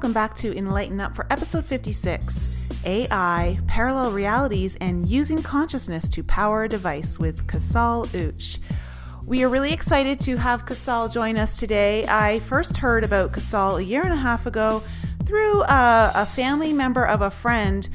[0.00, 6.24] welcome back to Enlighten Up for episode 56 AI, Parallel Realities, and Using Consciousness to
[6.24, 8.58] Power a Device with Kosol Ouch.
[9.26, 12.06] We are really excited to have Kosol join us today.
[12.08, 14.82] I first heard about Kosol a year and a half ago
[15.26, 17.86] through a, a family member of a friend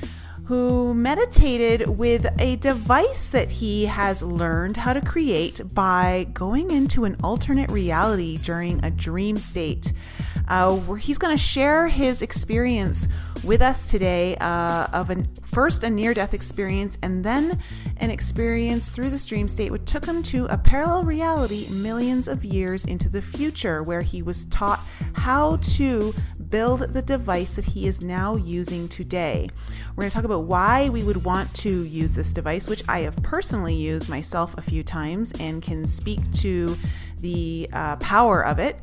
[0.46, 7.04] who meditated with a device that he has learned how to create by going into
[7.06, 9.92] an alternate reality during a dream state.
[10.48, 13.08] Uh, where he's going to share his experience
[13.44, 17.60] with us today uh, of a first a near death experience and then
[17.98, 22.44] an experience through the dream state which took him to a parallel reality millions of
[22.44, 24.80] years into the future where he was taught
[25.14, 26.14] how to
[26.50, 29.50] build the device that he is now using today.
[29.96, 33.00] We're going to talk about why we would want to use this device, which I
[33.02, 36.76] have personally used myself a few times and can speak to
[37.26, 38.78] the uh, power of it.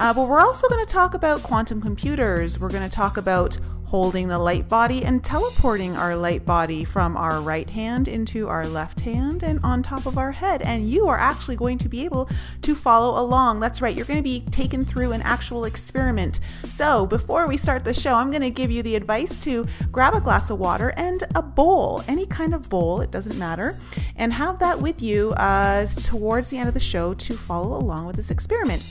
[0.00, 2.58] Uh, but we're also going to talk about quantum computers.
[2.58, 3.56] We're going to talk about
[3.94, 8.66] holding the light body and teleporting our light body from our right hand into our
[8.66, 10.60] left hand and on top of our head.
[10.62, 12.28] And you are actually going to be able
[12.62, 13.60] to follow along.
[13.60, 16.40] That's right, you're going to be taken through an actual experiment.
[16.64, 20.14] So before we start the show, I'm going to give you the advice to grab
[20.14, 23.78] a glass of water and a bowl, any kind of bowl, it doesn't matter,
[24.16, 28.06] and have that with you uh, towards the end of the show to follow along
[28.06, 28.82] with this experiment.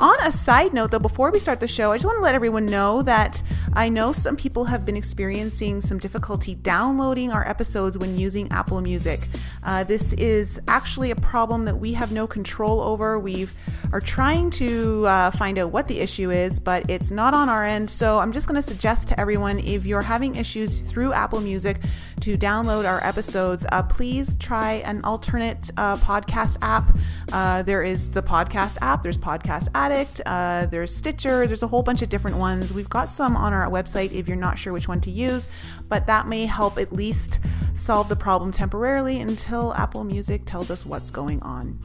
[0.00, 2.34] On a side note, though, before we start the show, I just want to let
[2.34, 7.96] everyone know that I know some people have been experiencing some difficulty downloading our episodes
[7.96, 9.20] when using Apple Music.
[9.62, 13.18] Uh, this is actually a problem that we have no control over.
[13.18, 13.46] We
[13.92, 17.64] are trying to uh, find out what the issue is, but it's not on our
[17.64, 17.90] end.
[17.90, 21.78] So I'm just going to suggest to everyone if you're having issues through Apple Music
[22.20, 26.96] to download our episodes, uh, please try an alternate uh, podcast app.
[27.32, 31.82] Uh, there is the podcast app, there's Podcast Addict, uh, there's Stitcher, there's a whole
[31.82, 32.72] bunch of different ones.
[32.72, 35.48] We've got some on our website if you're not sure which one to use,
[35.88, 37.40] but that may help at least
[37.74, 41.80] solve the problem temporarily until Apple Music tells us what's going on.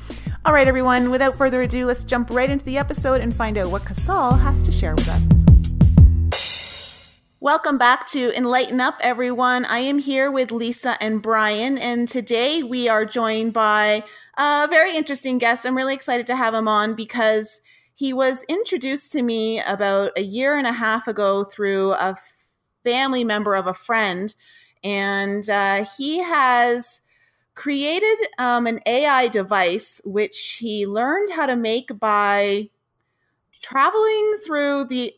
[0.46, 3.72] All right, everyone, without further ado, let's jump right into the episode and find out
[3.72, 5.44] what Kosol has to share with us.
[7.40, 9.66] Welcome back to Enlighten Up, everyone.
[9.66, 14.04] I am here with Lisa and Brian, and today we are joined by
[14.38, 15.66] a very interesting guest.
[15.66, 17.64] I'm really excited to have him on because
[17.98, 22.16] he was introduced to me about a year and a half ago through a
[22.84, 24.36] family member of a friend,
[24.84, 27.02] and uh, he has
[27.56, 32.70] created um, an AI device which he learned how to make by
[33.62, 35.12] traveling through the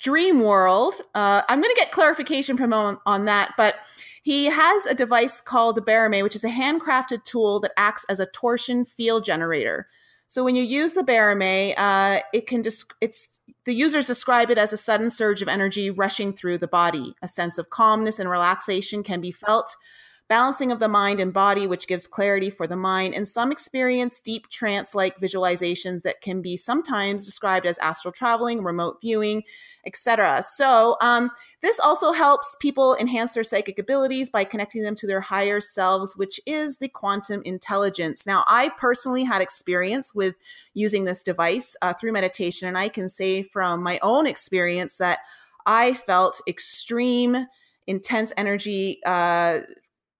[0.00, 0.94] dream world.
[1.14, 3.76] Uh, I'm going to get clarification from on, that, but
[4.20, 8.18] he has a device called the Barame, which is a handcrafted tool that acts as
[8.18, 9.86] a torsion field generator.
[10.28, 14.58] So when you use the Barame, uh, it can just it's the users describe it
[14.58, 17.14] as a sudden surge of energy rushing through the body.
[17.22, 19.76] A sense of calmness and relaxation can be felt
[20.28, 24.20] balancing of the mind and body, which gives clarity for the mind, and some experience
[24.20, 29.42] deep trance like visualizations that can be sometimes described as astral traveling, remote viewing,
[29.86, 30.42] etc.
[30.42, 31.30] So, um,
[31.62, 36.16] this also helps people enhance their psychic abilities by connecting them to their higher selves,
[36.16, 38.26] which is the quantum intelligence.
[38.26, 40.34] Now, I personally had experience with
[40.74, 45.20] using this device uh, through meditation, and I can say from my own experience that
[45.66, 47.46] I felt extreme
[47.86, 49.60] intense energy uh,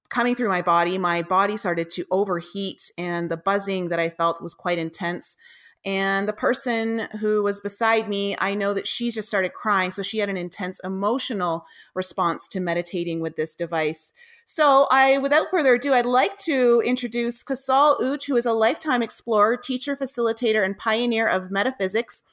[0.08, 4.42] coming through my body, my body started to overheat, and the buzzing that I felt
[4.42, 5.36] was quite intense.
[5.84, 9.92] And the person who was beside me, I know that she just started crying.
[9.92, 14.12] So she had an intense emotional response to meditating with this device.
[14.46, 19.00] So I, without further ado, I'd like to introduce Kosol Ouch, who is a lifetime
[19.00, 22.24] explorer, teacher, facilitator, and pioneer of metaphysics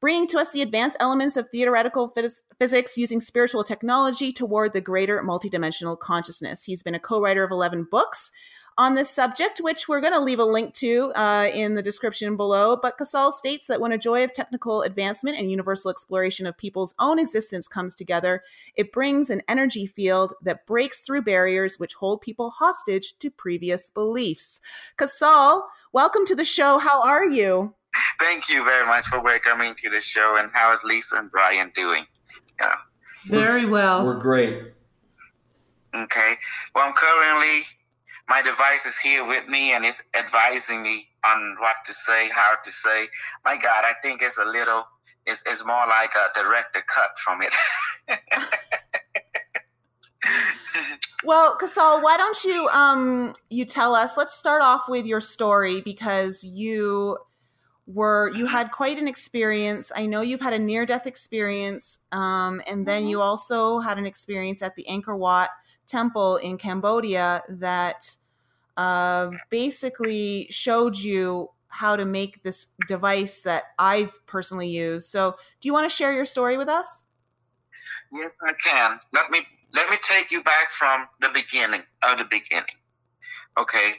[0.00, 4.80] bringing to us the advanced elements of theoretical phys- physics using spiritual technology toward the
[4.80, 6.64] greater multidimensional consciousness.
[6.64, 8.30] He's been a co writer of 11 books
[8.78, 12.36] on this subject, which we're going to leave a link to uh, in the description
[12.36, 12.76] below.
[12.76, 16.94] But Kosol states that when a joy of technical advancement and universal exploration of people's
[16.98, 18.42] own existence comes together,
[18.74, 23.88] it brings an energy field that breaks through barriers which hold people hostage to previous
[23.88, 24.60] beliefs.
[24.98, 25.62] Kosol,
[25.92, 26.78] welcome to the show.
[26.78, 27.74] How are you?
[28.18, 30.36] Thank you very much for welcoming to the show.
[30.38, 32.02] And how is Lisa and Brian doing?
[32.60, 32.74] Yeah.
[33.26, 34.04] Very well.
[34.06, 34.72] We're great.
[35.94, 36.32] Okay.
[36.74, 37.62] Well, I'm currently,
[38.28, 42.54] my device is here with me and it's advising me on what to say, how
[42.62, 43.06] to say.
[43.44, 44.86] My God, I think it's a little,
[45.26, 47.54] it's, it's more like a director cut from it.
[51.24, 54.16] well, Kosol, why don't you um you tell us?
[54.16, 57.18] Let's start off with your story because you
[57.86, 59.92] were you had quite an experience.
[59.94, 63.10] I know you've had a near death experience, um, and then mm-hmm.
[63.10, 65.50] you also had an experience at the Angkor Wat
[65.86, 68.16] temple in Cambodia that
[68.76, 75.08] uh, basically showed you how to make this device that I've personally used.
[75.08, 77.04] So, do you want to share your story with us?
[78.12, 78.98] Yes, I can.
[79.12, 79.40] Let me
[79.74, 82.64] let me take you back from the beginning of the beginning.
[83.58, 83.92] Okay.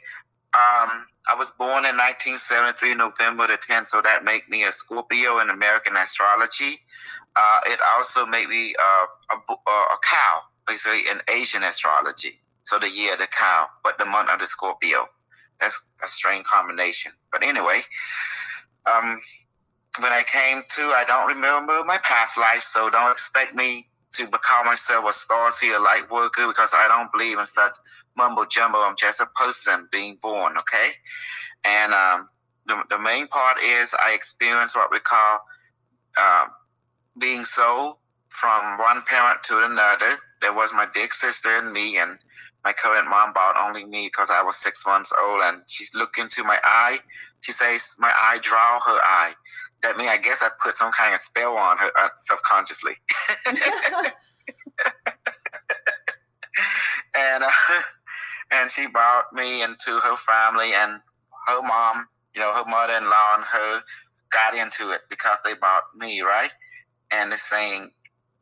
[0.57, 5.39] Um, I was born in 1973, November the 10th, so that made me a Scorpio
[5.39, 6.79] in American astrology.
[7.35, 12.39] Uh, it also made me uh, a, a cow, basically in Asian astrology.
[12.63, 15.07] So the year the cow, but the month of the Scorpio.
[15.59, 17.11] That's a strange combination.
[17.31, 17.81] But anyway,
[18.85, 19.19] um,
[19.99, 24.25] when I came to, I don't remember my past life, so don't expect me to
[24.25, 27.77] become myself a star seer light worker because I don't believe in such
[28.17, 28.79] mumbo jumbo.
[28.79, 30.89] I'm just a person being born, okay?
[31.65, 32.29] And um,
[32.65, 35.39] the, the main part is I experienced what we call
[36.17, 36.45] uh,
[37.17, 37.97] being sold
[38.29, 40.15] from one parent to another.
[40.41, 42.19] There was my big sister and me, and
[42.63, 45.41] my current mom bought only me because I was six months old.
[45.43, 46.97] And she's looking into my eye.
[47.41, 49.33] She says, My eye draw her eye
[49.83, 52.93] that means I guess I put some kind of spell on her uh, subconsciously.
[57.17, 57.49] and uh,
[58.51, 61.01] and she brought me into her family, and
[61.47, 63.81] her mom, you know, her mother-in-law and her
[64.31, 66.49] got into it because they bought me, right?
[67.11, 67.91] And they're saying,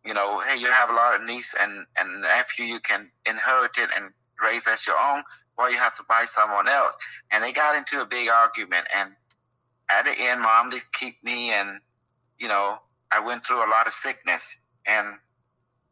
[0.05, 3.77] you know, hey, you have a lot of niece and and nephew, you can inherit
[3.77, 4.11] it and
[4.41, 5.23] raise as your own.
[5.57, 6.97] Well, you have to buy someone else.
[7.31, 9.11] And they got into a big argument, and
[9.89, 11.79] at the end, mom did keep me, and
[12.39, 12.77] you know,
[13.11, 15.17] I went through a lot of sickness, and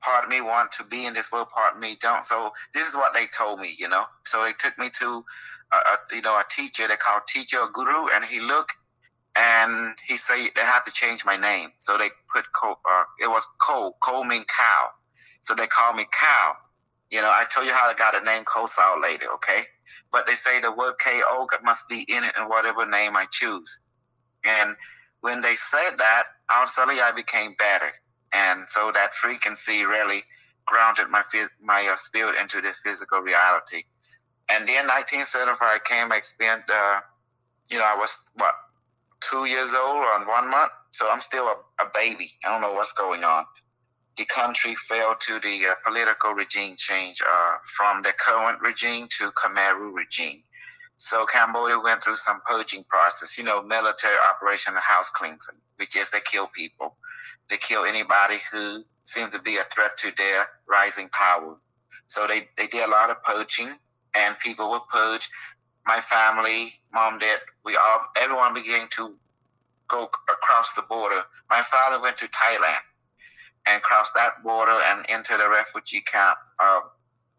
[0.03, 2.25] part of me want to be in this world, part of me don't.
[2.25, 4.03] So this is what they told me, you know.
[4.25, 5.25] So they took me to,
[5.71, 8.75] a, a you know, a teacher they called teacher guru, and he looked,
[9.38, 11.71] and he said they have to change my name.
[11.77, 14.89] So they put uh, it was Ko, Ko mean cow.
[15.41, 16.55] So they called me cow.
[17.11, 19.61] You know, I told you how I got the name Kosol later, okay?
[20.11, 23.81] But they say the word KO must be in it in whatever name I choose.
[24.44, 24.75] And
[25.21, 27.91] when they said that, all suddenly I became better.
[28.33, 30.24] And so that frequency really
[30.65, 31.24] grounded my
[31.62, 33.83] my uh, spirit into this physical reality.
[34.50, 37.00] And then 1975 I came, I experienced, uh,
[37.71, 38.56] you know, I was, what,
[39.21, 40.71] two years old or one month?
[40.91, 42.30] So I'm still a, a baby.
[42.45, 43.45] I don't know what's going on.
[44.18, 49.31] The country fell to the uh, political regime change uh, from the current regime to
[49.31, 50.44] Khmer Rouge regime.
[50.97, 56.12] So Cambodia went through some purging process, you know, military operation house cleansing, which is
[56.12, 56.95] they kill people.
[57.50, 61.57] They kill anybody who seems to be a threat to their rising power.
[62.07, 63.69] So they, they did a lot of poaching
[64.16, 65.30] and people were purged.
[65.86, 69.16] My family, mom, dad, we all, everyone began to
[69.88, 71.22] go across the border.
[71.50, 72.80] My father went to Thailand
[73.68, 76.84] and crossed that border and into the refugee camp of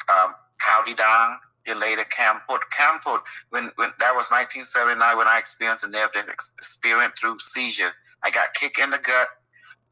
[0.09, 0.35] um,
[0.97, 2.61] Dang the later Kampot.
[2.77, 7.91] Kampot, when, when that was 1979 when I experienced a near-death experience through seizure.
[8.23, 9.29] I got kicked in the gut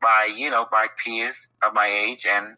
[0.03, 2.57] by, you know, by peers of my age and,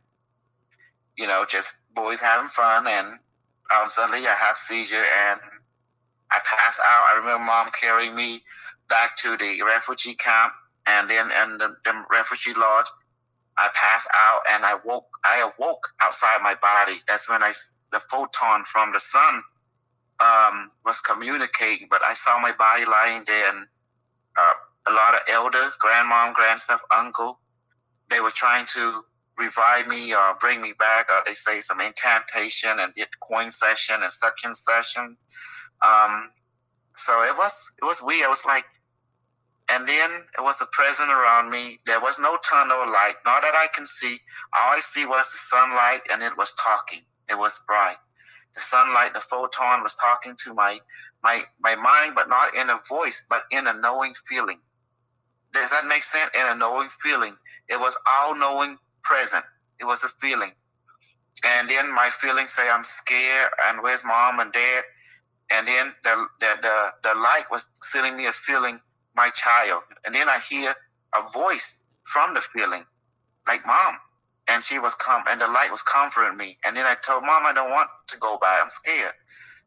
[1.16, 2.86] you know, just boys having fun.
[2.86, 5.40] And um, suddenly I have seizure and
[6.30, 7.14] I pass out.
[7.14, 8.42] I remember mom carrying me
[8.88, 10.52] back to the refugee camp
[10.86, 12.86] and then in the, the refugee lodge.
[13.56, 15.06] I passed out and I woke.
[15.24, 16.98] I awoke outside my body.
[17.06, 17.52] That's when I
[17.92, 19.42] the photon from the sun
[20.20, 23.66] um, was communicating, but I saw my body lying there, and
[24.36, 24.52] uh,
[24.86, 27.38] a lot of elder, grandmom, grandstuff, uncle,
[28.10, 29.02] they were trying to
[29.38, 34.12] revive me or bring me back, or they say some incantation and coin session and
[34.12, 35.16] suction session.
[35.82, 36.30] Um,
[36.94, 38.24] so it was it was weird.
[38.24, 38.64] It was like,
[39.70, 41.80] and then it was the present around me.
[41.86, 44.18] There was no tunnel light, not that I can see.
[44.56, 47.00] All I see was the sunlight, and it was talking.
[47.28, 47.96] It was bright.
[48.54, 50.78] The sunlight, the photon was talking to my
[51.22, 54.60] my my mind, but not in a voice, but in a knowing feeling.
[55.54, 56.30] Does that make sense?
[56.38, 57.36] In a knowing feeling.
[57.68, 59.44] It was all knowing present.
[59.80, 60.50] It was a feeling.
[61.44, 64.82] And then my feelings say I'm scared and where's mom and dad?
[65.50, 68.80] And then the the the, the light was telling me a feeling,
[69.16, 69.82] my child.
[70.04, 70.72] And then I hear
[71.16, 72.84] a voice from the feeling,
[73.46, 73.98] like mom
[74.48, 76.58] and she was com and the light was comforting me.
[76.66, 78.60] And then I told mom I don't want to go by.
[78.62, 79.12] I'm scared.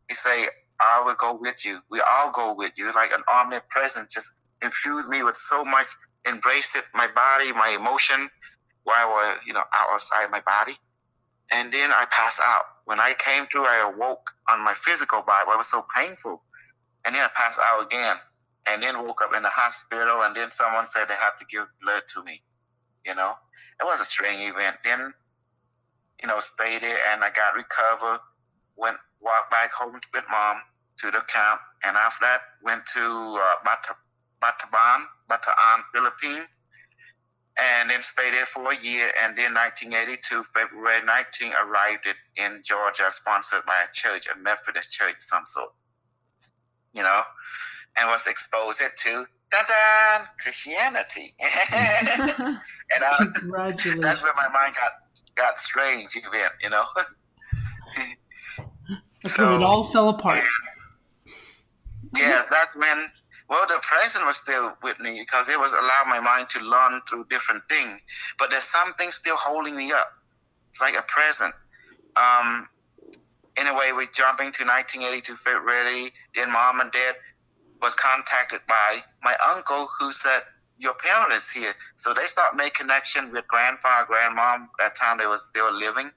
[0.08, 0.46] He say,
[0.80, 1.80] I will go with you.
[1.90, 2.88] We all go with you.
[2.88, 4.34] It's like an omnipresent just
[4.64, 5.88] infused me with so much,
[6.28, 8.30] embraced it, my body, my emotion,
[8.84, 10.74] while I was, you know, outside my body.
[11.52, 12.64] And then I passed out.
[12.86, 15.52] When I came through, I awoke on my physical body.
[15.52, 16.42] It was so painful.
[17.06, 18.16] And then I passed out again.
[18.70, 21.66] and then woke up in the hospital, and then someone said they have to give
[21.82, 22.42] blood to me.
[23.06, 23.32] You know,
[23.80, 24.78] it was a strange event.
[24.84, 25.14] Then,
[26.22, 28.20] you know, stayed there, and I got recovered.
[28.76, 30.58] Went walked back home with mom
[30.98, 33.56] to the camp, and after that went to uh,
[34.42, 36.48] Batabang, Bataan, Philippines,
[37.60, 39.10] and then stayed there for a year.
[39.24, 45.16] And then 1982, February 19, arrived in Georgia, sponsored by a church, a Methodist church,
[45.20, 45.72] some sort.
[46.94, 47.22] You know,
[47.98, 51.34] and was exposed to da Christianity.
[51.74, 53.26] and uh,
[53.58, 54.92] I, that's where my mind got
[55.36, 56.84] got strange event, you know.
[59.24, 60.44] so it all fell apart.
[62.16, 63.04] Yes, that when
[63.50, 67.02] well, the present was still with me because it was allowing my mind to learn
[67.08, 68.02] through different things.
[68.38, 70.12] But there's something still holding me up,
[70.82, 71.54] like a present.
[72.18, 72.68] Um,
[73.56, 76.12] anyway, we're jumping to 1982 February.
[76.36, 77.16] Then mom and dad
[77.82, 80.42] was contacted by my uncle who said
[80.78, 81.72] your parent is here.
[81.96, 84.68] So they start making connection with grandpa, grandmom.
[84.80, 86.12] That time they was still living.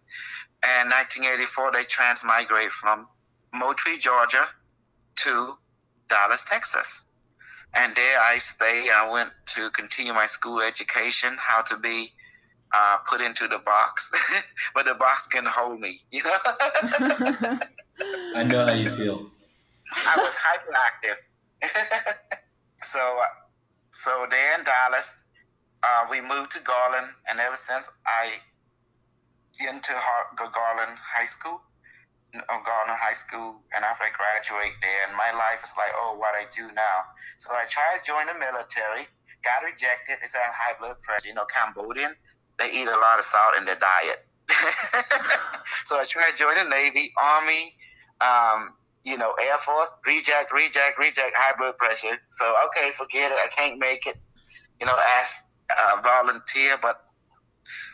[0.66, 3.06] And 1984 they transmigrate from
[3.54, 4.44] Moultrie, Georgia,
[5.16, 5.54] to
[6.08, 7.06] Dallas, Texas.
[7.74, 8.86] And there I stay.
[8.94, 12.12] I went to continue my school education, how to be
[12.72, 15.98] uh, put into the box, but the box can hold me.
[16.10, 17.58] You know.
[18.36, 19.30] I know how you feel.
[19.92, 21.16] I was hyperactive.
[22.82, 23.24] so, uh,
[23.92, 25.18] so there in Dallas,
[25.82, 28.30] uh, we moved to Garland, and ever since I
[29.68, 29.92] into
[30.36, 31.60] Garland High School,
[32.34, 36.14] of to High School, and after I graduate there, and my life is like, oh,
[36.16, 36.99] what I do now.
[37.38, 39.06] So I tried to join the military,
[39.42, 40.22] got rejected.
[40.22, 41.28] It's a high blood pressure.
[41.28, 42.14] You know, Cambodian,
[42.58, 44.26] they eat a lot of salt in their diet.
[45.87, 47.75] so I tried to join the Navy, Army,
[48.20, 52.18] um, you know, Air Force, reject, reject, reject, high blood pressure.
[52.30, 53.38] So okay, forget it.
[53.38, 54.18] I can't make it.
[54.78, 57.04] You know, ask, a volunteer, but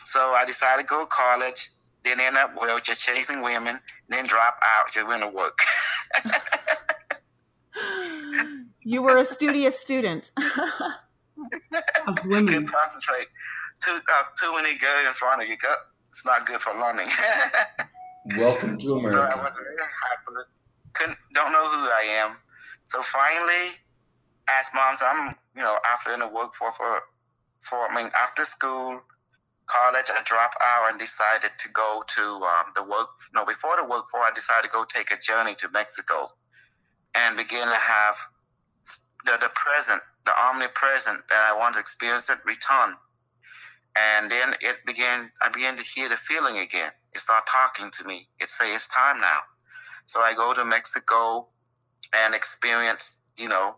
[0.05, 1.69] so I decided to go to college
[2.07, 3.78] then end up well just chasing women,
[4.09, 5.59] then drop out just went to work.
[8.83, 10.31] you were a studious student.
[12.07, 12.47] of women.
[12.47, 13.27] Couldn't concentrate.
[13.85, 15.57] Too uh, too many good in front of you.
[16.09, 17.09] It's not good for learning.
[18.39, 19.13] Welcome to America.
[19.13, 20.49] So I was very happy.
[20.95, 22.37] Couldn't don't know who I am.
[22.85, 23.75] So finally,
[24.51, 24.95] asked mom.
[24.95, 27.03] So I'm you know after in the workforce for
[27.61, 29.01] for I mean after school
[29.67, 33.09] college, I dropped out and decided to go to um, the work.
[33.35, 36.31] No, before the workforce, I decided to go take a journey to Mexico
[37.17, 38.17] and begin to have
[39.25, 42.95] the, the present, the omnipresent that I want to experience it return.
[43.99, 46.91] And then it began, I began to hear the feeling again.
[47.15, 48.29] It started talking to me.
[48.41, 49.39] It say it's time now.
[50.05, 51.49] So I go to Mexico
[52.15, 53.77] and experience, you know,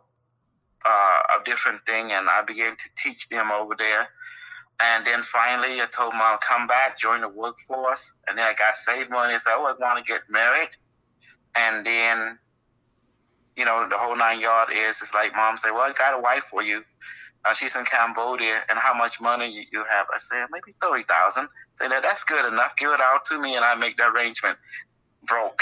[0.85, 2.11] uh, a different thing.
[2.13, 4.09] And I began to teach them over there
[4.81, 8.15] and then finally, I told mom, come back, join the workforce.
[8.29, 9.35] And then I got saved money.
[9.35, 10.71] I said, oh, I want to get married.
[11.57, 12.39] And then,
[13.57, 16.21] you know, the whole nine yard is, it's like mom said, well, I got a
[16.21, 16.85] wife for you.
[17.45, 18.63] Uh, she's in Cambodia.
[18.71, 20.07] And how much money you, you have?
[20.15, 22.77] I said, maybe 30000 Say that that's good enough.
[22.77, 24.57] Give it out to me and I make the arrangement.
[25.27, 25.61] Broke.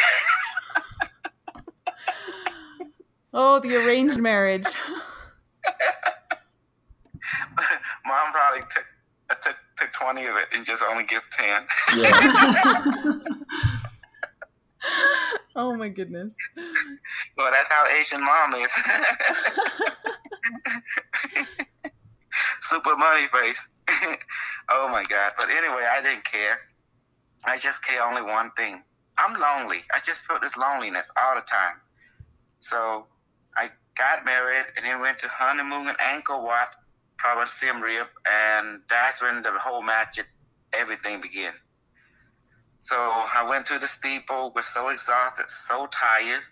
[3.33, 4.67] oh, the arranged marriage.
[8.07, 8.85] mom probably took
[9.31, 11.67] I took took twenty of it and just only give ten.
[11.97, 13.19] Yeah.
[15.57, 16.35] oh my goodness.
[17.37, 18.73] Well, that's how Asian mom is.
[22.61, 23.69] Super money face.
[24.71, 25.33] oh my god.
[25.39, 26.59] But anyway, I didn't care.
[27.45, 28.83] I just care only one thing.
[29.19, 29.79] I'm lonely.
[29.95, 31.81] I just felt this loneliness all the time.
[32.61, 33.07] So
[33.57, 36.77] I got married and then went to honeymoon in Angkor Wat
[37.19, 40.19] Province Siem Reap, and that's when the whole match,
[40.73, 41.53] everything began.
[42.79, 46.43] So I went to the steeple, was so exhausted, so tired,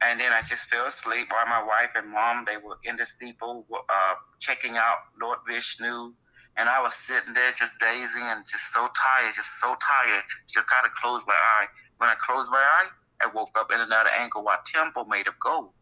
[0.00, 3.04] and then I just fell asleep while my wife and mom they were in the
[3.04, 6.14] steeple uh, checking out Lord Vishnu,
[6.56, 10.68] and I was sitting there just dazing and just so tired, just so tired, just
[10.68, 11.66] kind of closed my eye.
[11.98, 12.86] When I closed my eye,
[13.20, 15.72] I woke up in another Angkor Wat temple made of gold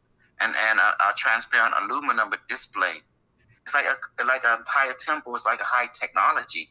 [0.41, 3.03] and and a, a transparent aluminum display
[3.67, 6.69] it's like a like an entire temple was like a high technology.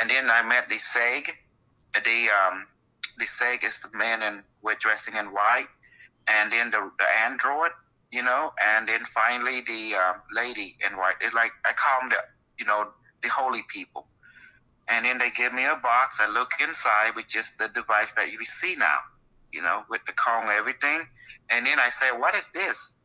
[0.00, 1.28] And then I met the Seg.
[1.94, 2.66] The um
[3.16, 5.68] the Seg is the man in we're dressing in white,
[6.26, 7.70] and then the, the android,
[8.10, 11.14] you know, and then finally the um, lady in white.
[11.20, 12.16] It's like I call them the
[12.58, 12.88] you know
[13.22, 14.08] the holy people.
[14.88, 16.20] And then they give me a box.
[16.20, 18.98] I look inside with just the device that you see now,
[19.50, 21.00] you know, with the Kong everything.
[21.50, 22.96] And then I say, "What is this?"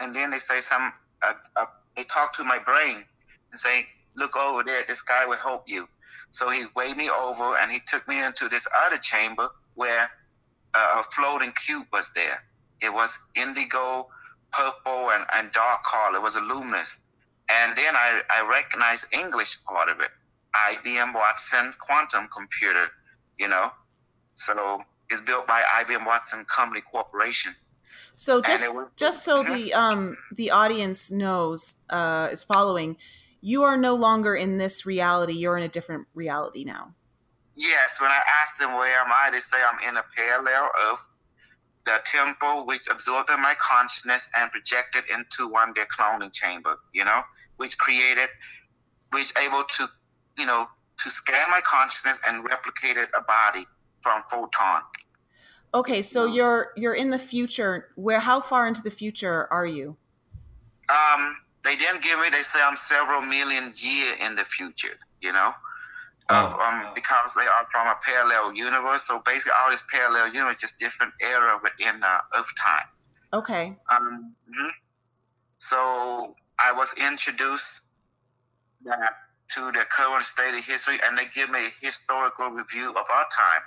[0.00, 0.92] and then they say some.
[1.22, 1.64] Uh, uh,
[1.98, 3.04] they talk to my brain
[3.50, 4.84] and say, "Look over there.
[4.84, 5.88] This guy will help you."
[6.30, 10.08] So he waved me over and he took me into this other chamber where
[10.74, 12.44] uh, a floating cube was there.
[12.80, 14.08] It was indigo,
[14.52, 16.18] purple, and, and dark color.
[16.18, 17.00] It was luminous.
[17.50, 20.10] And then I, I recognized English part of it.
[20.54, 22.86] IBM Watson quantum computer,
[23.38, 23.72] you know.
[24.34, 27.54] So it's built by IBM Watson Company Corporation.
[28.18, 32.96] So just was, just so the um the audience knows uh is following,
[33.40, 35.34] you are no longer in this reality.
[35.34, 36.94] You're in a different reality now.
[37.54, 41.08] Yes, when I ask them where am I, they say I'm in a parallel of
[41.84, 47.22] the temple which absorbed my consciousness and projected into one their cloning chamber, you know,
[47.56, 48.28] which created,
[49.12, 49.88] which able to,
[50.36, 50.66] you know,
[50.98, 53.64] to scan my consciousness and replicated a body
[54.00, 54.82] from photon.
[55.74, 56.34] Okay, so you know?
[56.34, 57.88] you're you're in the future.
[57.96, 59.96] Where how far into the future are you?
[60.88, 62.30] Um, they didn't give me.
[62.30, 64.96] They say I'm several million year in the future.
[65.20, 65.52] You know,
[66.30, 66.46] oh.
[66.46, 69.02] of, um, because they are from a parallel universe.
[69.02, 72.86] So basically, all this parallel universe just different era within uh, Earth time.
[73.34, 73.76] Okay.
[73.90, 74.34] Um.
[74.48, 74.68] Mm-hmm.
[75.58, 77.88] So I was introduced
[78.84, 79.12] that
[79.48, 83.26] to the current state of history, and they give me a historical review of our
[83.34, 83.62] time,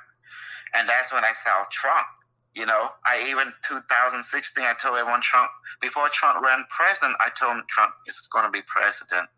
[0.75, 2.08] and that's when I saw Trump.
[2.54, 5.50] You know, I even 2016, I told everyone Trump
[5.82, 7.18] before Trump ran president.
[7.25, 9.30] I told him Trump is going to be president,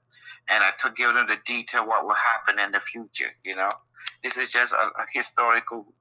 [0.50, 3.30] and I took give them the detail what will happen in the future.
[3.44, 3.70] You know,
[4.24, 5.94] this is just a, a historical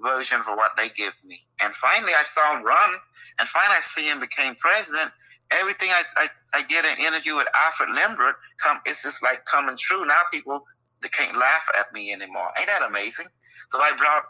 [0.00, 1.40] version for what they give me.
[1.62, 2.90] And finally, I saw him run,
[3.38, 5.10] and finally, I see him became president.
[5.50, 6.26] Everything I, I,
[6.58, 10.04] I did an interview with Alfred Lindbergh come it's just like coming true.
[10.04, 10.66] Now people
[11.00, 12.48] they can't laugh at me anymore.
[12.58, 13.26] Ain't that amazing?
[13.70, 14.24] So I brought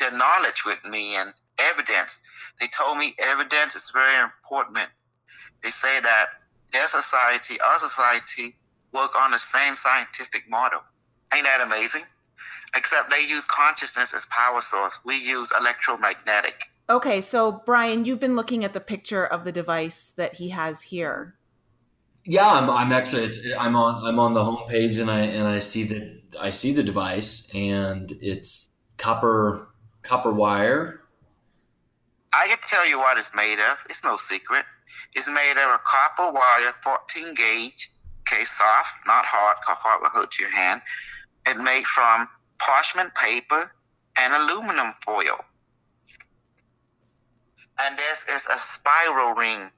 [0.00, 2.20] the knowledge with me and evidence.
[2.60, 4.88] They told me evidence is very important.
[5.62, 6.26] They say that
[6.72, 8.56] their society, our society,
[8.92, 10.80] work on the same scientific model.
[11.34, 12.02] Ain't that amazing?
[12.76, 15.00] Except they use consciousness as power source.
[15.04, 16.64] We use electromagnetic.
[16.88, 20.82] Okay, so Brian, you've been looking at the picture of the device that he has
[20.82, 21.36] here.
[22.24, 25.84] Yeah, I'm, I'm actually I'm on I'm on the homepage and I and I see
[25.84, 29.68] the I see the device and it's copper
[30.02, 31.00] copper wire
[32.32, 33.78] I can tell you what it's made of.
[33.88, 34.64] It's no secret.
[35.14, 40.10] It's made of a copper wire, 14 gauge, okay, soft, not hard, because hard will
[40.10, 40.80] hurt your hand.
[41.48, 43.72] It made from parchment paper
[44.18, 45.44] and aluminum foil.
[47.82, 49.70] And this is a spiral ring,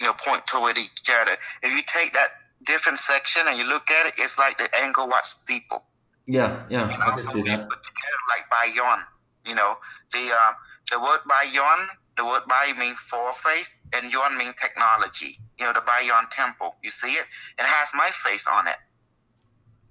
[0.00, 1.36] you know, point toward each other.
[1.62, 2.28] If you take that
[2.64, 5.84] different section and you look at it, it's like the Angkor Wat steeple.
[6.26, 7.68] Yeah, yeah, I can so see that.
[7.68, 9.02] Put together like bayon.
[9.50, 9.74] You know,
[10.14, 10.52] the uh,
[10.90, 11.88] the word bayon
[12.20, 15.38] the word Bayon means four face, and Yon means technology.
[15.58, 16.76] You know, the Bayon temple.
[16.82, 17.24] You see it?
[17.58, 18.76] It has my face on it.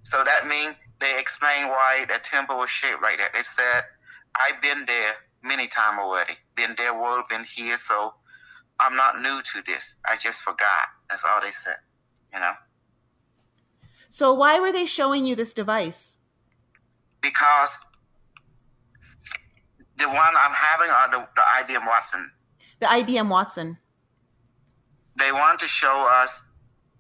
[0.03, 3.33] So that means they explain why the temple was shaped like that.
[3.33, 3.81] They said,
[4.35, 6.33] I've been there many times already.
[6.55, 8.13] Been there, world, been here, so
[8.79, 9.95] I'm not new to this.
[10.07, 10.87] I just forgot.
[11.09, 11.77] That's all they said.
[12.31, 12.53] You know?
[14.09, 16.17] So why were they showing you this device?
[17.21, 17.81] Because
[19.99, 22.31] the one I'm having are the, the IBM Watson.
[22.79, 23.77] The IBM Watson.
[25.17, 26.49] They want to show us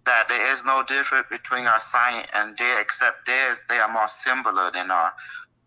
[0.05, 4.07] that there is no difference between our science and theirs, except theirs they are more
[4.07, 5.13] similar than our.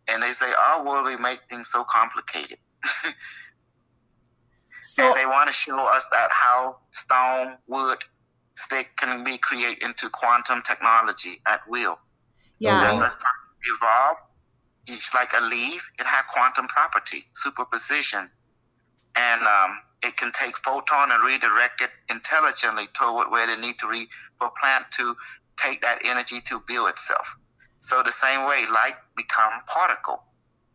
[0.08, 2.58] And they say oh, our world we make things so complicated.
[4.82, 7.98] so and they want to show us that how stone, wood,
[8.54, 11.98] stick can be created into quantum technology at will.
[12.58, 12.90] Yeah.
[12.90, 13.32] As time
[13.76, 14.16] evolve,
[14.86, 15.90] it's like a leaf.
[15.98, 18.30] It had quantum property, superposition,
[19.16, 23.88] and um, it can take photon and redirect it intelligently toward where they need to
[23.88, 24.06] be
[24.38, 25.14] for plant to
[25.56, 27.36] take that energy to build itself.
[27.78, 30.22] So the same way, light become particle.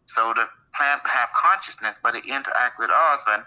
[0.06, 3.26] So the plant have consciousness, but it interact with us.
[3.28, 3.44] When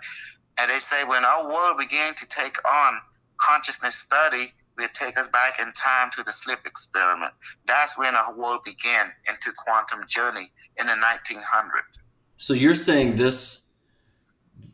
[0.58, 3.00] and they say when our world began to take on
[3.38, 7.32] consciousness study, will take us back in time to the slit experiment.
[7.66, 12.00] That's when our world began into quantum journey in the 1900s.
[12.36, 13.62] So you're saying this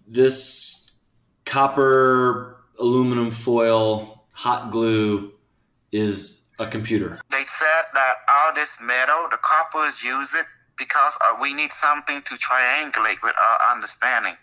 [0.06, 0.92] this
[1.44, 5.32] copper aluminum foil hot glue
[5.92, 7.18] is a computer.
[7.30, 10.36] They said that all this metal, the copper is used
[10.78, 14.34] because uh, we need something to triangulate with our understanding.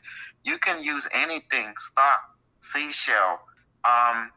[0.44, 2.20] You can use anything, stock,
[2.60, 3.40] seashell,
[3.86, 4.32] um,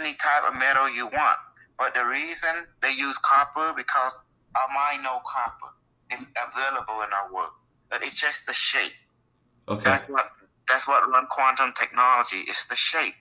[0.00, 1.38] any type of metal you want.
[1.78, 2.50] But the reason
[2.82, 4.24] they use copper because
[4.56, 5.72] our mind know copper
[6.12, 7.50] is available in our world.
[7.90, 8.92] But it's just the shape.
[9.68, 9.82] Okay.
[9.84, 10.30] That's what
[10.68, 12.38] that's what run quantum technology.
[12.48, 13.14] It's the shape.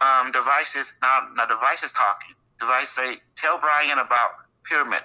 [0.00, 1.28] um, devices now.
[1.36, 2.34] Now device is talking.
[2.60, 4.30] Device say, tell Brian about
[4.64, 5.00] pyramid.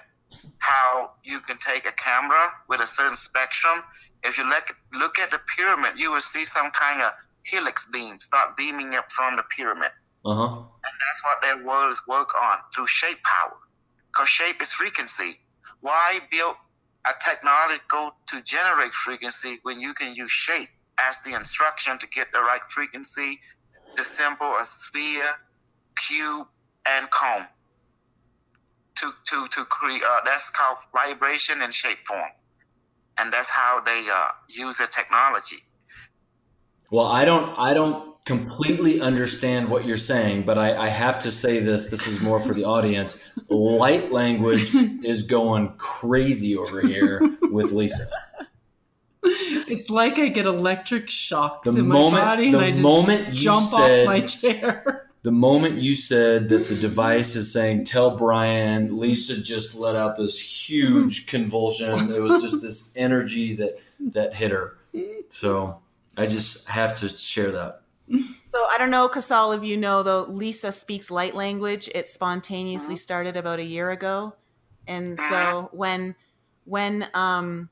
[0.58, 3.78] How you can take a camera with a certain spectrum.
[4.24, 7.12] If you look look at the pyramid, you will see some kind of
[7.44, 9.90] helix beam start beaming up from the pyramid.
[10.24, 10.56] Uh huh.
[10.56, 13.56] And that's what their worlds work on through shape power.
[14.08, 15.38] Because shape is frequency.
[15.80, 16.56] Why build
[17.06, 22.32] a technological to generate frequency when you can use shape as the instruction to get
[22.32, 23.38] the right frequency,
[23.94, 25.22] the simple a sphere,
[25.96, 26.46] cube,
[26.86, 27.46] and cone.
[28.96, 32.30] To to to create uh, that's called vibration and shape form,
[33.20, 35.58] and that's how they uh, use the technology.
[36.90, 41.30] Well, I don't I don't completely understand what you're saying, but I, I have to
[41.30, 41.86] say this.
[41.86, 43.18] This is more for the audience.
[43.48, 48.04] Light language is going crazy over here with Lisa.
[49.22, 52.82] It's like I get electric shocks The in moment- my body the and I just
[52.82, 55.04] moment you jump said- off my chair.
[55.22, 60.16] The moment you said that the device is saying, tell Brian, Lisa just let out
[60.16, 62.12] this huge convulsion.
[62.14, 63.80] It was just this energy that,
[64.12, 64.78] that hit her.
[65.28, 65.80] So
[66.16, 67.80] I just have to share that.
[68.50, 71.90] So I don't know, Kosol, if you know though, Lisa speaks light language.
[71.94, 74.36] It spontaneously started about a year ago,
[74.86, 76.14] and so when
[76.64, 77.68] when um,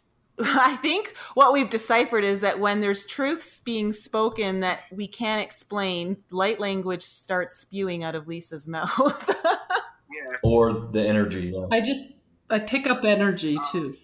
[0.38, 5.42] I think what we've deciphered is that when there's truths being spoken that we can't
[5.42, 9.26] explain, light language starts spewing out of Lisa's mouth.
[9.28, 11.52] Yes, Or the energy.
[11.54, 11.66] yeah.
[11.72, 12.12] I just
[12.50, 13.96] I pick up energy too.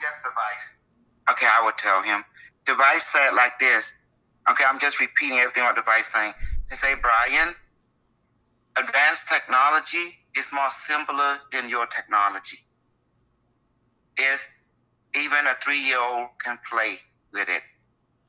[0.00, 0.78] yes, device.
[1.30, 2.22] Okay, I will tell him.
[2.64, 3.94] Device said like this.
[4.50, 6.32] Okay, I'm just repeating everything what device saying.
[6.68, 7.54] They say, Brian,
[8.76, 12.58] advanced technology is more simpler than your technology.
[14.18, 14.48] Is
[15.16, 16.96] even a three year old can play
[17.32, 17.62] with it.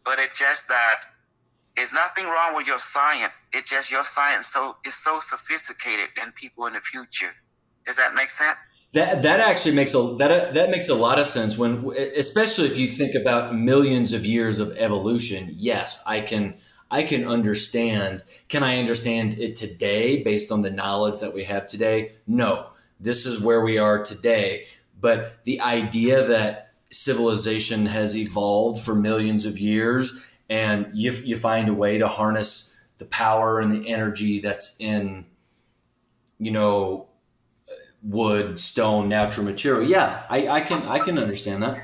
[0.04, 1.02] But it's just that
[1.76, 3.34] there's nothing wrong with your science.
[3.52, 7.32] It's just your science so is so sophisticated than people in the future.
[7.86, 8.58] Does that make sense?
[8.96, 12.78] That that actually makes a that that makes a lot of sense when especially if
[12.78, 15.54] you think about millions of years of evolution.
[15.58, 16.56] Yes, I can
[16.90, 18.24] I can understand.
[18.48, 22.14] Can I understand it today based on the knowledge that we have today?
[22.26, 22.68] No.
[22.98, 24.68] This is where we are today,
[25.02, 31.68] but the idea that civilization has evolved for millions of years and you you find
[31.68, 35.26] a way to harness the power and the energy that's in
[36.40, 37.10] you know
[38.06, 39.90] wood, stone, natural material.
[39.90, 41.78] Yeah, I, I can I can understand that.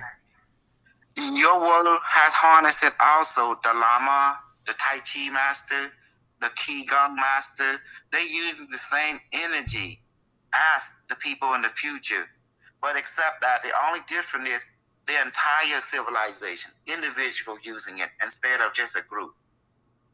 [1.17, 3.59] Your world has harnessed it also.
[3.63, 5.91] The Lama, the Tai Chi master,
[6.39, 7.81] the Qigong master,
[8.11, 10.01] they use the same energy
[10.75, 12.29] as the people in the future.
[12.81, 14.71] But except that the only difference is
[15.07, 19.33] the entire civilization, individual using it instead of just a group.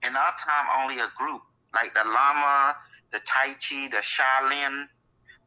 [0.06, 1.42] In our time, only a group,
[1.74, 2.76] like the Lama,
[3.12, 4.88] the Tai Chi, the Shaolin,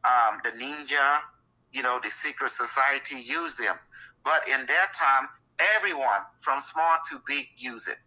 [0.05, 1.19] um, the ninja,
[1.71, 3.75] you know, the secret society use them.
[4.23, 5.27] But in their time,
[5.77, 7.97] everyone from small to big use it.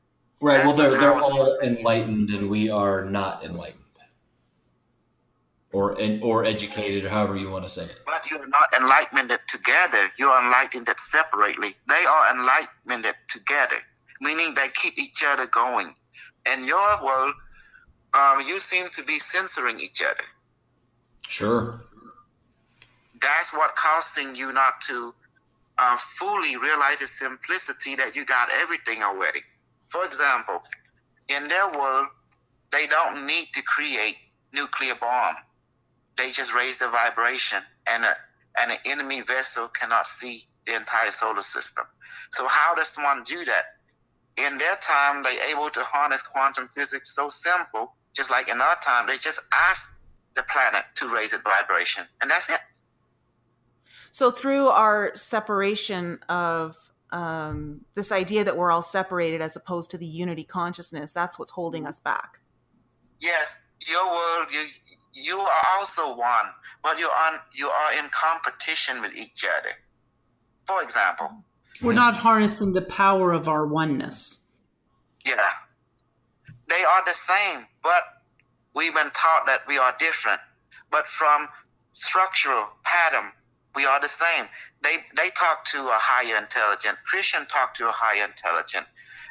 [0.41, 0.55] Right.
[0.55, 3.81] That's Well, they're the they're all enlightened, and we are not enlightened,
[5.73, 8.01] or or educated, however you want to say it.
[8.05, 10.11] But you're not enlightened together.
[10.19, 11.75] You're enlightened separately.
[11.89, 13.77] They are enlightened together,
[14.21, 15.89] meaning they keep each other going.
[16.53, 17.35] In your world,
[18.13, 20.25] um, you seem to be censoring each other.
[21.29, 21.81] Sure.
[23.21, 25.15] That's what causing you not to
[25.79, 29.41] uh, fully realize the simplicity that you got everything already.
[29.89, 30.63] For example,
[31.29, 32.09] in their world,
[32.71, 34.17] they don't need to create
[34.53, 35.37] nuclear bomb.
[36.17, 37.59] They just raise the vibration,
[37.89, 38.17] and a,
[38.61, 41.85] and an enemy vessel cannot see the entire solar system.
[42.31, 43.65] So how does one do that?
[44.37, 48.77] In their time, they able to harness quantum physics so simple, just like in our
[48.77, 49.99] time, they just ask
[50.35, 52.59] the planet to raise its vibration, and that's it.
[54.11, 56.77] So through our separation of
[57.11, 61.53] um, this idea that we're all separated as opposed to the unity consciousness, that's what's
[61.53, 62.41] holding us back.
[63.21, 64.61] Yes, your world, you
[65.17, 66.47] you are also one,
[66.83, 69.71] but you are you are in competition with each other.
[70.67, 71.31] For example,
[71.83, 74.47] We're not harnessing the power of our oneness.
[75.27, 75.51] yeah,
[76.69, 78.03] they are the same, but
[78.75, 80.41] we've been taught that we are different.
[80.91, 81.49] But from
[81.93, 83.31] structural pattern,
[83.75, 84.47] we are the same.
[84.83, 86.99] They they talk to a higher intelligence.
[87.07, 88.87] Christian talk to a higher intelligence.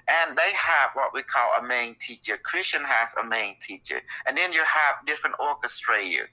[0.09, 2.37] And they have what we call a main teacher.
[2.43, 4.01] Christian has a main teacher.
[4.27, 6.27] And then you have different orchestrator.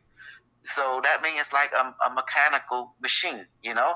[0.63, 3.95] So that means it's like a, a mechanical machine, you know?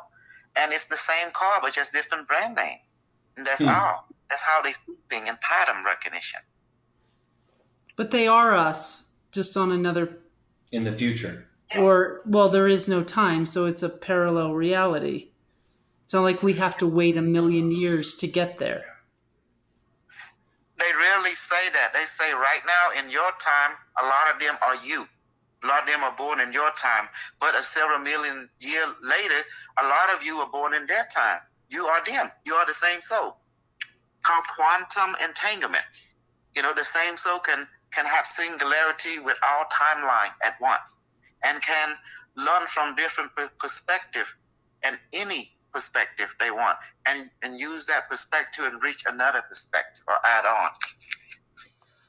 [0.57, 2.79] And it's the same car, but just different brand name.
[3.37, 3.71] And that's Hmm.
[3.71, 4.07] all.
[4.31, 6.41] That's how they speak thing in pattern recognition.
[7.97, 9.04] But they are us,
[9.35, 10.19] just on another.
[10.73, 11.47] In the future.
[11.79, 15.29] Or, well, there is no time, so it's a parallel reality.
[16.05, 18.85] It's not like we have to wait a million years to get there.
[20.79, 21.93] They rarely say that.
[21.93, 25.07] They say right now in your time, a lot of them are you.
[25.63, 27.09] A lot of them are born in your time.
[27.41, 29.41] But a several million year later,
[29.81, 31.41] a lot of you are born in their time.
[31.71, 32.31] You are them.
[32.45, 33.37] You are the same soul.
[34.23, 35.85] Called quantum entanglement.
[36.55, 40.99] You know, the same soul can can have singularity with all timeline at once
[41.45, 41.89] and can
[42.37, 44.37] learn from different perspective
[44.85, 46.79] and any perspective they want
[47.09, 50.71] and, and use that perspective and reach another perspective or add on.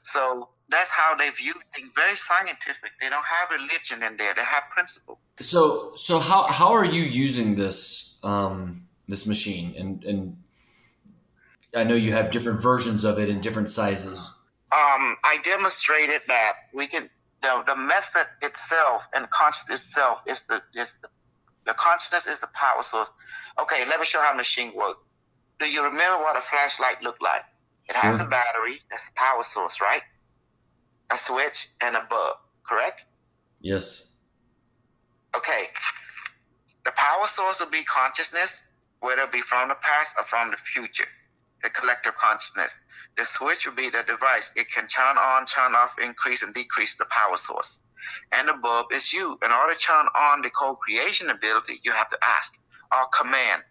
[0.03, 2.91] So that's how they view things very scientific.
[3.01, 4.33] They don't have religion in there.
[4.35, 5.19] They have principle.
[5.37, 10.37] So so how how are you using this um, this machine and and
[11.75, 14.29] I know you have different versions of it in different sizes.
[14.71, 17.09] Um, I demonstrated that we can
[17.41, 21.09] the, the method itself and consciousness itself is the is the,
[21.65, 23.11] the consciousness is the power source.
[23.61, 24.99] Okay, let me show how machine works.
[25.59, 27.43] Do you remember what a flashlight looked like?
[27.87, 30.01] It has a battery, that's the power source, right?
[31.11, 33.05] A switch and a bulb, correct?
[33.61, 34.07] Yes.
[35.35, 35.65] Okay.
[36.83, 38.69] The power source will be consciousness,
[39.01, 41.07] whether it be from the past or from the future,
[41.63, 42.79] the collective consciousness.
[43.17, 44.51] The switch will be the device.
[44.55, 47.83] It can turn on, turn off, increase and decrease the power source.
[48.31, 49.37] And the bulb is you.
[49.43, 52.59] In order to turn on the co-creation ability, you have to ask,
[52.91, 53.63] or command.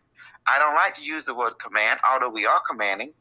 [0.46, 3.14] I don't like to use the word command, although we are commanding,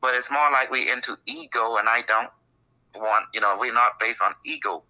[0.00, 2.30] but it's more like we into ego, and I don't
[2.94, 4.82] want, you know, we're not based on ego.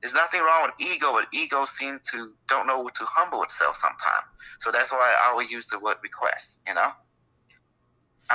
[0.00, 4.24] There's nothing wrong with ego, but ego seems to don't know to humble itself sometimes.
[4.58, 6.90] So that's why I always use the word request, you know?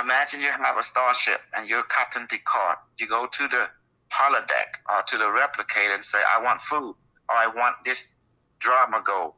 [0.02, 2.76] Imagine you have a starship and you're Captain Picard.
[3.00, 3.68] You go to the
[4.10, 6.94] holodeck or to the replicator and say, I want food
[7.28, 8.16] or I want this
[8.58, 9.36] drama goal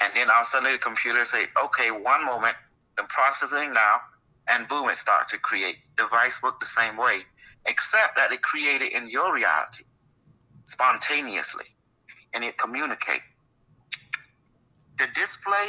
[0.00, 2.56] and then all of a sudden the computer say, okay, one moment,
[2.96, 4.00] the processing now,
[4.48, 5.76] and boom, it starts to create.
[5.96, 7.20] Device work the same way,
[7.66, 9.84] except that it created in your reality
[10.64, 11.66] spontaneously,
[12.32, 13.20] and it communicate.
[14.98, 15.68] The display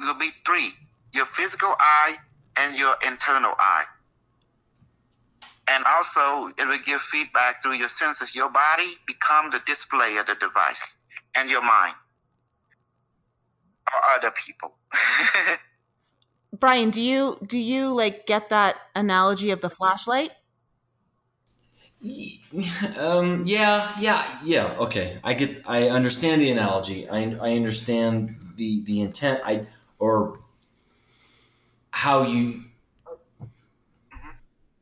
[0.00, 0.70] will be three:
[1.12, 2.16] your physical eye
[2.60, 3.84] and your internal eye.
[5.68, 8.36] And also, it will give feedback through your senses.
[8.36, 10.96] Your body become the display of the device,
[11.36, 11.94] and your mind
[14.16, 14.76] other people.
[16.58, 20.30] Brian, do you do you like get that analogy of the flashlight?
[22.96, 24.76] Um, yeah, yeah, yeah.
[24.78, 25.62] Okay, I get.
[25.66, 27.08] I understand the analogy.
[27.08, 29.40] I I understand the the intent.
[29.44, 29.66] I
[29.98, 30.38] or
[32.04, 32.62] how you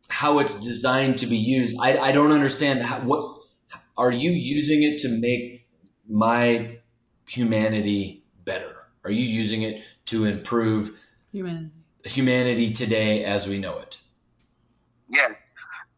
[0.08, 1.76] how it's designed to be used.
[1.80, 3.22] I I don't understand how, what
[3.96, 5.66] are you using it to make
[6.08, 6.78] my
[7.26, 8.74] humanity better
[9.04, 10.98] are you using it to improve
[11.30, 11.70] humanity,
[12.04, 13.98] humanity today as we know it?
[15.10, 15.28] Yeah.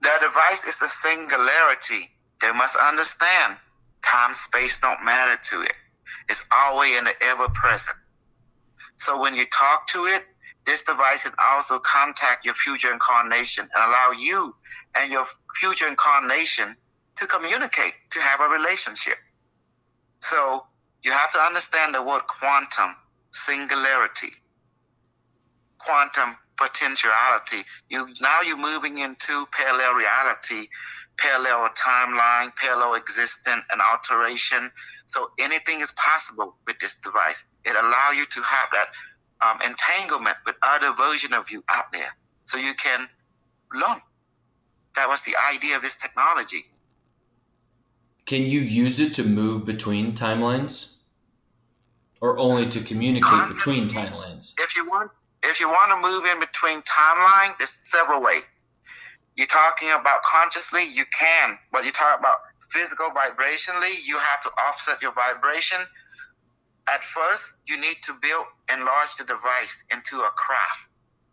[0.03, 2.11] The device is the singularity.
[2.41, 3.57] They must understand
[4.03, 5.73] time, space don't matter to it.
[6.29, 7.97] It's always in the ever present.
[8.97, 10.25] So when you talk to it,
[10.67, 14.55] this device can also contact your future incarnation and allow you
[14.99, 15.25] and your
[15.61, 16.77] future incarnation
[17.17, 19.15] to communicate, to have a relationship.
[20.21, 20.67] So
[21.05, 22.97] you have to understand the word quantum,
[23.31, 24.33] singularity,
[25.79, 27.59] quantum potentiality.
[27.89, 30.69] You now you're moving into parallel reality,
[31.19, 34.71] parallel timeline, parallel existence and alteration.
[35.07, 37.47] So anything is possible with this device.
[37.65, 38.87] It allows you to have that
[39.45, 43.07] um, entanglement with other version of you out there, so you can
[43.73, 44.01] learn.
[44.95, 46.65] That was the idea of this technology.
[48.25, 50.97] Can you use it to move between timelines?
[52.21, 54.55] or only to communicate between timelines?
[54.59, 55.11] If you want,
[55.45, 58.43] if you want to move in between timeline, there's several ways.
[59.37, 62.39] You're talking about consciously, you can, but you talk about
[62.71, 65.79] physical vibrationally, you have to offset your vibration.
[66.93, 70.89] At first, you need to build enlarge the device into a craft,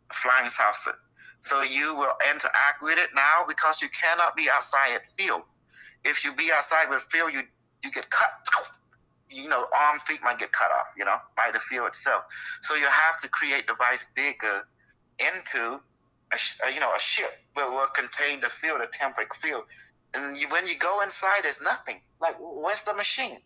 [0.09, 0.93] a flying saucer.
[1.41, 5.43] So you will interact with it now because you cannot be outside at field.
[6.05, 7.43] If you be outside with field, you
[7.83, 8.29] you get cut
[9.33, 12.23] you know, arm feet might get cut off, you know, by the field itself.
[12.61, 14.67] So you have to create device bigger
[15.19, 15.81] into
[16.31, 19.63] a, you know, a ship that will contain the field, a temperate field.
[20.13, 21.99] And you, when you go inside, there's nothing.
[22.19, 23.39] Like, where's the machine?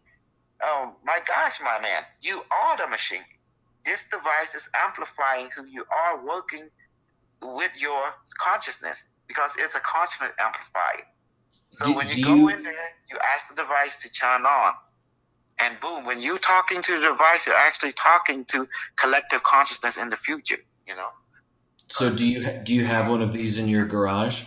[0.62, 3.24] Oh my gosh, my man, you are the machine.
[3.86, 6.70] This device is amplifying who you are working
[7.42, 8.04] with your
[8.40, 11.06] consciousness because it's a consciousness amplifier.
[11.70, 14.74] So Do- when you do go in there, you ask the device to turn on.
[15.60, 20.10] And boom, when you're talking to the device, you're actually talking to collective consciousness in
[20.10, 21.10] the future, you know?
[21.90, 24.46] So do you do you have one of these in your garage?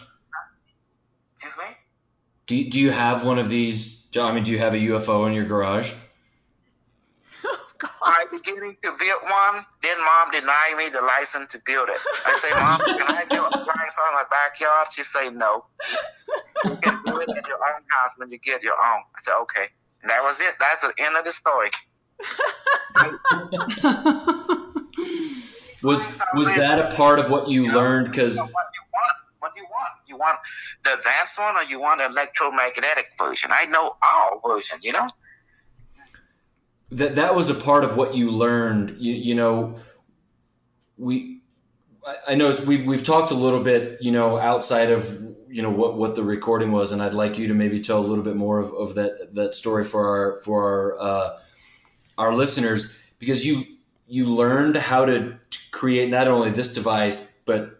[1.37, 1.75] Excuse me?
[2.47, 4.00] Do do you have one of these?
[4.19, 5.93] I mean, do you have a UFO in your garage?
[7.45, 7.91] Oh, God.
[8.03, 9.65] I'm beginning to build one.
[9.83, 12.01] Then mom denied me the license to build it.
[12.27, 14.89] I say, Mom, can I build a flying saw in my backyard?
[14.93, 15.65] She say, No.
[16.65, 19.03] You can do it at your own house when you get your own.
[19.15, 19.67] I said, Okay.
[20.03, 20.55] And that was it.
[20.59, 21.71] That's the end of the story.
[25.83, 28.11] Was was that a part of what you learned?
[28.11, 28.47] Because So
[29.41, 29.55] what?
[29.55, 29.91] Do you want?
[30.07, 30.39] You want
[30.85, 33.51] the advanced one or you want the electromagnetic version?
[33.53, 35.09] I know all version, you know?
[36.93, 38.97] that that was a part of what you learned.
[38.99, 39.77] You, you know,
[40.99, 41.41] we
[42.27, 45.97] I- know we've we've talked a little bit, you know, outside of you know what
[45.97, 48.59] what the recording was, and I'd like you to maybe tell a little bit more
[48.59, 51.39] of, of that that story for our for our uh,
[52.19, 53.65] our listeners because you
[54.09, 55.37] you learned how to
[55.71, 57.80] create not only this device but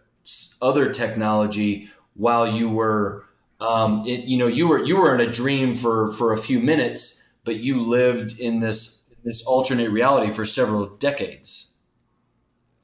[0.61, 3.25] other technology while you were
[3.59, 6.59] um, it, you know you were you were in a dream for for a few
[6.59, 11.71] minutes but you lived in this this alternate reality for several decades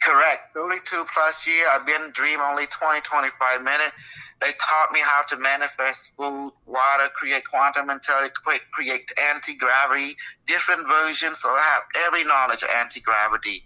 [0.02, 0.54] Correct.
[0.54, 1.66] 32 plus year.
[1.72, 3.92] I've been dream only 20, 25 minutes.
[4.40, 8.38] They taught me how to manifest food, water, create quantum intelligence,
[8.72, 10.12] create- anti-gravity,
[10.46, 11.40] different versions.
[11.40, 13.66] So I have every knowledge of anti-gravity.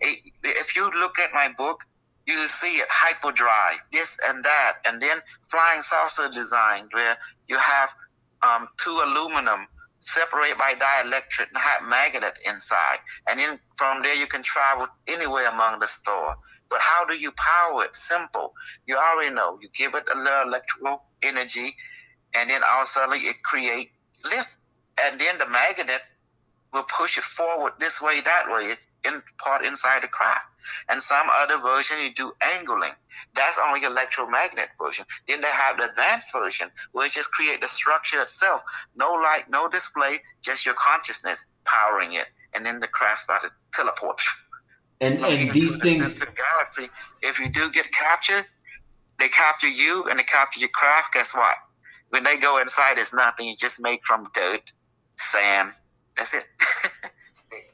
[0.00, 1.84] If you look at my book,
[2.26, 4.78] you see it, hyperdrive, this and that.
[4.86, 7.16] And then flying saucer design where
[7.48, 7.94] you have
[8.42, 9.66] um, two aluminum
[10.00, 12.98] separated by dielectric and have magnet inside.
[13.28, 16.36] And then from there you can travel anywhere among the store.
[16.68, 17.94] But how do you power it?
[17.94, 18.54] Simple.
[18.86, 19.58] You already know.
[19.60, 21.76] You give it a little electrical energy,
[22.34, 23.90] and then all of a sudden it create
[24.24, 24.56] lift.
[25.02, 26.14] And then the magnet
[26.72, 28.62] will push it forward this way, that way.
[28.62, 30.48] It's in part inside the craft.
[30.88, 32.90] And some other version you do angling.
[33.34, 35.04] That's only electromagnet version.
[35.26, 38.62] Then they have the advanced version, where it just create the structure itself.
[38.96, 42.30] No light, no display, just your consciousness powering it.
[42.54, 44.20] And then the craft started teleport.
[45.00, 46.86] and and these things distant galaxy.
[47.22, 48.46] If you do get captured,
[49.18, 51.14] they capture you and they capture your craft.
[51.14, 51.56] Guess what?
[52.10, 53.48] When they go inside, it's nothing.
[53.48, 54.70] You just made from dirt,
[55.16, 55.72] sand.
[56.16, 56.44] That's it.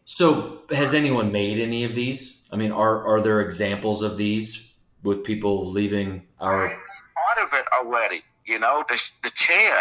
[0.05, 4.73] so has anyone made any of these i mean are are there examples of these
[5.03, 6.77] with people leaving our
[7.19, 8.21] part of it already.
[8.47, 9.77] You know, the the chair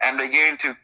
[0.00, 0.76] and begin to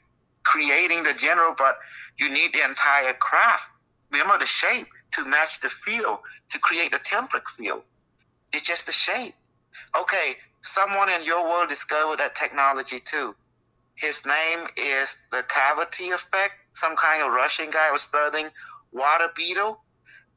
[0.45, 1.79] creating the general, but
[2.19, 3.71] you need the entire craft.
[4.13, 7.83] Remember the shape to match the feel to create the template feel.
[8.53, 9.35] It's just the shape.
[10.01, 13.35] Okay, someone in your world discovered that technology too.
[13.97, 16.55] His name is the cavity effect.
[16.77, 18.49] Some kind of Russian guy was studying
[18.93, 19.83] water beetle,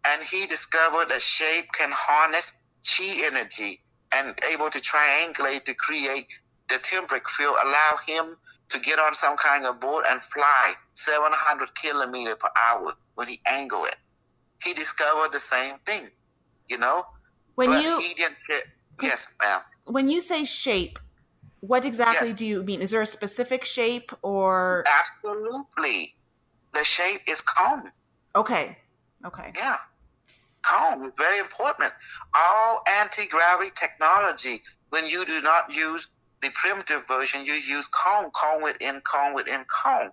[0.07, 3.81] and he discovered that shape can harness chi energy
[4.15, 6.27] and able to triangulate to create
[6.69, 8.37] the template field, allow him
[8.69, 13.41] to get on some kind of board and fly 700 kilometer per hour when he
[13.45, 13.95] angle it.
[14.63, 16.07] He discovered the same thing,
[16.69, 17.03] you know.
[17.55, 18.01] When but you.
[19.01, 19.61] Yes, ma'am.
[19.85, 20.99] when you say shape,
[21.59, 22.37] what exactly Yes.
[22.37, 22.81] do you mean?
[22.81, 26.15] Is there a specific shape or Absolutely,
[26.73, 27.91] the shape is cone.
[28.35, 28.77] okay,
[29.25, 29.77] okay, Yeah.
[30.61, 31.91] Cone is very important.
[32.35, 36.09] All anti gravity technology, when you do not use
[36.41, 40.11] the primitive version, you use cone, cone within cone within cone.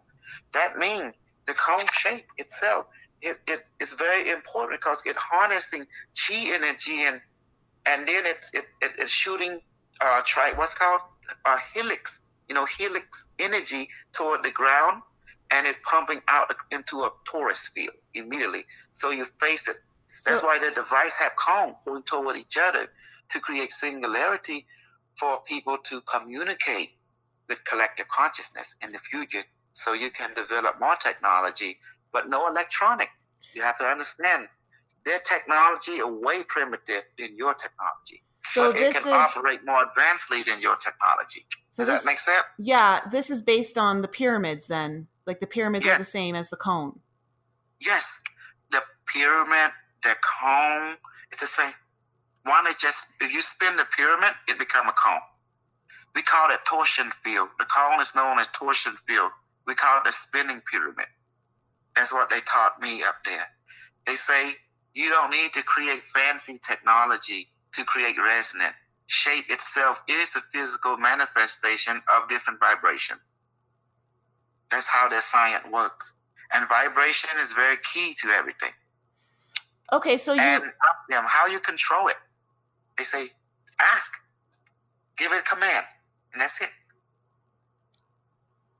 [0.53, 1.15] That means
[1.47, 2.87] the cone shape itself
[3.23, 7.21] is it, it's very important because it harnessing chi energy and
[7.87, 9.61] and then it's it, it, it's shooting
[10.01, 11.01] uh try what's called
[11.45, 15.03] a helix, you know, helix energy toward the ground
[15.53, 18.65] and it's pumping out into a torus field immediately.
[18.93, 19.77] So you face it.
[20.25, 22.87] That's So- why the device have cone pointing toward each other
[23.31, 24.67] to create singularity
[25.19, 26.97] for people to communicate
[27.49, 29.41] with collective consciousness in the future
[29.73, 31.79] so you can develop more technology,
[32.13, 33.09] but no electronic.
[33.55, 34.49] You have to understand
[35.05, 38.23] their technology is way primitive than your technology.
[38.45, 41.47] So but it can is operate more advancedly than your technology.
[41.71, 42.45] so Does this that make sense?
[42.59, 45.09] yeah, this is based on the pyramids then.
[45.27, 45.95] Like the pyramids Yeah.
[45.97, 47.01] are the same as the cone.
[47.81, 48.23] Yes,
[48.71, 49.73] the pyramid,
[50.03, 50.97] the cone,
[51.31, 51.75] it's the same.
[52.45, 55.21] One is just if you spin the pyramid, it become a cone.
[56.15, 57.49] We call it torsion field.
[57.59, 59.33] The cone is known as torsion field.
[59.67, 61.07] We call it the spinning pyramid.
[61.95, 63.45] That's what they taught me up there.
[64.07, 64.53] They say
[64.95, 68.75] you don't need to create fancy technology to create resonance.
[69.09, 73.17] shape itself is a physical manifestation of different vibration.
[74.71, 76.15] That's how the science works.
[76.55, 78.71] And vibration is very key to everything.
[79.93, 80.63] Okay, so you And
[81.11, 82.17] them how you control it.
[82.99, 83.27] They say,
[83.81, 84.13] ask,
[85.17, 85.87] give it a command,
[86.33, 86.71] and that's it.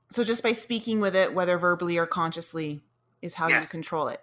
[0.09, 2.81] so just by speaking with it, whether verbally or consciously,
[3.21, 3.63] is how Yes.
[3.63, 4.21] you control it.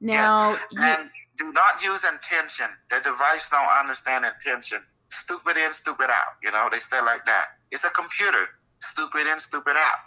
[0.00, 2.66] Now, you, And do not use intention.
[2.88, 4.84] The device don't understand intention.
[5.08, 6.34] Stupid in, stupid out.
[6.42, 7.48] You know, they stay like that.
[7.70, 8.46] It's a computer.
[8.80, 9.98] Stupid in, stupid out.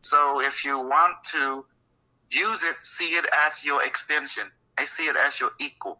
[0.00, 1.64] So if you want to
[2.30, 4.44] use it, see it as your extension.
[4.78, 5.98] I see it as your equal.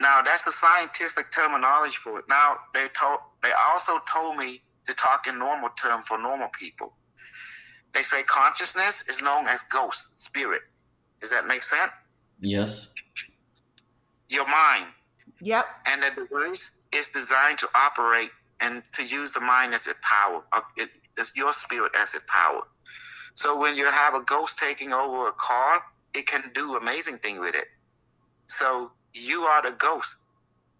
[0.00, 2.24] Now that's the scientific terminology for it.
[2.28, 6.92] Now they told they also told me to talk in normal term for normal people.
[7.94, 10.62] They say consciousness is known as ghost, spirit.
[11.20, 11.92] Does that make sense?
[12.40, 12.88] Yes.
[14.28, 14.86] Your mind.
[15.40, 15.66] yep.
[15.86, 20.42] And the device is designed to operate and to use the mind as its power.
[20.52, 22.62] uh, It, it's your spirit as its power.
[23.34, 25.82] So when you have a ghost taking over a car,
[26.14, 27.66] it can do amazing thing with it.
[28.46, 30.18] So you are the ghost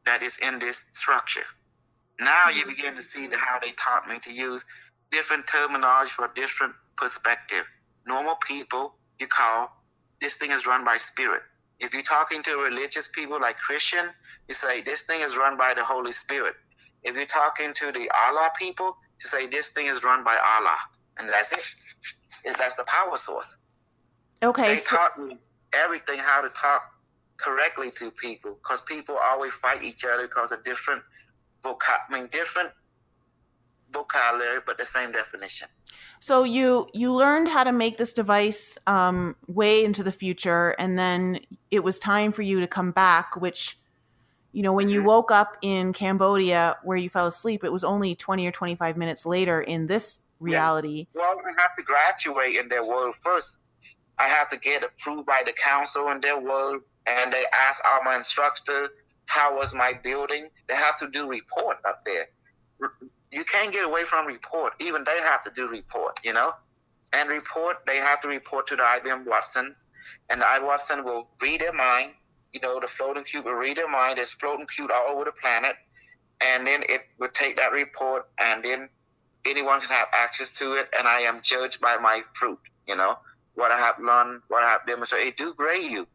[0.04, 1.44] that is in this structure.
[2.20, 4.66] Now you begin to see the, how they taught me to use
[5.10, 7.64] different terminology for different perspective.
[8.06, 9.72] Normal people, you call
[10.20, 11.42] this thing is run by spirit.
[11.80, 14.06] If you're talking to religious people like Christian,
[14.48, 16.54] you say this thing is run by the Holy Spirit.
[17.02, 20.76] If you're talking to the Allah people, you say this thing is run by Allah,
[21.18, 22.50] and that's it.
[22.50, 23.56] It- That's the power source.
[24.42, 25.38] Okay, They so, taught me
[25.72, 26.82] everything how to talk
[27.36, 31.02] correctly to people, because people always fight each other because of different
[31.62, 32.70] vocab, I mean different
[33.92, 35.68] vocabulary, but the same definition.
[36.20, 40.98] so you you learned how to make this device um, way into the future, and
[40.98, 41.38] then
[41.70, 43.36] it was time for you to come back.
[43.36, 43.78] Which,
[44.52, 45.06] you know, when you Mhm.
[45.06, 48.96] woke up in Cambodia where you fell asleep, it was only twenty or twenty five
[48.96, 51.06] minutes later in this reality.
[51.14, 53.58] Well, I have to graduate in their world first.
[54.18, 58.02] I have to get approved by the council in their world, and they ask all
[58.04, 58.88] my instructor
[59.26, 60.48] how was my building.
[60.68, 62.28] They have to do report up there.
[63.30, 64.74] You can't get away from report.
[64.80, 66.52] Even they have to do report, you know.
[67.14, 69.74] And report, they have to report to the IBM Watson,
[70.28, 72.14] and the IBM Watson will read their mind.
[72.52, 74.18] You know, the floating cube will read their mind.
[74.18, 75.74] There's floating cube all over the planet,
[76.44, 78.88] and then it would take that report, and then
[79.46, 82.58] anyone can have access to it, and I am judged by my fruit.
[82.86, 83.18] You know
[83.54, 85.28] what I have learned, what I have demonstrated.
[85.28, 86.06] It do grade you.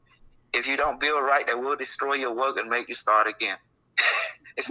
[0.54, 3.58] If you don't build right, they will destroy your work and make you start again.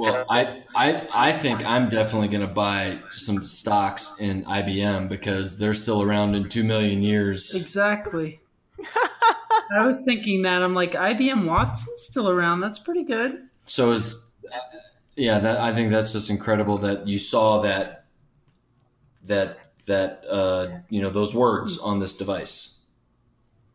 [0.01, 0.25] Well.
[0.29, 5.75] I, I I think I'm definitely going to buy some stocks in IBM because they're
[5.75, 7.55] still around in two million years.
[7.55, 8.41] Exactly.
[9.71, 10.63] I was thinking that.
[10.63, 12.61] I'm like, IBM Watson's still around.
[12.61, 13.49] That's pretty good.
[13.67, 14.27] So is
[15.17, 18.05] yeah, that I think that's just incredible that you saw that
[19.25, 22.81] that that uh, you know those words on this device.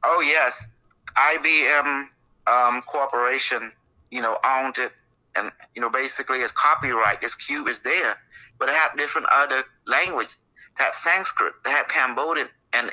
[0.06, 0.68] Oh yes,
[1.16, 2.08] IBM
[2.48, 3.72] um, Corporation,
[4.12, 4.92] you know, owned it,
[5.36, 7.22] and you know, basically, it's copyright.
[7.22, 8.18] This cube is there,
[8.60, 10.36] but they have different other language.
[10.78, 12.92] They have Sanskrit, they have Cambodian, and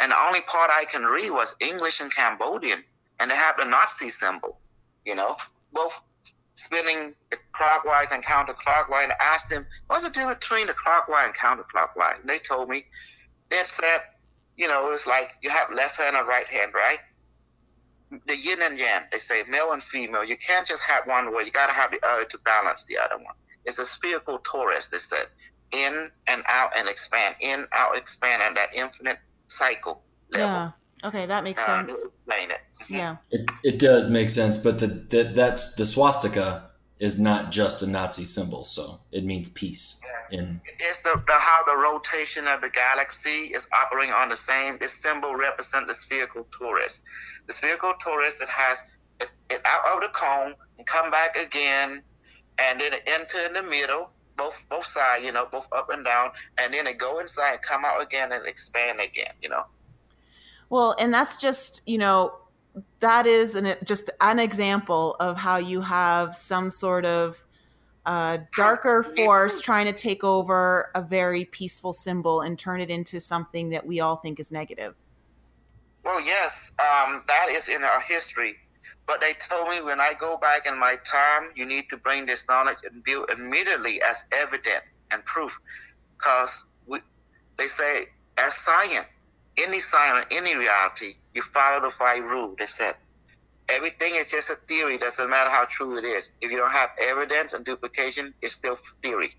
[0.00, 2.82] and the only part I can read was English and Cambodian,
[3.20, 4.58] and they have the Nazi symbol.
[5.04, 5.36] You know,
[5.72, 6.00] both
[6.54, 7.14] spinning
[7.52, 9.04] clockwise and counterclockwise.
[9.04, 12.20] And I asked them, what's the difference between the clockwise and counterclockwise?
[12.20, 12.84] And they told me,
[13.48, 13.98] they said,
[14.56, 16.98] you know, it's like you have left hand and right hand, right?
[18.26, 20.24] The yin and yang, they say male and female.
[20.24, 21.44] You can't just have one way.
[21.44, 23.34] You got to have the other to balance the other one.
[23.64, 25.26] It's a spherical torus, they said.
[25.72, 29.18] In and out and expand, in, out, expand, and that infinite
[29.52, 30.46] cycle level.
[30.48, 30.70] Yeah.
[31.04, 32.04] Okay, that makes Uh, sense.
[32.04, 32.60] explain it.
[32.88, 33.16] Yeah.
[33.30, 37.86] It, it does make sense, but the, the that's the swastika is not just a
[37.86, 40.00] Nazi symbol, so it means peace.
[40.30, 44.78] In It's the, the how the rotation of the galaxy is operating on the same.
[44.78, 47.02] This symbol represents the spherical torus.
[47.48, 48.84] The spherical torus it has
[49.20, 52.02] it, it out of the cone and come back again,
[52.58, 56.04] and then it enter in the middle, both both sides, you know, both up and
[56.04, 59.64] down, and then it go inside, come out again, and expand again, you know.
[60.70, 62.34] Well, and that's just, you know,
[63.00, 67.44] that is an, just an example of how you have some sort of
[68.06, 73.20] uh, darker force trying to take over a very peaceful symbol and turn it into
[73.20, 74.94] something that we all think is negative.
[76.04, 78.56] Well, yes, um, that is in our history.
[79.06, 82.26] But they told me when I go back in my time, you need to bring
[82.26, 85.58] this knowledge and build immediately as evidence and proof.
[86.16, 86.66] Because
[87.58, 88.06] they say,
[88.38, 89.06] as science,
[89.58, 92.56] any science, any reality, you follow the five rules.
[92.58, 92.94] They said,
[93.68, 94.98] Everything is just a theory.
[94.98, 96.32] Doesn't matter how true it is.
[96.40, 99.34] If you don't have evidence and duplication, it's still theory.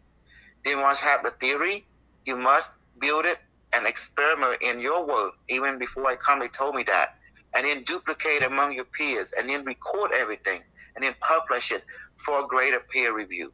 [0.64, 1.86] Then once you have the theory,
[2.26, 3.38] you must build it
[3.74, 5.34] and experiment in your world.
[5.50, 7.16] Even before I come, they told me that.
[7.56, 10.62] And then duplicate among your peers and then record everything
[10.96, 11.84] and then publish it
[12.18, 13.52] for a greater peer review.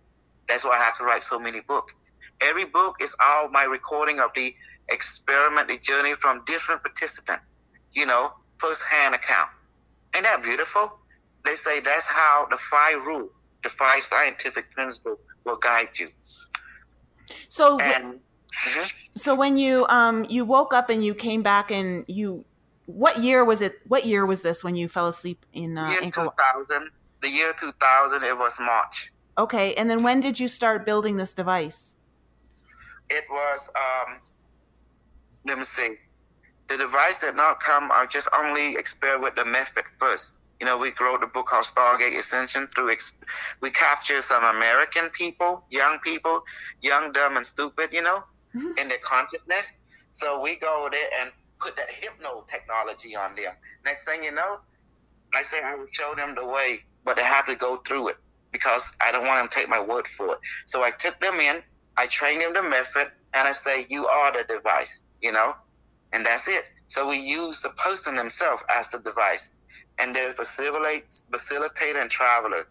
[0.47, 1.93] That's why I have to write so many books.
[2.41, 4.55] Every book is all my recording of the
[4.89, 7.43] experiment, the journey from different participants,
[7.91, 9.49] you know, first-hand account.
[10.15, 10.97] Ain't that beautiful?
[11.45, 13.29] They say that's how the five rule,
[13.63, 16.07] the five scientific principle will guide you.
[17.47, 19.07] So, and, mm-hmm.
[19.15, 22.45] so when you um you woke up and you came back and you,
[22.89, 23.79] what year was it?
[23.87, 26.89] What year was this when you fell asleep in uh, year two thousand?
[27.21, 28.23] The year two thousand.
[28.23, 29.11] It was March.
[29.37, 31.97] Okay, and then when did you start building this device?
[33.09, 34.19] It was um.
[35.45, 35.95] Let me see.
[36.67, 37.91] The device did not come.
[37.91, 40.35] I just only experiment with the method first.
[40.59, 43.21] You know, we wrote the book called Stargate Ascension through, ex-
[43.61, 46.43] we capture some American people, young people,
[46.81, 48.23] young, dumb, and stupid, you know,
[48.53, 48.77] mm-hmm.
[48.77, 49.77] in their consciousness.
[50.11, 53.53] So we go there and put that hypno technology on them.
[53.85, 54.57] Next thing you know,
[55.33, 58.17] I say I will show them the way, but they have to go through it
[58.51, 60.39] because I don't want them to take my word for it.
[60.65, 61.61] So I took them in,
[61.97, 65.53] I trained them the method, and I say, you are the device, you know,
[66.13, 66.63] and that's it.
[66.87, 69.53] So we use the person himself as the device
[69.99, 72.67] and they facilitate, facilitator and traveler.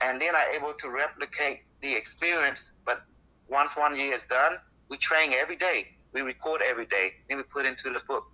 [0.00, 2.72] And then are able to replicate the experience.
[2.84, 3.02] But
[3.48, 4.54] once one year is done,
[4.88, 5.88] we train every day.
[6.12, 7.12] We record every day.
[7.28, 8.24] Then we put into the book.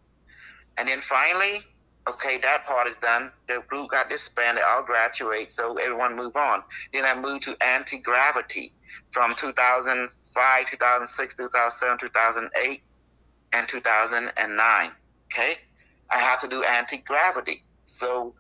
[0.79, 1.59] And then finally,
[2.09, 3.31] okay, that part is done.
[3.49, 4.63] The group got disbanded.
[4.67, 5.51] I'll graduate.
[5.51, 6.63] So everyone move on.
[6.93, 8.73] Then I moved to anti-gravity
[9.11, 12.83] from 2005, 2006, 2007, 2008,
[13.53, 14.91] and 2009.
[15.27, 15.55] Okay.
[16.11, 17.63] I have to do anti-gravity.
[17.85, 18.35] So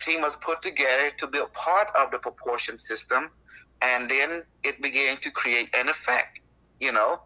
[0.00, 3.30] team was put together to build part of the propulsion system,
[3.82, 6.40] and then it began to create an effect,
[6.80, 7.20] you know.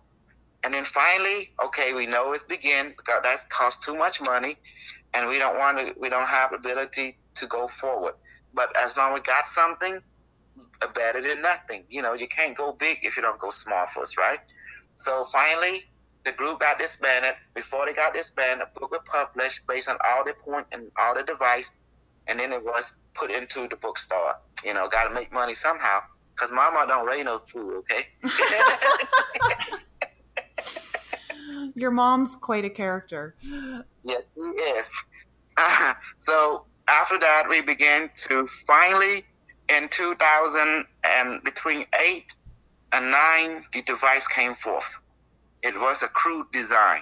[0.65, 4.57] And then finally, okay, we know it's begin because that's cost too much money,
[5.15, 8.15] and we don't want to, we don't have ability to go forward.
[8.55, 9.99] But as long as we got something,
[10.83, 11.85] uh, better than nothing.
[11.89, 14.39] You know, you can't go big if you don't go small first, right?
[14.97, 15.79] So finally,
[16.25, 17.35] the group got disbanded.
[17.55, 21.15] Before they got disbanded, a book was published based on all the point and all
[21.15, 21.79] the device,
[22.27, 24.35] and then it was put into the bookstore.
[24.65, 26.01] You know, got to make money somehow,
[26.37, 27.79] cause Mama don't raise no food.
[27.79, 28.07] Okay.
[31.75, 33.35] Your mom's quite a character.
[34.05, 35.05] Yes, she is.
[35.57, 39.25] Uh, so after that, we began to finally,
[39.69, 42.35] in 2000 and between eight
[42.93, 44.99] and nine, the device came forth
[45.63, 47.01] it was a crude design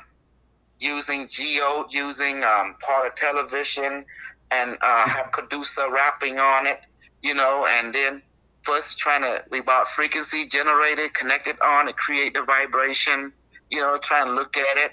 [0.79, 4.05] using geo, using um, part of television,
[4.51, 6.81] and uh, have producer rapping on it,
[7.23, 8.23] you know, and then
[8.63, 13.33] first trying to we bought frequency generated, connect it on, and create the vibration,
[13.71, 14.93] you know, trying to look at it.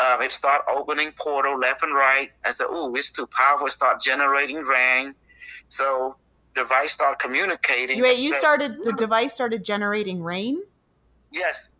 [0.00, 2.30] Um, it start opening portal left and right.
[2.44, 5.14] I said, "Oh, it's too powerful." Start generating rain.
[5.68, 6.16] So
[6.54, 8.00] device start communicating.
[8.00, 10.62] Wait, you started the device started generating rain.
[11.30, 11.70] Yes,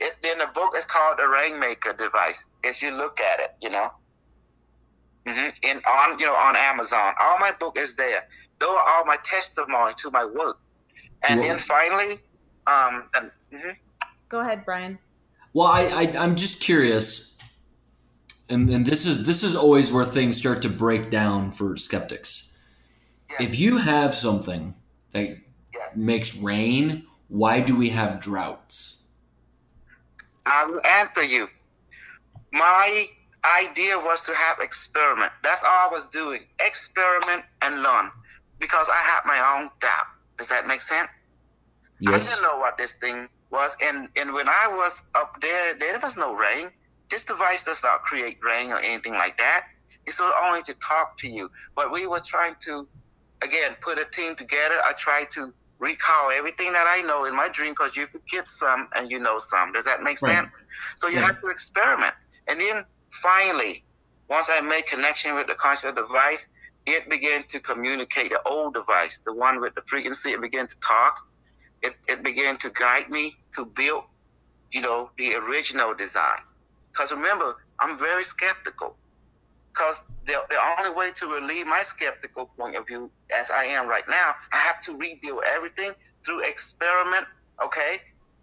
[0.00, 2.46] it, in the book, it's called the Rainmaker device.
[2.64, 3.90] As you look at it, you know,
[5.26, 5.48] mm-hmm.
[5.62, 8.28] in on you know on Amazon, all my book is there.
[8.60, 10.58] Those are all my testimony to my work.
[11.28, 11.46] And Whoa.
[11.46, 12.14] then finally,
[12.66, 13.70] um, and, mm-hmm.
[14.28, 14.98] go ahead, Brian.
[15.54, 17.38] Well, I, I I'm just curious,
[18.48, 22.58] and and this is this is always where things start to break down for skeptics.
[23.30, 23.46] Yeah.
[23.46, 24.74] If you have something
[25.12, 25.80] that yeah.
[25.94, 29.10] makes rain, why do we have droughts?
[30.44, 31.48] I will answer you.
[32.52, 33.06] My
[33.44, 35.32] idea was to have experiment.
[35.42, 36.42] That's all I was doing.
[36.60, 38.10] Experiment and learn.
[38.58, 40.06] Because I had my own doubt.
[40.36, 41.08] Does that make sense?
[42.00, 42.14] Yes.
[42.14, 43.76] I didn't know what this thing was.
[43.82, 46.68] And, and when I was up there, there was no rain.
[47.08, 49.66] This device does not create rain or anything like that.
[50.06, 51.50] It's only to talk to you.
[51.74, 52.86] But we were trying to,
[53.40, 54.74] again, put a team together.
[54.84, 58.88] I tried to recall everything that I know in my dream because you forget some
[58.94, 59.72] and you know some.
[59.72, 60.36] Does that make right.
[60.36, 60.48] sense?
[60.96, 61.26] So you yeah.
[61.26, 62.14] have to experiment.
[62.48, 63.84] And then finally,
[64.28, 66.50] once I made connection with the conscious device,
[66.86, 70.30] it began to communicate the old device, the one with the frequency.
[70.30, 71.28] It began to talk.
[71.84, 74.04] It, it began to guide me to build,
[74.72, 76.40] you know, the original design.
[76.90, 78.96] Because remember, I'm very skeptical
[79.72, 83.88] because the, the only way to relieve my skeptical point of view, as I am
[83.88, 85.92] right now, I have to rebuild everything
[86.24, 87.26] through experiment,
[87.62, 87.96] okay,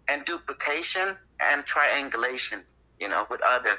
[0.08, 2.62] and duplication and triangulation,
[3.00, 3.78] you know, with other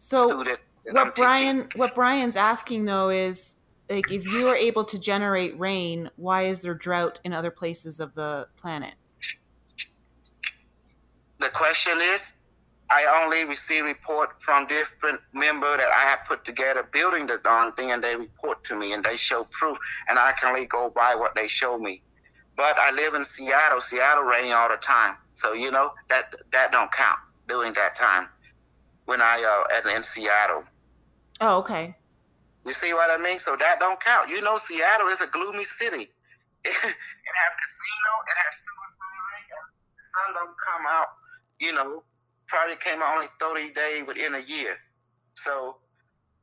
[0.00, 0.44] so
[0.90, 3.56] what Brian what Brian's asking though is
[3.88, 8.00] like if you are able to generate rain, why is there drought in other places
[8.00, 8.94] of the planet?
[11.40, 12.34] The question is,
[12.90, 17.72] I only receive report from different member that I have put together building the darn
[17.72, 19.78] thing, and they report to me and they show proof,
[20.08, 22.02] and I can only go by what they show me.
[22.56, 23.80] But I live in Seattle.
[23.80, 27.18] Seattle raining all the time, so you know that that don't count
[27.48, 28.28] during that time
[29.06, 30.64] when I uh at, in Seattle.
[31.40, 31.94] Oh, okay.
[32.66, 33.38] You see what I mean?
[33.38, 34.28] So that don't count.
[34.28, 36.02] You know, Seattle is a gloomy city.
[36.02, 39.48] It, it has casino, it has suicide rate,
[39.96, 41.08] the sun don't come out.
[41.60, 42.02] You know,
[42.48, 44.76] probably came out only 30 days within a year.
[45.34, 45.76] So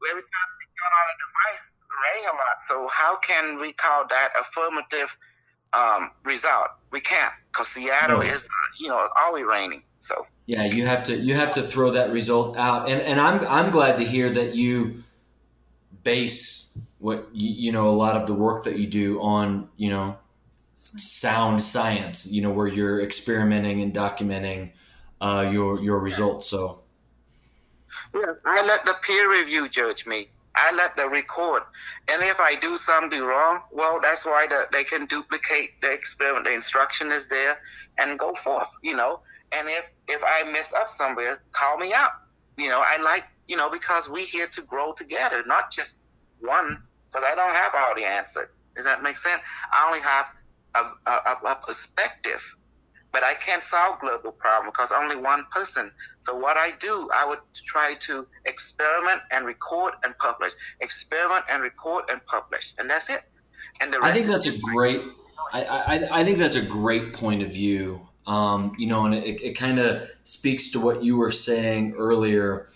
[0.10, 1.16] every time we turn on a
[1.52, 1.74] device,
[2.06, 2.58] rain a lot.
[2.68, 5.18] So how can we call that affirmative
[5.74, 6.68] um, result?
[6.92, 8.22] We can't, because Seattle No.
[8.22, 8.48] is,
[8.80, 9.84] you know, always raining.
[10.00, 13.46] So Yeah, you have to you have to throw that result out, and and I'm
[13.48, 15.04] I'm glad to hear that you
[16.04, 19.90] base what you, you know a lot of the work that you do on you
[19.90, 20.16] know
[20.96, 22.32] sound science.
[22.32, 24.72] You know where you're experimenting and documenting
[25.22, 26.50] uh, your your results.
[26.50, 26.82] So
[28.14, 30.30] Yeah, I let the peer review judge me.
[30.58, 31.62] I let the record.
[32.10, 36.46] And if I do something wrong, well, that's why the, they can duplicate the experiment.
[36.46, 37.58] The instruction is there
[38.00, 39.22] and go forth, you know.
[39.54, 42.12] And if, if I mess up somewhere, call me out.
[42.58, 46.00] You know, I like, you know, because we here to grow together, not just
[46.40, 48.50] one, because I don't have all the answer.
[48.76, 49.42] Does that make sense?
[49.72, 50.26] I only have
[50.76, 52.57] a, a, a perspective.
[53.18, 55.92] But I can't solve global problem because only one person.
[56.20, 60.54] So what I do, I would try to experiment and record and publish.
[60.82, 63.24] Experiment and record and publish, and that's it.
[63.82, 65.02] And the I think that's a great.
[65.52, 68.08] I, I, I think that's a great point of view.
[68.28, 72.70] Um, you know, and it, it kind of speaks to what you were saying earlier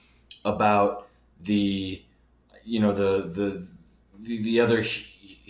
[0.44, 1.08] about
[1.40, 2.02] the,
[2.64, 3.68] you know, the the
[4.22, 4.84] the, the other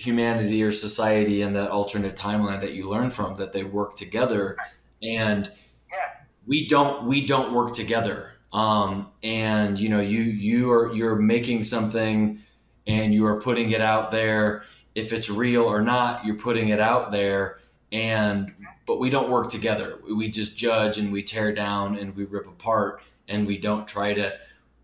[0.02, 4.58] humanity or society and that alternate timeline that you learn from that they work together,
[5.02, 5.52] and
[5.89, 5.97] Yeah.
[6.45, 8.32] we don't we don't work together.
[8.54, 12.39] Um, and you know, you you are you're making something,
[12.88, 16.80] and you are putting it out there if it's real or not you're putting it
[16.82, 17.60] out there
[17.93, 18.52] and
[18.86, 22.45] but we don't work together we just judge and we tear down and we rip
[22.45, 24.34] apart and we don't try to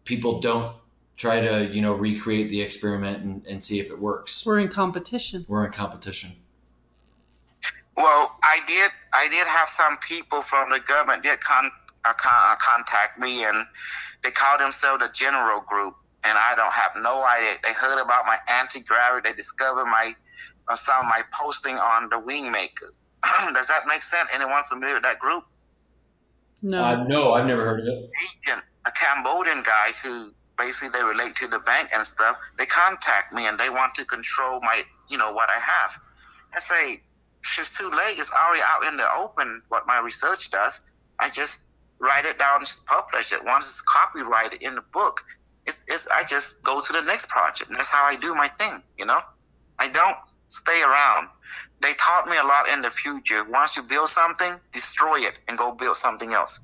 [0.05, 0.74] people don't
[1.18, 4.70] try to you know recreate the experiment and, and see if it works We're in
[4.70, 5.43] competition.
[5.49, 6.32] we're in competition
[7.97, 8.91] Well, I did.
[9.13, 11.71] I did have some people from the government did con,
[12.05, 13.65] uh, con, uh, contact me, and
[14.23, 17.57] they call themselves the General Group, and I don't have no idea.
[17.63, 19.29] They heard about my anti gravity.
[19.29, 20.13] They discovered my
[20.67, 22.91] uh, some of my posting on the Wingmaker.
[23.53, 24.29] Does that make sense?
[24.33, 25.43] Anyone familiar with that group?
[26.61, 26.79] No.
[26.79, 28.09] uh, no i've never heard of it
[28.47, 32.37] agent, a Cambodian guy who basically they relate to the bank and stuff.
[32.57, 35.99] They contact me and they want to control my, you know, what I have.
[36.55, 37.01] I say,
[37.41, 38.17] it's too late.
[38.17, 40.93] It's already out in the open what my research does.
[41.19, 41.67] I just
[41.99, 43.43] write it down, just publish it.
[43.43, 45.23] Once it's copyrighted in the book,
[45.65, 47.69] it's, it's I just go to the next project.
[47.69, 49.19] And that's how I do my thing, you know?
[49.79, 50.17] I don't
[50.47, 51.29] stay around.
[51.81, 53.43] They taught me a lot in the future.
[53.43, 56.61] Once you build something, destroy it and go build something else,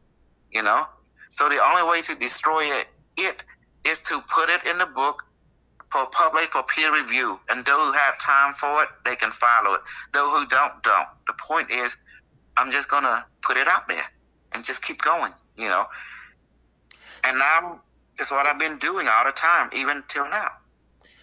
[0.51, 0.85] you know?
[1.29, 3.45] So the only way to destroy it, it
[3.85, 5.23] is to put it in the book
[5.93, 7.39] for public for peer review.
[7.49, 9.81] And those who have time for it, they can follow it.
[10.13, 11.07] Those who don't, don't.
[11.27, 11.97] The point is,
[12.57, 14.03] I'm just gonna put it out there
[14.53, 15.85] and just keep going, you know.
[17.23, 17.81] And now
[18.19, 20.49] it's what I've been doing all the time, even till now.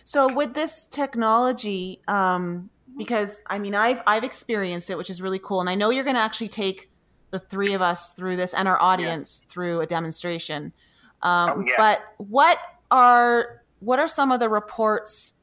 [0.04, 5.40] So with this technology, um, because I mean, I've I've experienced it, which is really
[5.40, 6.90] cool, and I know you're going to actually take
[7.30, 10.72] the three of us through this and our audience through a demonstration.
[11.22, 11.74] Um, Oh, yes.
[11.76, 12.58] But what
[12.90, 15.34] are what are some of the reports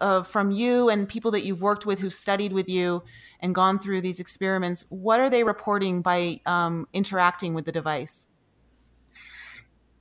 [0.00, 3.02] uh, from you and people that you've worked with who studied with you
[3.40, 4.84] and gone through these experiments?
[4.90, 8.28] What are they reporting by um, interacting with the device?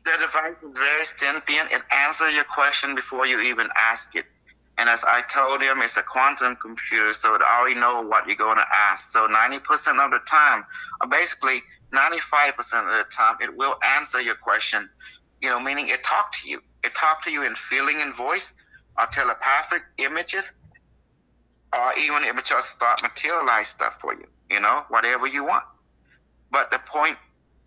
[0.04, 1.72] The device is very sentient.
[1.72, 4.26] It answers your question before you even ask it.
[4.78, 8.36] And as I told him, it's a quantum computer, so it already knows what you're
[8.36, 9.12] going to ask.
[9.14, 10.66] So 90% of the time,
[11.10, 11.62] basically
[11.94, 14.90] 95% of the time, it will answer your question.
[15.42, 16.60] You know, meaning it talk to you.
[16.86, 18.54] It talk to you in feeling and voice,
[18.98, 20.54] or telepathic images,
[21.74, 24.28] or even it will just start materialize stuff for you.
[24.52, 25.66] You know, whatever you want.
[26.52, 27.18] But the point,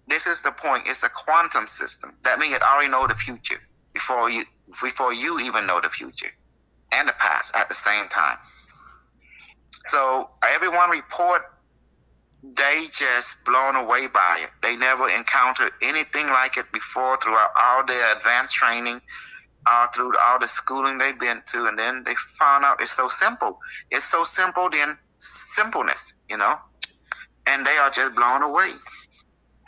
[0.06, 0.84] this is the point.
[0.86, 2.16] It's a quantum system.
[2.22, 3.60] That means it already know the future
[3.92, 4.44] before you
[4.82, 6.30] before you even know the future
[6.92, 8.36] and the past at the same time.
[9.86, 11.42] So everyone report
[12.42, 14.50] they just blown away by it.
[14.62, 19.00] They never encountered anything like it before throughout all their advanced training.
[19.66, 23.08] uh, through all the schooling they've been to, and then they found out it's so
[23.08, 23.58] simple.
[23.90, 26.54] It's so simple, then simpleness, you know,
[27.46, 28.68] and they are just blown away.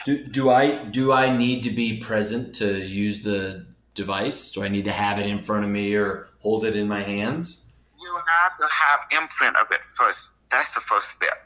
[0.05, 4.51] Do, do I do I need to be present to use the device?
[4.51, 7.03] Do I need to have it in front of me or hold it in my
[7.03, 7.67] hands?
[8.01, 10.33] You have to have imprint of it first.
[10.51, 11.37] That's the first step.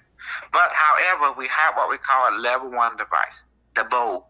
[0.52, 4.24] But however, we have what we call a level one device, the bow.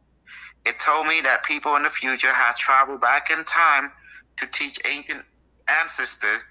[0.66, 3.92] It told me that people in the future have traveled back in time
[4.38, 5.24] to teach ancient
[5.68, 6.42] ancestors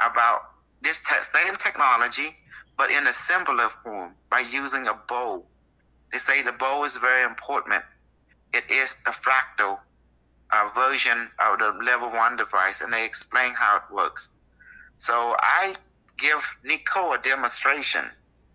[0.00, 0.42] about
[0.82, 2.28] this same technology,
[2.76, 5.44] but in a simpler form by using a bow.
[6.12, 7.82] They say the bow is very important.
[8.52, 9.80] It is a fractal
[10.50, 14.34] uh, version of the level one device, and they explain how it works.
[14.96, 15.74] So I
[16.16, 18.04] give Nico a demonstration.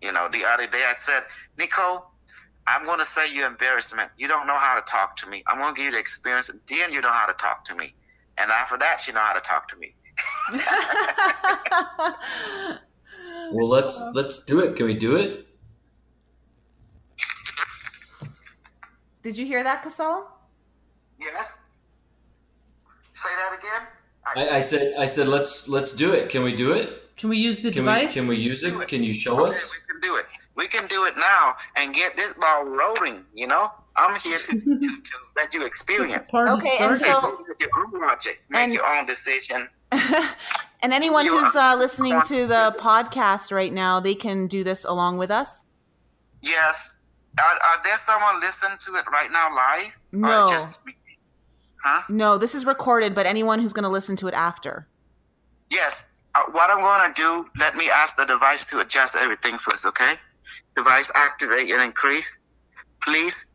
[0.02, 1.22] You know, the other day I said,
[1.58, 2.10] Nicole,
[2.66, 4.10] I'm going to say you embarrassment.
[4.18, 5.42] You don't know how to talk to me.
[5.46, 7.74] I'm going to give you the experience, and then you know how to talk to
[7.74, 7.94] me.
[8.38, 9.94] And after that, she know how to talk to me.
[13.52, 14.76] well, let's let's do it.
[14.76, 15.46] Can we do it?
[19.22, 20.24] Did you hear that, Kosol?
[21.18, 21.68] Yes.
[23.14, 23.86] Say that again.
[24.24, 26.28] I, I, said I said let's let's do it.
[26.28, 27.01] Can we do it?
[27.16, 28.14] Can we use the can device?
[28.14, 28.88] We, can we use it?
[28.88, 29.70] Can you show okay, us?
[29.70, 30.26] We can do it.
[30.54, 33.24] We can do it now and get this ball rolling.
[33.32, 36.28] You know, I'm here to, to, to let you experience.
[36.34, 39.68] Okay, and so make your own logic, make and, your own decision.
[39.92, 45.18] and anyone who's uh, listening to the podcast right now, they can do this along
[45.18, 45.64] with us.
[46.42, 46.98] Yes.
[47.38, 49.98] Are, are there someone listening to it right now live?
[50.12, 50.48] No.
[50.50, 50.80] Just,
[51.82, 52.02] huh?
[52.08, 54.86] No, this is recorded, but anyone who's going to listen to it after.
[55.70, 56.11] Yes.
[56.34, 59.86] Uh, what I'm going to do, let me ask the device to adjust everything first,
[59.86, 60.12] okay?
[60.74, 62.40] Device activate and increase.
[63.02, 63.46] Please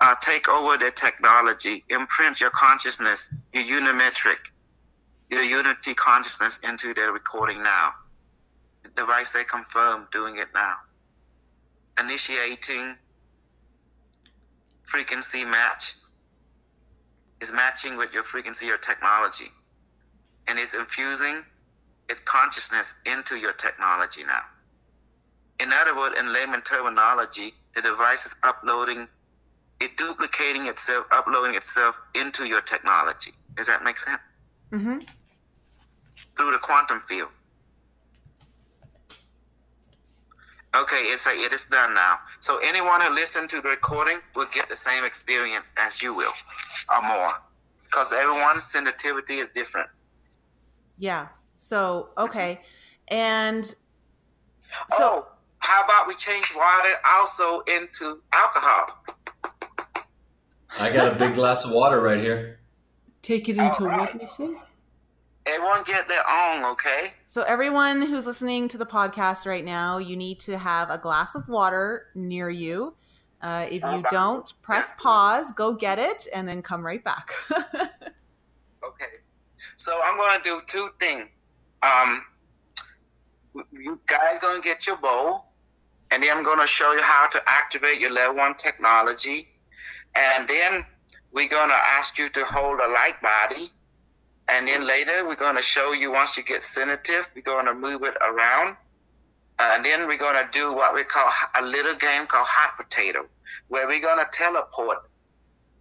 [0.00, 1.84] uh, take over the technology.
[1.88, 4.38] Imprint your consciousness, your unimetric,
[5.28, 7.94] your unity consciousness into the recording now.
[8.84, 10.74] The device say confirm doing it now.
[11.98, 12.96] Initiating
[14.84, 15.96] frequency match
[17.40, 19.46] is matching with your frequency or technology.
[20.48, 21.36] And it's infusing
[22.10, 24.42] its consciousness into your technology now.
[25.60, 29.06] In other words, in layman terminology, the device is uploading,
[29.80, 33.32] it duplicating itself, uploading itself into your technology.
[33.54, 34.20] Does that make sense?
[34.72, 34.98] Mm-hmm.
[36.36, 37.28] Through the quantum field.
[40.74, 42.18] Okay, it's a, it is done now.
[42.38, 46.32] So anyone who listens to the recording will get the same experience as you will,
[46.88, 47.30] or more,
[47.84, 49.88] because everyone's sensitivity is different.
[50.96, 51.26] Yeah.
[51.60, 52.62] So okay,
[53.08, 53.74] and so,
[54.92, 59.04] oh, how about we change water also into alcohol?
[60.78, 62.60] I got a big glass of water right here.
[63.20, 64.14] Take it into All right.
[64.14, 64.54] what you say?
[65.44, 67.08] Everyone get their own, okay?
[67.26, 71.34] So everyone who's listening to the podcast right now, you need to have a glass
[71.34, 72.94] of water near you.
[73.42, 77.32] Uh, if you don't, press pause, go get it, and then come right back.
[78.82, 79.16] Okay.
[79.76, 81.28] So I'm going to do two things.
[81.82, 82.22] Um,
[83.72, 85.46] you guys to get your bowl,
[86.10, 89.48] and then I'm to show you how to activate your level one technology,
[90.14, 90.84] and then
[91.32, 93.66] we're to ask you to hold a light body,
[94.48, 98.16] and then later we're to show you once you get sensitive, we're to move it
[98.20, 98.76] around,
[99.58, 103.26] and then we're to do what we call a little game called hot potato,
[103.68, 104.98] where we're to teleport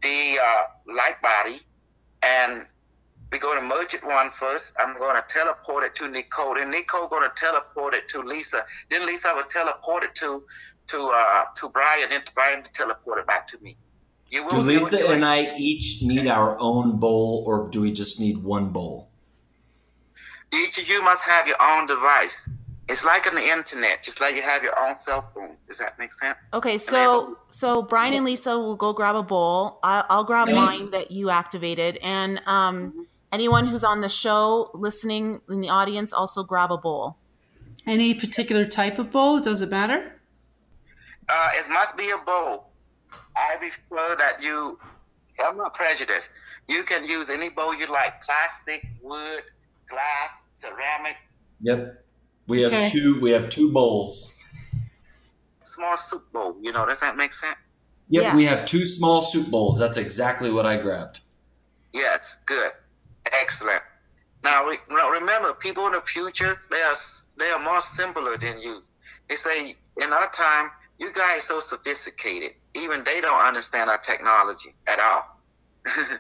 [0.02, 1.58] the uh, light body
[2.24, 2.66] and
[3.32, 4.74] we're going to merge it one first.
[4.80, 6.56] I'm going to teleport it to Nicole.
[6.56, 8.60] Then Nicole going to teleport it to Lisa.
[8.90, 10.44] Then Lisa will teleport it to
[10.88, 12.10] to uh, to Brian.
[12.10, 13.78] Then Brian to teleport it back to me.
[14.32, 15.26] You Do will be able to Lisa do and.
[15.26, 19.10] I each need our own bowl, or do we just need one bowl?
[20.54, 22.50] Each of you must have your own device.
[22.88, 25.58] It's like on the internet, just like you have your own cell phone.
[25.68, 26.36] Does that make sense?
[26.54, 29.78] okay, so so Brian and Lisa will go grab a bowl.
[29.84, 30.56] I, I'll grab Okay.
[30.56, 36.14] mine that you activated, and um, anyone who's on the show listening in the audience
[36.14, 37.18] also grab a bowl.
[37.88, 39.40] Any particular type of bowl?
[39.40, 40.14] Does it matter?
[41.28, 42.70] Uh, it must be a bowl.
[43.36, 44.80] I prefer that you.
[45.46, 46.32] I'm not prejudiced.
[46.68, 49.44] You can use any bowl you like: plastic, wood,
[49.88, 51.18] glass, ceramic,
[51.62, 52.06] Yep.
[52.48, 52.88] We have Okay.
[52.88, 53.20] two.
[53.22, 54.36] We have two bowls.
[55.64, 56.58] small soup bowl.
[56.62, 57.56] You know, does that make sense?
[58.10, 58.24] Yep.
[58.24, 58.36] Yeah.
[58.36, 59.78] We have two small soup bowls.
[59.78, 61.22] That's exactly what I grabbed.
[61.94, 62.72] Yeah, it's good.
[63.42, 63.82] Excellent.
[64.44, 66.96] Now, re- now remember, people in the future, they are
[67.38, 68.82] they are more simpler than you.
[69.28, 72.52] They say in our time, you guys so sophisticated.
[72.74, 75.42] Even they don't understand our technology at all.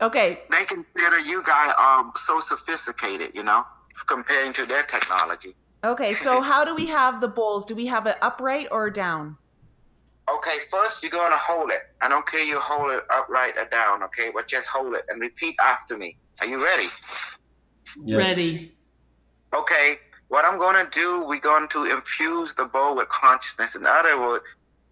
[0.00, 0.40] Okay.
[0.50, 3.64] They consider you guys um so sophisticated, you know,
[4.06, 5.54] comparing to their technology.
[5.84, 6.14] Okay.
[6.14, 7.66] So how do we have the bowls?
[7.66, 9.36] Do we have it upright or down?
[10.36, 11.80] Okay, first you're gonna hold it.
[12.00, 14.30] I don't care you hold it upright or down, okay?
[14.34, 16.16] But just hold it and repeat after me.
[16.40, 16.84] Are you ready?
[18.04, 18.28] Yes.
[18.28, 18.72] Ready.
[19.54, 19.96] Okay,
[20.28, 23.74] what I'm gonna do, we're going to infuse the bowl with consciousness.
[23.74, 24.44] In other words,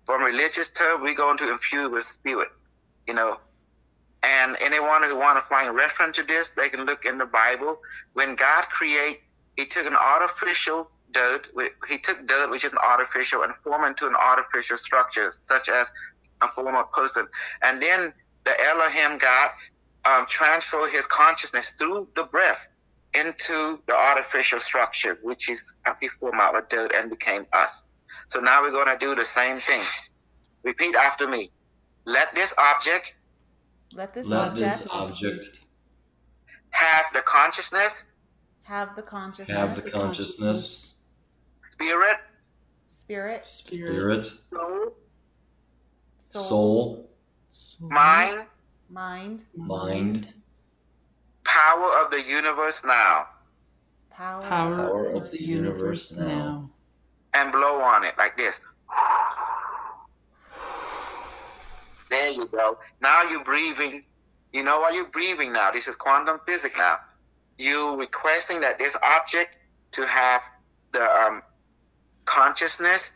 [0.04, 2.48] from religious term, we're going to infuse with spirit,
[3.06, 3.38] you know.
[4.22, 7.78] And anyone who want to find reference to this, they can look in the Bible.
[8.14, 9.20] When God create,
[9.56, 11.48] He took an artificial dirt.
[11.88, 15.92] He took dirt, which is an artificial, and formed into an artificial structure, such as
[16.42, 17.26] a form of person.
[17.62, 18.12] And then
[18.44, 19.50] the Elohim God
[20.04, 22.68] um, transferred His consciousness through the breath
[23.14, 27.84] into the artificial structure, which is we formed out of dirt and became us.
[28.28, 29.80] So now we're going to do the same thing.
[30.62, 31.50] Repeat after me.
[32.04, 33.16] Let this object
[33.92, 35.60] Let this Let object this object
[36.70, 38.06] have the consciousness,
[38.64, 40.94] have the consciousness, have the consciousness,
[41.78, 42.16] spirit,
[42.86, 44.24] spirit, Spirit.
[44.26, 44.96] spirit, soul,
[46.18, 47.10] soul,
[47.52, 48.46] soul, mind,
[48.90, 50.34] mind, mind,
[51.44, 53.26] power of the universe now,
[54.10, 56.68] power, Power, Power of the universe now.
[57.34, 58.60] and blow on it like this.
[62.10, 62.78] There you go.
[63.00, 64.02] Now you're breathing.
[64.52, 65.70] You know why you're breathing now.
[65.70, 66.96] This is quantum physics now.
[67.58, 69.56] You requesting that this object
[69.92, 70.42] to have
[70.92, 71.42] the um,
[72.28, 73.12] consciousness,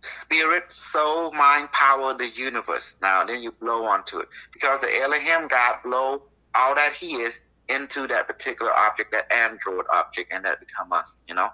[0.00, 2.96] spirit, soul, mind, power, the universe.
[3.00, 4.28] Now then you blow onto it.
[4.52, 6.22] Because the Elohim God blow
[6.54, 11.24] all that he is into that particular object, that android object, and that become us,
[11.28, 11.48] you know?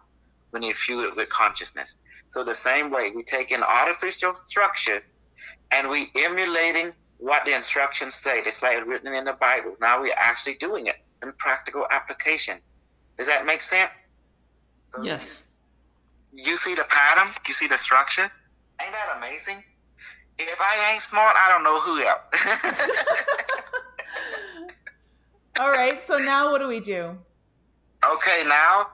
[0.50, 1.96] When you fuel it with consciousness.
[2.28, 5.02] So the same way, we take an artificial structure
[5.72, 8.38] and we emulating what the instructions say.
[8.40, 9.76] It's like written in the Bible.
[9.80, 12.58] Now we're actually doing it in practical application.
[13.16, 13.90] Does that make sense?
[15.02, 15.53] Yes.
[16.34, 17.32] You see the pattern?
[17.46, 18.22] You see the structure?
[18.82, 19.62] Ain't that amazing?
[20.38, 22.48] If I ain't smart, I don't know who else.
[25.60, 26.00] All right.
[26.00, 27.16] So now what do we do?
[28.12, 28.88] okay, now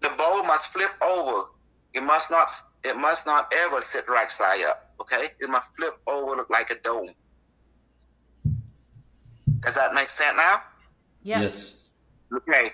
[0.00, 1.48] the bowl must flip over.
[1.94, 2.50] It must not.
[2.84, 4.92] It must not ever sit right side up.
[5.00, 7.08] Okay, it must flip over look like a dome.
[9.60, 10.62] Does that make sense now?
[11.22, 11.40] Yeah.
[11.40, 11.90] yes,
[12.32, 12.70] Okay.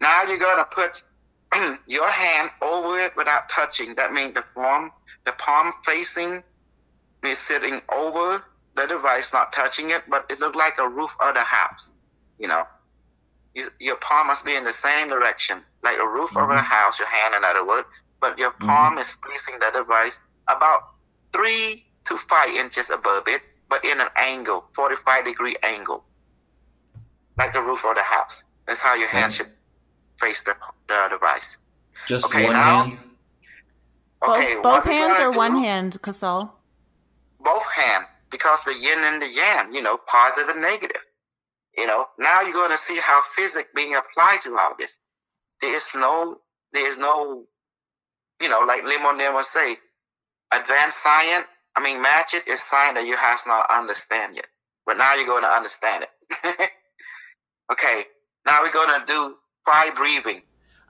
[0.00, 1.02] Now you're gonna put
[1.86, 3.94] your hand over it without touching.
[3.96, 4.90] That means the palm,
[5.26, 6.42] the palm facing,
[7.24, 8.44] is sitting over
[8.76, 11.94] the device, not touching it, but it look like a roof of the house.
[12.38, 12.66] You know,
[13.54, 16.74] You- your palm must be in the same direction, like a roof over the mm-hmm.
[16.74, 16.98] house.
[16.98, 17.86] Your hand, in other words,
[18.20, 18.66] but your mm-hmm.
[18.66, 20.94] palm is facing the device about
[21.32, 26.04] three to five inches above it, but in an angle, forty-five degree angle,
[27.38, 28.44] like the roof of the house.
[28.66, 29.34] That's how your hand Okay.
[29.34, 29.53] should
[30.18, 30.54] face the,
[30.88, 31.58] the device.
[32.06, 32.98] just Okay, one now- hand.
[34.26, 36.50] Okay, both what both we're hands gonna or one hand, Kosol?
[37.40, 41.02] both hands because the yin and the yang, you know, positive and negative.
[41.76, 45.00] You know, now you're going to see how physics being applied to all this.
[45.60, 46.38] There is no,
[46.72, 47.44] there is no,
[48.40, 49.74] you know, like Limon Nemo say,
[50.54, 51.44] advanced science.
[51.76, 54.46] I mean, magic is science that you has not understand yet,
[54.86, 56.70] but now you're going to understand it.
[57.72, 58.02] okay,
[58.46, 59.34] now we're going to do
[59.64, 60.40] fire breathing.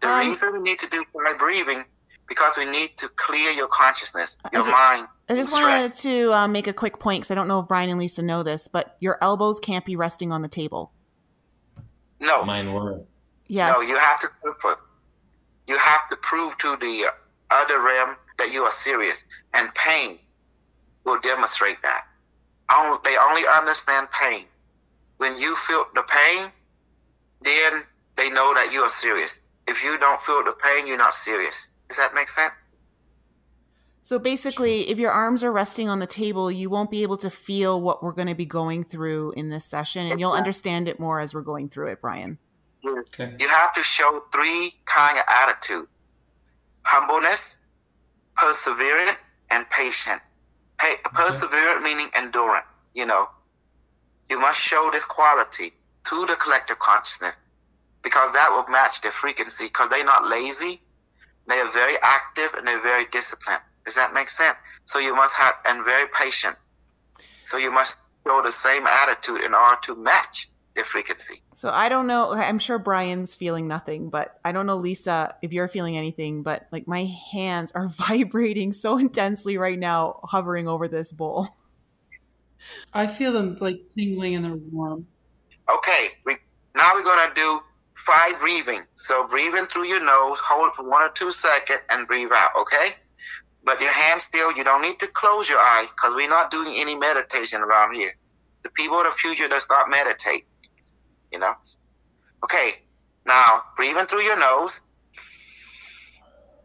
[0.01, 1.85] The Um, reason we need to do fire breathing
[2.29, 4.71] because we need to clear your consciousness, your Okay.
[4.71, 5.09] mind.
[5.29, 6.03] I just from wanted stress.
[6.03, 8.43] to uh, make a quick point because I don't know if Brian and Lisa know
[8.43, 10.93] this, but your elbows can't be resting on the table.
[12.21, 13.01] No, Mine were.
[13.47, 13.75] Yes.
[13.75, 14.77] No, you have to prove
[15.67, 17.07] You have to prove to the
[17.51, 20.19] other realm that you are serious, and pain
[21.05, 22.05] will demonstrate that.
[23.05, 24.47] They only understand pain.
[25.19, 26.47] When you feel the pain,
[27.43, 27.83] then
[28.17, 29.41] they know that you are serious.
[29.67, 31.71] If you don't feel the pain, you're not serious.
[31.89, 32.53] Does that make sense?
[34.03, 37.31] So basically, if your arms are resting on the table, you won't be able to
[37.31, 41.01] feel what we're going to be going through in this session, and you'll understand it
[41.01, 42.37] more as we're going through it, Brian.
[42.87, 43.35] Okay.
[43.39, 45.87] You have to show three kind of attitude:
[46.83, 47.61] humbleness,
[48.37, 49.17] perseverant,
[49.51, 50.21] and patient.
[50.83, 51.17] Hey, mm-hmm.
[51.17, 52.67] perseverant meaning endurance.
[52.95, 53.31] You know,
[54.29, 55.73] you must show this quality
[56.05, 57.39] to the collective consciousness
[58.05, 59.65] because that will match their frequency.
[59.65, 60.81] Because they're not lazy,
[61.49, 63.63] they are very active and they're very disciplined.
[63.85, 64.57] Does that make sense?
[64.85, 66.57] So you must have and very patient.
[67.43, 71.41] So you must show the same attitude in order to match their frequency.
[71.55, 72.33] So I don't know.
[72.33, 76.43] I'm sure Brian's feeling nothing, but I don't know, Lisa, if you're feeling anything.
[76.43, 81.49] But like my hands are vibrating so intensely right now, hovering over this bowl.
[82.93, 85.07] I feel them like tingling and they're warm.
[85.71, 86.37] Okay, we,
[86.77, 87.61] now we're gonna do
[88.05, 88.81] five breathing.
[88.95, 92.51] So breathe in through your nose, hold for one or two seconds, and breathe out.
[92.61, 92.89] Okay.
[93.65, 96.75] But your hands still, you don't need to close your eye because we're not doing
[96.77, 98.13] any meditation around here.
[98.63, 100.45] The people of the future does not meditate.
[101.33, 101.55] You know.
[102.45, 102.71] Okay.
[103.27, 104.83] Now breathe in through your nose,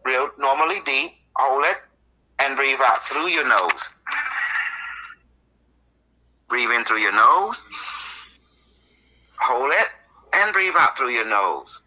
[0.05, 1.11] real normally deep.
[1.37, 1.77] Hold it
[2.41, 3.95] and breathe out through your nose.
[6.49, 7.63] Breathe in through your nose.
[9.39, 9.87] Hold it
[10.34, 11.84] and breathe out through your nose.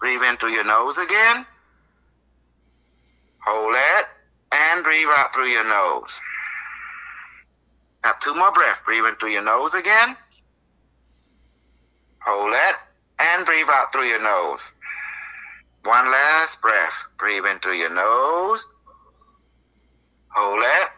[0.00, 1.46] Breathe in through your nose again.
[3.46, 4.06] Hold it
[4.52, 6.20] and breathe out through your nose.
[8.04, 8.82] Now, two more breaths.
[8.84, 10.16] Breathe in through your nose again.
[12.24, 12.76] Hold it
[13.20, 14.74] and breathe out through your nose.
[15.84, 17.06] One last breath.
[17.18, 18.66] Breathe in through your nose.
[20.28, 20.88] Hold it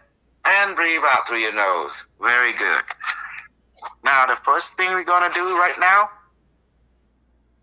[0.46, 2.08] and breathe out through your nose.
[2.20, 2.82] Very good.
[4.04, 6.10] Now, the first thing we're going to do right now,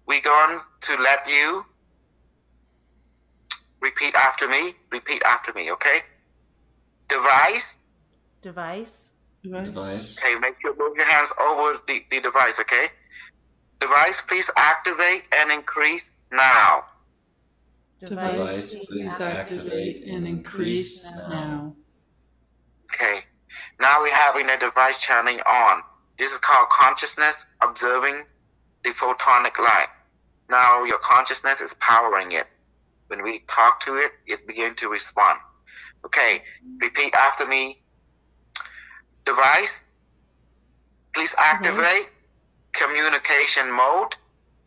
[0.07, 1.65] we're going to let you
[3.82, 4.71] repeat after me.
[4.91, 5.99] Repeat after me, okay?
[7.07, 7.80] Device.
[8.41, 9.11] Device.
[9.43, 10.23] Device.
[10.23, 12.88] Okay, make sure move your hands over the, the device, okay?
[13.80, 16.86] Device, please activate and increase now.
[17.99, 21.73] Device, please activate and increase now.
[22.86, 23.19] Okay.
[23.80, 25.82] Now we're having the device channeling on.
[26.18, 28.24] This is called consciousness observing
[28.84, 29.88] the photonic light.
[30.49, 32.47] Now your consciousness is powering it.
[33.07, 35.39] When we talk to it, it begins to respond.
[36.05, 36.41] Okay,
[36.80, 37.82] repeat after me.
[39.26, 39.86] Device,
[41.13, 41.55] please mm-hmm.
[41.55, 42.11] activate
[42.74, 44.16] communication mode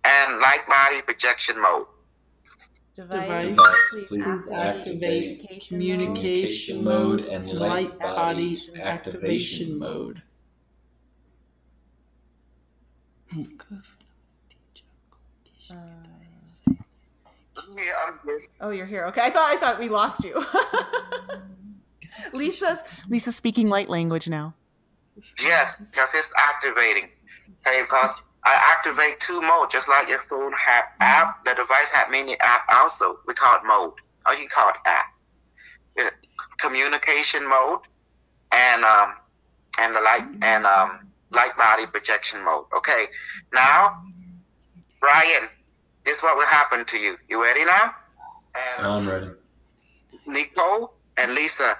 [0.05, 1.87] and light body projection mode.
[2.95, 10.23] Device, Device, please please activate activate communication mode and light body activation mode.
[13.35, 13.83] Good.
[18.61, 19.07] Oh, you're here.
[19.07, 20.45] Okay, I thought I thought we lost you.
[22.33, 24.55] Lisa's Lisa's speaking light language now.
[25.43, 27.11] Yes, because it's activating.
[27.67, 31.45] Okay, because I activate two modes, just like your phone have app.
[31.45, 33.19] The device have many app also.
[33.27, 33.93] We call it mode,
[34.27, 35.07] or you call it app.
[36.59, 37.81] Communication mode
[38.53, 39.15] and um
[39.81, 42.65] and the light and um light body projection mode.
[42.77, 43.07] Okay,
[43.53, 44.03] now
[45.01, 45.49] Brian,
[46.05, 47.17] this is what will happen to you.
[47.29, 47.95] You ready now?
[48.79, 49.31] And I'm ready.
[50.27, 51.77] Nicole and Lisa.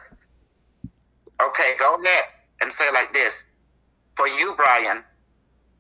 [1.43, 2.25] Okay, go ahead
[2.61, 3.47] and say like this.
[4.15, 5.05] For you, Brian,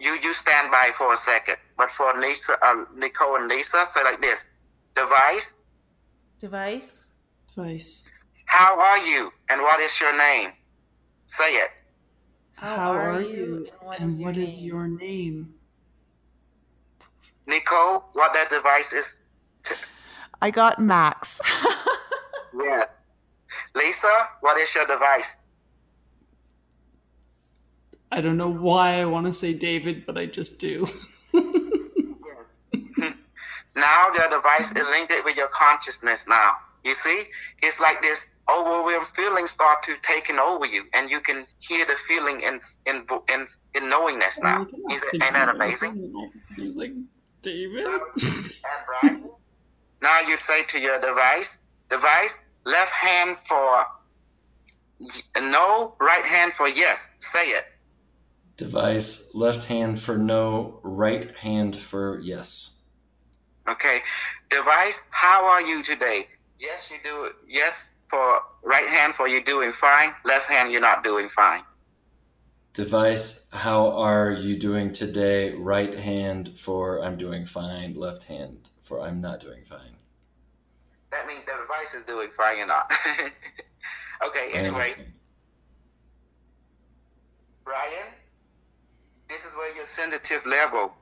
[0.00, 1.56] you you stand by for a second.
[1.76, 4.48] But for Lisa, uh, Nicole and Lisa, say like this.
[4.94, 5.62] Device,
[6.40, 7.08] Device.
[7.54, 8.04] Device.
[8.46, 10.50] how are you and what is your name?
[11.26, 11.70] Say it.
[12.60, 13.68] How, are you?
[13.98, 15.54] And what is your name?
[17.46, 19.22] Nicole, what that device is?
[20.42, 21.40] I got Max.
[22.60, 22.84] Yeah.
[23.76, 24.08] Lisa,
[24.40, 25.38] what is your device?
[28.10, 30.88] I don't know why I want to say David, but I just do.
[33.78, 36.56] Now the device is linked with your consciousness now.
[36.84, 37.22] You see?
[37.62, 41.92] It's like this overwhelming feeling start to taking over you and you can hear the
[41.92, 44.66] feeling in in in, in knowingness now.
[44.90, 46.12] Is it, ain't that amazing?
[46.56, 46.92] Like
[47.42, 47.86] David.
[47.86, 48.02] And
[48.86, 49.24] Brian,
[50.02, 51.60] now you say to your device,
[51.90, 53.86] device, left hand for
[55.40, 57.10] no, right hand for yes.
[57.18, 57.64] Say it.
[58.56, 62.78] Device, left hand for no, right hand for yes.
[63.68, 64.00] Okay.
[64.48, 66.26] Device, how are you today?
[66.58, 67.30] Yes, you do.
[67.48, 70.12] Yes, for right hand for you doing fine.
[70.24, 71.62] Left hand, you're not doing fine.
[72.72, 75.52] Device, how are you doing today?
[75.52, 77.94] Right hand for I'm doing fine.
[77.94, 79.96] Left hand for I'm not doing fine.
[81.10, 82.92] That means the device is doing fine, you're not.
[84.26, 84.92] okay, anyway,
[87.64, 88.12] Brian,
[89.28, 90.92] this is where your sensitive level.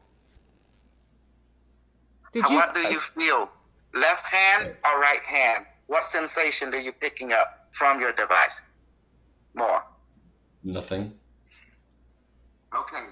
[2.33, 2.57] Did And you?
[2.57, 3.51] what do you feel?
[3.95, 5.67] Left hand or right hand?
[5.87, 8.63] What sensation are you picking up from your device?
[9.55, 9.83] More.
[10.65, 11.13] Nothing.
[12.75, 13.05] Okay.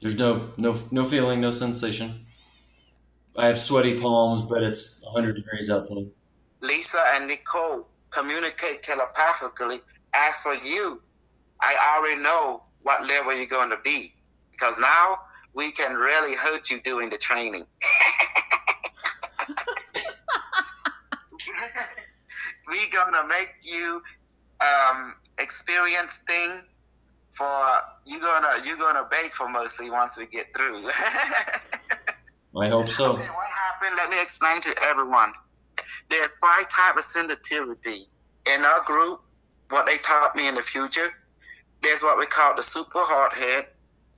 [0.00, 2.26] There's no no no feeling, no sensation.
[3.36, 6.06] I have sweaty palms, but it's 100 degrees outside.
[6.60, 9.80] Lisa and Nicole communicate telepathically.
[10.14, 11.00] As for you,
[11.60, 14.14] I already know what level you're going to be
[14.50, 15.18] because now
[15.54, 17.66] we can really hurt you doing the training.
[22.70, 24.00] we gonna make you
[24.60, 26.62] um, experience thing
[27.30, 27.60] for
[28.04, 30.78] you're gonna you're gonna beg for mercy once we get through.
[32.60, 33.12] I hope so.
[33.14, 33.96] Okay, what happened?
[33.96, 35.32] Let me explain to everyone.
[36.08, 38.06] There's five types of sensitivity.
[38.52, 39.20] In our group,
[39.68, 41.06] what they taught me in the future,
[41.82, 43.68] there's what we call the super hard head.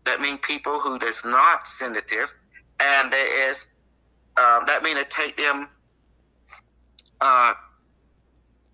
[0.04, 2.32] That means people who is not sensitive,
[2.80, 3.68] and there is
[4.38, 5.68] um, that means it take them
[7.20, 7.52] uh,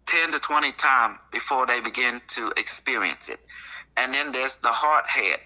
[0.08, 3.38] ten to twenty times before they begin to experience it.
[3.96, 5.38] And then there's the hard head.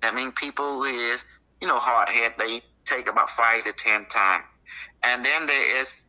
[0.00, 1.24] That means people who is
[1.60, 2.34] you know hard head.
[2.38, 4.44] They take about five to ten times.
[5.04, 6.06] And then there is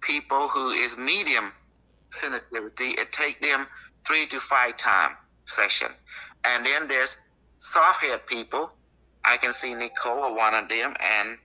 [0.00, 1.52] people who is medium
[2.10, 2.88] sensitivity.
[3.00, 3.66] It take them
[4.06, 5.88] three to five time session.
[6.44, 7.18] And then there's
[7.56, 8.72] soft head people.
[9.24, 11.38] I can see Nicole, one of them, and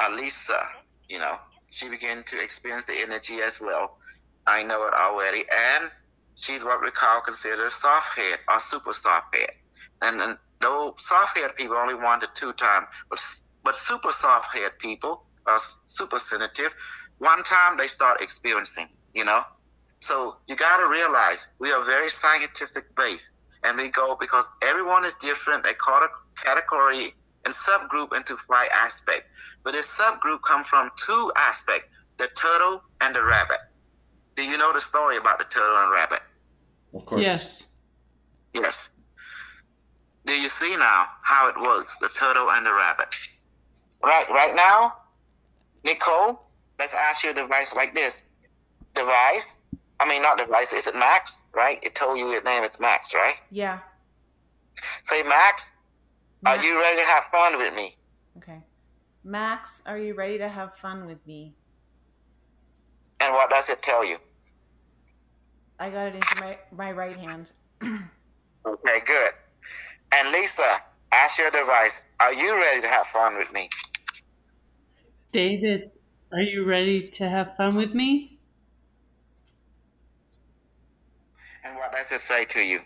[0.00, 0.60] Alisa.
[1.08, 1.36] You know,
[1.70, 3.98] she began to experience the energy as well.
[4.46, 5.44] I know it already.
[5.50, 5.90] And
[6.34, 9.50] she's what we call considered soft head or super soft head.
[10.02, 13.20] And, and though soft head people only to two times, but
[13.62, 16.74] but super soft head people are super sensitive.
[17.18, 19.42] One time they start experiencing, you know.
[20.00, 23.32] So you got to realize we are very scientific based,
[23.64, 25.64] and we go because everyone is different.
[25.64, 26.10] They call it
[26.42, 27.12] category
[27.44, 29.24] and subgroup into five aspect.
[29.62, 33.58] But this subgroup come from two aspect: the turtle and the rabbit.
[34.40, 36.22] Do you know the story about the turtle and rabbit?
[36.94, 37.20] Of course.
[37.20, 37.68] Yes.
[38.54, 38.98] Yes.
[40.24, 43.14] Do you see now how it works, the turtle and the rabbit?
[44.02, 44.96] Right, right now,
[45.84, 46.40] Nicole,
[46.78, 48.24] let's ask your device like this.
[48.94, 49.58] Device,
[50.00, 51.78] I mean not device, is it Max, right?
[51.82, 53.34] It told you your name is Max, right?
[53.50, 53.80] Yeah.
[55.04, 55.72] Say Max,
[56.40, 57.94] Ma- are you ready to have fun with me?
[58.38, 58.62] Okay.
[59.22, 61.52] Max, are you ready to have fun with me?
[63.20, 64.16] And what does it tell you?
[65.80, 67.50] I got it into my, my right hand.
[68.66, 69.32] Okay, good.
[70.14, 70.62] And Lisa,
[71.12, 73.70] ask your device, are you ready to have fun with me?
[75.32, 75.90] David,
[76.30, 78.38] are you ready to have fun with me?
[81.64, 82.80] And what does it say to you?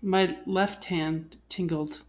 [0.00, 2.02] My left hand tingled.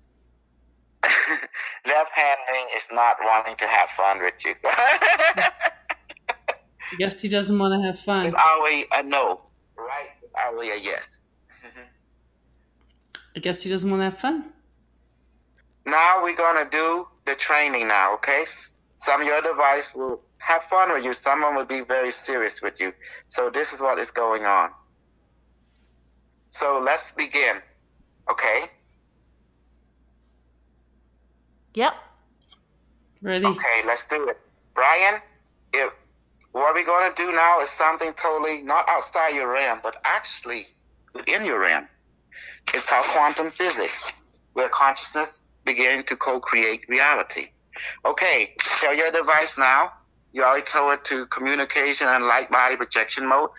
[1.04, 4.54] Left hand ring is not wanting to have fun with you.
[6.94, 8.26] I guess he doesn't want to have fun.
[8.26, 9.42] it's always a no,
[9.78, 10.10] right?
[10.22, 11.20] It's always a yes.
[11.66, 11.82] Mm-hmm.
[13.36, 14.46] I guess he doesn't want to have fun.
[15.86, 18.44] Now we're gonna do the training now, okay?
[18.96, 22.80] Some of your device will have fun with you, Someone will be very serious with
[22.80, 22.94] you.
[23.30, 24.72] So this is what is going on.
[26.50, 27.58] So let's begin,
[28.32, 28.64] okay?
[31.74, 31.94] Yep.
[33.22, 33.46] Ready?
[33.46, 34.40] Okay, let's do it.
[34.74, 35.22] Brian,
[35.74, 35.94] if
[36.52, 40.66] what we're gonna do now is something totally not outside your realm, but actually
[41.14, 41.88] within your realm.
[42.74, 44.14] It's called quantum physics,
[44.54, 47.48] where consciousness begins to co-create reality.
[48.06, 49.92] Okay, tell your device now.
[50.34, 53.50] You already told it to communication and light body projection mode.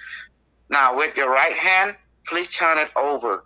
[0.70, 3.45] Now, with your right hand, please turn it over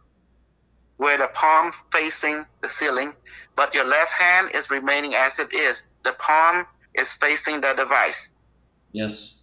[0.96, 3.12] where the palm facing the ceiling,
[3.56, 5.84] but your left hand is remaining as it is.
[6.04, 6.64] The palm
[6.94, 8.31] is facing the device.
[8.92, 9.38] Yes.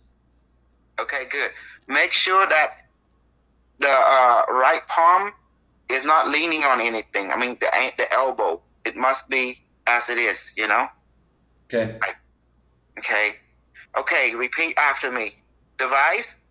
[1.00, 1.52] Okay, good.
[1.88, 2.86] Make sure that
[3.80, 5.32] the uh, right palm
[5.92, 7.32] is not leaning on anything.
[7.32, 7.68] I mean, the
[7.98, 8.62] the elbow.
[8.86, 9.58] It must be
[9.88, 10.54] as it is.
[10.58, 10.88] You know.
[11.66, 11.98] Okay.
[12.98, 13.30] Okay.
[13.98, 14.36] Okay.
[14.36, 15.32] Repeat after me.
[15.78, 16.42] Device.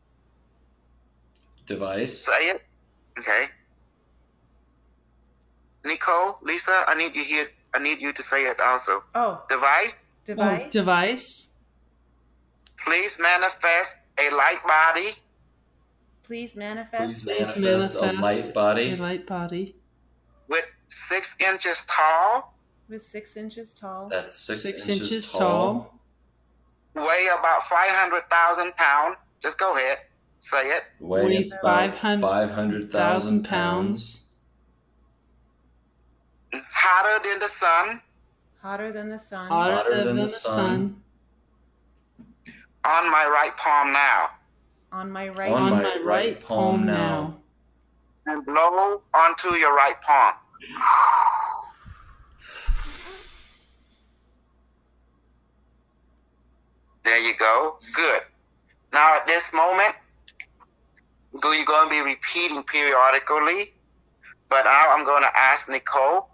[1.66, 2.24] Device.
[2.24, 2.62] Say it.
[3.18, 3.46] Okay.
[5.84, 7.46] Nicole, Lisa, I need you here.
[7.74, 9.04] I need you to say it also.
[9.14, 9.96] Oh, Device.
[10.24, 10.62] device.
[10.66, 11.47] Oh, device.
[12.84, 15.10] Please manifest a light body
[16.28, 17.24] Please manifest.
[17.24, 18.92] Please Please manifest a light body.
[18.92, 19.74] A light body.
[20.46, 22.52] with six inches tall,
[22.86, 24.10] with six inches tall.
[24.10, 25.40] That's six, Six, inches, inches, tall.
[26.94, 27.06] tall.
[27.06, 29.16] weigh about 500,000 pounds.
[29.40, 30.00] Just go ahead.
[30.38, 30.84] Say it.
[31.00, 34.28] Weighs Weighs about 500,000 500,000 pounds.
[36.52, 38.02] Hotter than the sun.
[38.60, 39.48] Hotter than the sun.
[39.48, 41.02] Hotter than the sun.
[42.88, 44.30] On my right palm now.
[44.92, 45.52] on my right.
[45.52, 46.94] On On my my right right palm palm now.
[48.26, 48.32] now.
[48.32, 50.34] And blow onto your right palm.
[57.04, 57.78] There you go.
[57.94, 58.22] Good.
[58.92, 59.94] Now at this moment,
[61.32, 63.74] you're going to be repeating periodically.
[64.48, 66.28] But now I'm going to ask Nicole.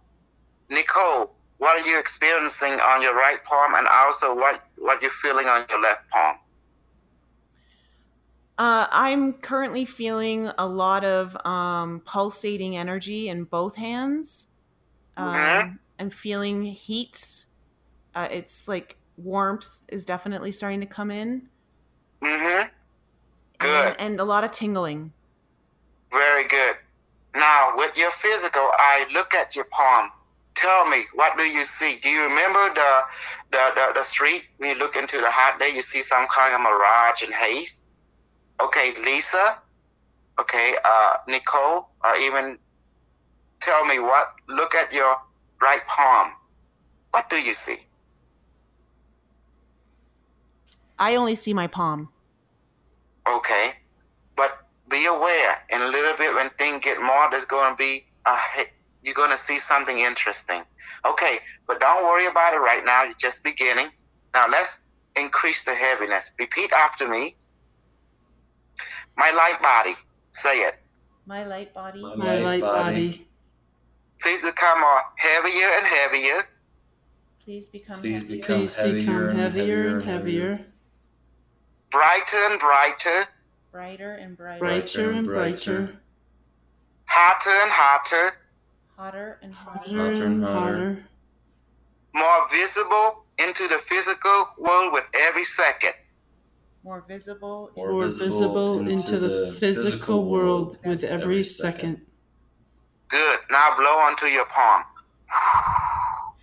[0.71, 5.47] Nicole, what are you experiencing on your right palm, and also what what you're feeling
[5.47, 6.37] on your left palm?
[8.57, 14.49] Uh, I'm currently feeling a lot of um, pulsating energy in both hands.
[15.17, 15.79] Um.
[15.99, 17.47] I'm feeling heat.
[18.15, 21.49] Uh, it's like warmth is definitely starting to come in.
[22.21, 22.69] Mm-hmm.
[23.59, 23.87] Good.
[23.87, 25.13] And, and a lot of tingling.
[26.11, 26.77] Very good.
[27.37, 30.11] Now, with your physical eye, look at your palm.
[30.55, 31.97] Tell me, what do you see?
[32.01, 33.01] Do you remember the
[33.53, 34.49] the, the, the street?
[34.59, 37.84] When you look into the hot day, you see some kind of mirage and haze.
[38.61, 39.63] Okay, Lisa.
[40.39, 42.59] Okay, uh, Nicole, or even
[43.61, 44.35] tell me what.
[44.49, 45.17] Look at your
[45.61, 46.33] right palm.
[47.11, 47.79] What do you see?
[50.99, 52.09] I only see my palm.
[53.29, 53.71] Okay,
[54.37, 55.57] but be aware.
[55.71, 58.73] In a little bit, when things get more, there's going to be a hit.
[59.03, 60.63] You're going to see something interesting.
[61.05, 63.05] Okay, but don't worry about it right now.
[63.05, 63.87] You're just beginning.
[64.35, 64.83] Now let's
[65.17, 66.33] increase the heaviness.
[66.39, 67.37] Repeat after me.
[69.17, 69.95] My light body.
[70.33, 70.77] Say it.
[71.27, 72.03] My light body.
[72.03, 73.27] My My light body.
[74.21, 76.43] Please become more heavier and heavier.
[77.45, 78.37] Please become Please heavier.
[78.39, 80.51] become- Please heavier become and heavier heavier and and heavier.
[80.57, 80.67] heavier,
[81.91, 83.21] Brighter and brighter.
[83.71, 84.59] brighter and brighter.
[84.59, 85.81] brighter and brighter.
[85.83, 86.01] brighter,
[87.07, 88.31] Hotter and hotter.
[88.97, 89.79] Hotter and hotter.
[89.91, 90.61] hotter and hotter.
[90.63, 91.05] hotter,
[92.15, 95.93] More visible into the physical world with every second.
[96.85, 97.73] More visible.
[97.77, 101.43] More more visible visible into into the the physical physical world world with every every
[101.43, 101.97] second.
[101.97, 102.07] second.
[103.09, 103.39] Good.
[103.51, 104.85] Now blow onto your palm.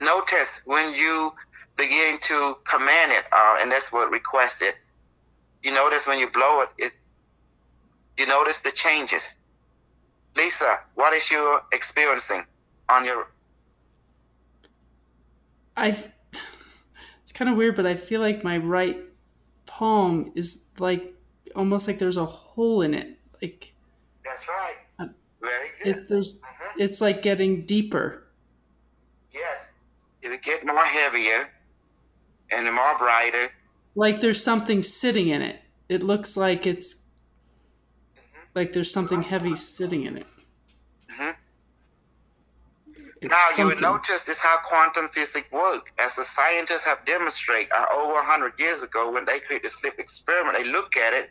[0.00, 1.34] Notice when you
[1.76, 4.74] begin to command it, uh, and that's what requested.
[5.64, 6.96] You notice when you blow it, it
[8.16, 9.38] you notice the changes.
[10.36, 12.46] Lisa, what is you experiencing
[12.88, 13.26] on your?
[15.80, 15.96] I.
[17.22, 18.98] It's kind of weird, but I feel like my right
[19.66, 21.14] palm is like
[21.54, 23.18] almost like there's a hole in it.
[23.40, 23.72] Like
[24.24, 24.74] That's right.
[24.98, 25.06] Uh,
[25.40, 25.96] Very good.
[25.96, 26.44] it, there's, Mhm.
[26.78, 28.26] it's like getting deeper.
[29.32, 29.70] Yes.
[30.22, 31.52] It will get more heavier
[32.50, 33.48] and more brighter.
[33.94, 35.60] Like there's something sitting in it.
[35.88, 37.04] It looks like it's
[38.54, 40.26] like there's something heavy sitting in it.
[43.20, 45.92] It's Now you will notice this how quantum physics work.
[45.98, 49.98] As the scientists have demonstrated uh, over 100 years ago when they created the slit
[49.98, 51.30] experiment, they look at it,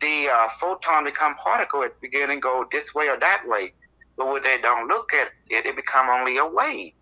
[0.00, 3.72] the uh, photon become particle, it begin and go this way or that way.
[4.16, 6.92] But when they don't look at it, it become only a wave.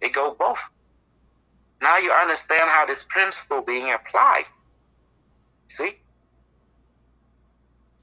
[0.00, 0.70] It go both.
[1.82, 4.44] Now you understand how this principle being applied.
[5.66, 5.90] See?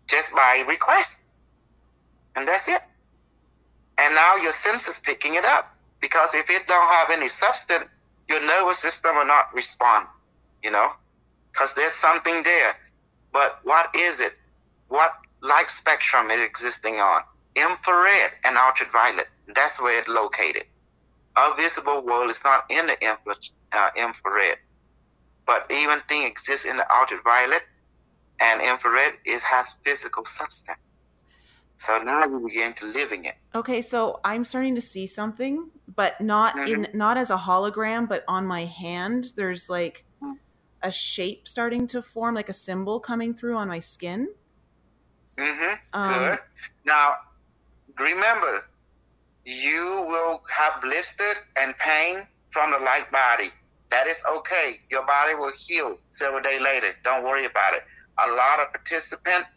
[0.10, 1.24] Just by request.
[2.36, 2.82] And that's it.
[4.04, 5.74] And now your senses picking it up.
[6.02, 7.86] Because if it don't have any substance,
[8.28, 10.08] your nervous system will not respond,
[10.62, 10.90] you know?
[11.52, 12.74] Because there's something there.
[13.32, 14.34] But what is it?
[14.90, 17.22] What light spectrum is existing on?
[17.56, 19.30] Infrared and ultraviolet.
[19.56, 20.66] That's where it's located.
[21.38, 23.18] Our visible world is not in the
[23.72, 24.58] uh, infrared.
[25.46, 27.64] But even thing exists in the ultraviolet
[28.42, 30.80] and infrared is has physical substance.
[31.84, 33.36] So now you begin to living it.
[33.54, 38.24] Okay, so I'm starting to see something, but not in not as a hologram, but
[38.26, 39.34] on my hand.
[39.36, 40.06] There's like
[40.82, 44.30] a shape starting to form, like a symbol coming through on my skin.
[45.36, 45.74] Mm-hmm.
[45.92, 46.40] Um, Good.
[46.86, 47.16] Now,
[48.00, 48.62] remember,
[49.44, 53.50] you will have blister and pain from the light body.
[53.92, 54.80] That is okay.
[54.90, 56.96] Your body will heal several days later.
[57.04, 57.84] Don't worry about it.
[58.26, 59.48] A lot of participants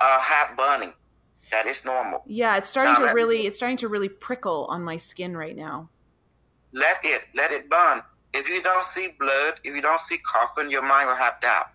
[0.00, 0.92] uh, have burning.
[1.52, 2.22] That is normal.
[2.26, 5.54] Yeah, it's starting Now to really it's starting to really prickle on my skin right
[5.54, 5.90] now.
[6.72, 8.02] Let it, let it burn.
[8.32, 11.66] If you don't see blood, if you don't see coughing, your mind will have doubt.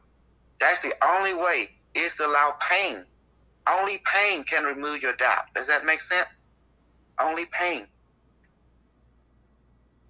[0.60, 3.06] That's the only way is to allow pain.
[3.72, 5.46] Only pain can remove your doubt.
[5.54, 6.28] Does that make sense?
[7.22, 7.88] Only pain.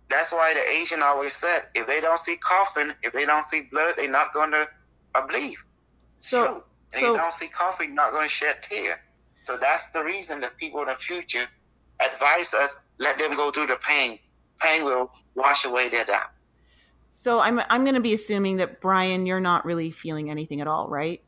[0.10, 3.64] That's why the Asian always said, if they don't see coughing, if they don't see
[3.69, 4.69] blood, they're not going to
[5.27, 5.65] believe.
[6.19, 6.64] So-
[6.94, 9.03] so- you don't see coughing, you're not going to shed tear.
[9.48, 11.45] So that's the reason that people in the future
[12.02, 14.19] advise us, let them go through the pain.
[14.60, 16.32] Pain will wash away their doubt.
[17.07, 20.68] So I'm I'm going to be assuming that Brian, you're not really feeling anything at
[20.68, 21.24] all, right?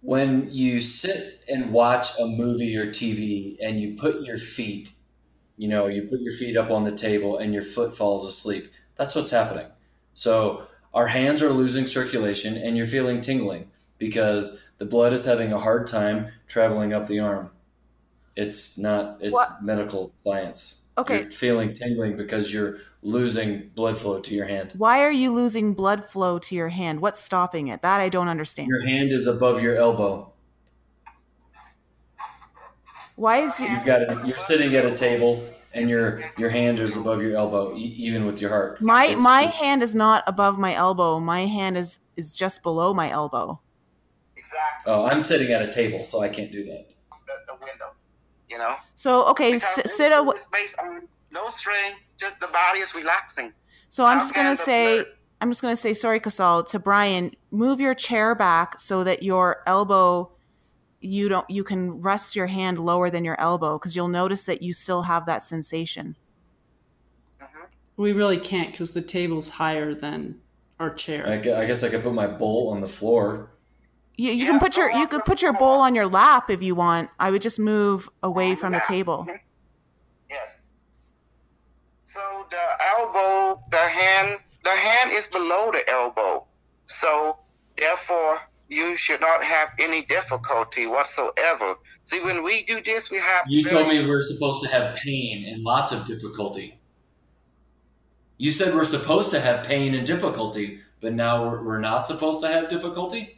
[0.00, 4.92] When you sit and watch a movie or TV and you put your feet,
[5.56, 8.72] you know, you put your feet up on the table and your foot falls asleep,
[8.96, 9.68] that's what's happening.
[10.14, 15.52] So our hands are losing circulation and you're feeling tingling because the blood is having
[15.52, 17.50] a hard time traveling up the arm.
[18.36, 19.48] It's not, it's What?
[19.62, 20.82] medical science.
[20.98, 21.22] Okay.
[21.22, 24.72] You're feeling tingling because you're losing blood flow to your hand.
[24.76, 27.00] Why are you losing blood flow to your hand?
[27.00, 27.82] What's stopping it?
[27.82, 28.68] That I don't understand.
[28.68, 30.32] Your hand is above your elbow.
[33.16, 36.78] Why is you, You've got a, you're sitting at a table and your your hand
[36.80, 38.80] is above your elbow, e- even with your heart.
[38.80, 41.20] my It's my just- hand is not above my elbow.
[41.20, 43.60] My hand is is just below my elbow.
[44.44, 44.92] Exactly.
[44.92, 46.86] oh, I'm sitting at a table, so I can't do that.
[47.26, 47.92] The, the window.
[48.50, 48.74] You know.
[48.94, 50.12] So okay, s- sit.
[50.12, 53.52] A, is based on no strain, just the body is relaxing.
[53.88, 54.96] so I'm How just gonna say.
[55.02, 55.06] blood-
[55.40, 57.32] I'm just gonna say sorry, Kosol, to Brian.
[57.50, 60.30] Move your chair back so that your elbow.
[61.00, 61.48] You don't.
[61.50, 65.02] You can rest your hand lower than your elbow because you'll notice that you still
[65.02, 66.16] have that sensation.
[67.40, 67.66] Mhm.
[67.96, 70.40] We really can't because the table's higher than
[70.80, 71.26] our chair.
[71.28, 73.50] I guess I could put my bowl on the floor.
[74.16, 76.50] You, you Yeah, can put your go you could put your bowl on your lap
[76.50, 77.10] if you want.
[77.18, 79.26] I would just move away from the table.
[79.28, 79.38] Mhm.
[80.30, 80.62] Yes.
[82.02, 82.20] So
[82.50, 82.62] the
[82.98, 86.46] elbow, the hand, the hand is below the elbow.
[86.84, 87.38] So
[87.76, 88.38] therefore,
[88.68, 91.76] you should not have any difficulty whatsoever.
[92.02, 93.44] See, when we do this, we have.
[93.48, 96.78] You told me we're supposed to have pain and lots of difficulty.
[98.36, 102.40] You said we're supposed to have pain and difficulty, but now we're, we're not supposed
[102.42, 103.33] to have difficulty?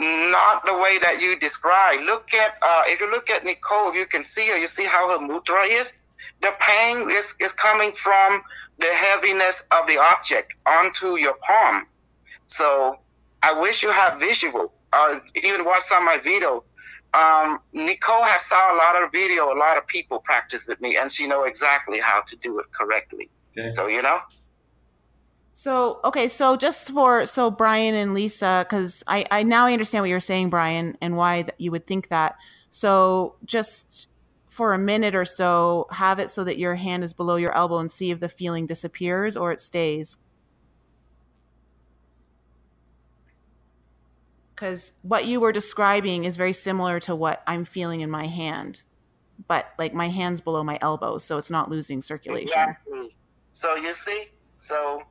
[0.00, 2.00] Not the way that you describe.
[2.02, 4.56] Look at uh, if you look at Nicole, you can see her.
[4.56, 5.98] You see how her mudra is.
[6.40, 8.40] The pain is is coming from
[8.78, 11.86] the heaviness of the object onto your palm.
[12.46, 13.00] So
[13.42, 16.64] I wish you had visual or even watch some of my video.
[17.14, 19.52] Um, Nicole has saw a lot of video.
[19.52, 22.66] A lot of people practice with me, and she know exactly how to do it
[22.72, 23.30] correctly.
[23.58, 23.72] Okay.
[23.72, 24.18] So you know.
[25.52, 30.02] So okay, so just for so Brian and Lisa, because I I now I understand
[30.02, 32.36] what you're saying, Brian, and why th- you would think that.
[32.70, 34.08] So just
[34.48, 37.78] for a minute or so, have it so that your hand is below your elbow
[37.78, 40.18] and see if the feeling disappears or it stays.
[44.54, 48.82] Because what you were describing is very similar to what I'm feeling in my hand,
[49.46, 52.48] but like my hand's below my elbow, so it's not losing circulation.
[52.48, 53.16] Exactly.
[53.52, 54.24] So you see,
[54.56, 55.02] so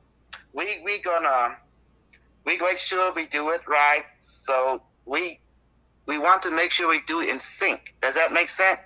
[0.58, 1.56] we we gonna
[2.44, 4.04] we make sure we do it right.
[4.18, 5.40] So we
[6.06, 7.94] we want to make sure we do it in sync.
[8.02, 8.80] Does that make sense?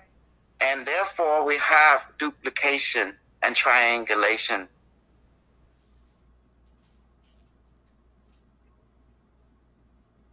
[0.61, 4.69] And therefore we have duplication and triangulation.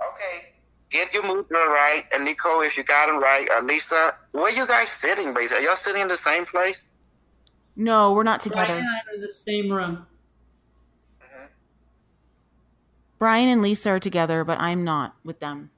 [0.00, 0.52] Okay.
[0.90, 4.66] Get your mudra right, and Nico, if you got them right, or Lisa, where you
[4.66, 5.64] guys sitting, basically?
[5.64, 6.88] Are y'all sitting in the same place?
[7.76, 8.76] No, we're not together.
[8.76, 10.06] and I are in the same room.
[11.22, 11.48] Mhm.
[13.20, 15.70] Brian and Lisa are together, but I'm not with them.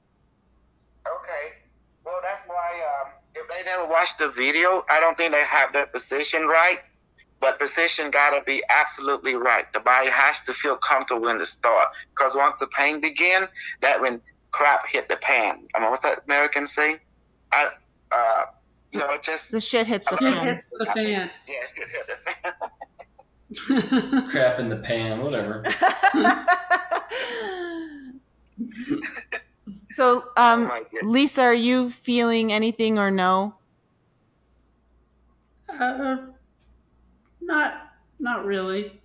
[1.05, 1.57] Okay.
[2.05, 5.73] Well, that's why um, if they never watched the video, I don't think they have
[5.73, 6.79] their position right.
[7.41, 9.65] But position gotta be absolutely right.
[9.73, 11.89] The body has to feel comfortable in the start.
[12.11, 13.43] Because once the pain begin,
[13.81, 14.21] that when
[14.51, 15.67] crap hit the pan.
[15.75, 16.99] I mean, what's that American saying?
[17.51, 17.67] I,
[18.13, 18.45] uh,
[18.93, 20.47] you know, just The shit hits the It fan.
[20.47, 21.29] hits the fan.
[21.45, 22.53] yes, it hit the fan.
[24.29, 25.63] Crap in the pan, whatever.
[29.91, 30.71] so, Oh um.
[31.03, 33.55] Lisa, are you feeling anything or no?
[35.69, 36.17] uh,
[37.41, 38.99] not, not really.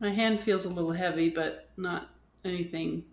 [0.00, 2.10] My hand feels a little heavy, but not
[2.44, 3.04] anything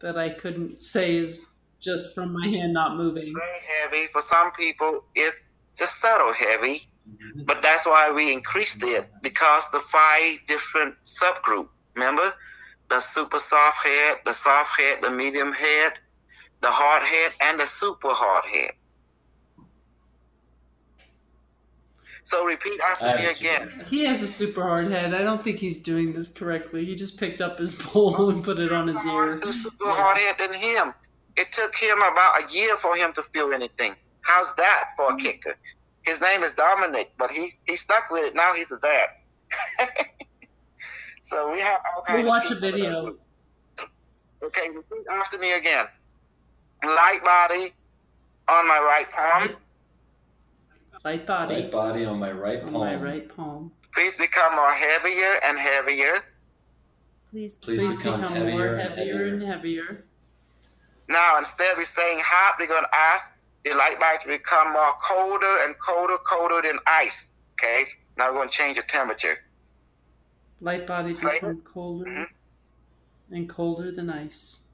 [0.00, 3.32] that I couldn't say is just from my hand not moving.
[3.34, 4.06] Very heavy.
[4.06, 5.44] For some people, it's
[5.76, 6.82] just subtle heavy.
[7.08, 7.44] Mm-hmm.
[7.44, 11.68] But that's why we increased it because the five different subgroup.
[11.94, 12.32] Remember,
[12.88, 15.98] the super soft head, the soft head, the medium head,
[16.60, 18.72] the hard head, and the super hard head.
[22.24, 23.84] So repeat after me have a super- again.
[23.90, 25.12] He has a super hard head.
[25.12, 26.84] I don't think he's doing this correctly.
[26.84, 29.40] He just picked up his bowl and put it on his ear.
[29.50, 30.94] Super hard head than him.
[31.36, 33.94] It took him about a year for him to feel anything.
[34.20, 35.18] How's that for a mm-hmm.
[35.18, 35.56] kicker?
[36.04, 38.34] His name is Dominic, but he he stuck with it.
[38.34, 39.08] Now he's a dad.
[41.20, 43.16] so we have all kinds We'll of watch a people that- video.
[44.42, 45.84] Okay, repeat after me again.
[46.84, 47.68] Light body
[48.48, 49.50] on my right palm.
[51.04, 52.74] Light body Right body on my right palm.
[52.76, 52.82] on palm.
[52.82, 53.72] my right palm.
[53.92, 56.14] Please become more heavier and heavier.
[57.30, 59.34] Please, Please, Please become, become heavier, more and heavier heavier.
[59.34, 60.04] and heavier.
[61.08, 63.32] Now, instead of we saying hot, we're going to ask
[63.64, 67.34] the light body to become more colder and colder, colder than ice.
[67.54, 67.84] Okay?
[68.16, 69.36] Now we're going to change the temperature.
[70.60, 71.40] Light body Say it.
[71.40, 72.26] become colder Mhm.
[73.30, 74.66] and colder than ice.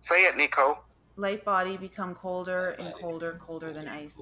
[0.00, 0.82] Say it, Nico.
[1.16, 4.16] light body become colder and colder, colder than ice.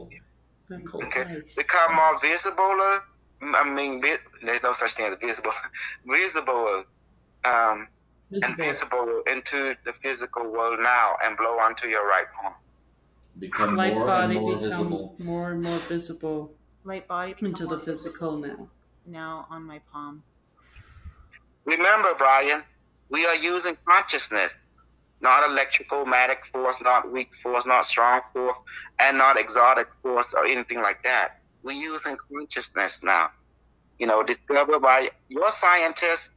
[0.73, 1.43] Okay.
[1.57, 3.01] Become more visible.
[3.43, 4.01] I mean,
[4.43, 5.53] there's no such thing as visible.
[6.07, 6.85] visible.
[7.45, 7.89] Um,
[8.33, 12.55] and visible into the physical world now and blow onto your right palm.
[13.39, 15.17] Become Light more body and more visible.
[15.19, 16.55] More and more visible.
[16.85, 18.69] Light body into the physical now.
[19.07, 20.23] Now on my palm.
[21.65, 22.63] Remember, Brian,
[23.11, 24.55] we are using consciousness,
[25.21, 28.59] not electrical, magnetic force, not weak force, not strong force,
[28.99, 31.41] and not exotic force or anything like that.
[31.63, 33.31] We're using consciousness now.
[33.99, 36.31] You know, discovered by your scientists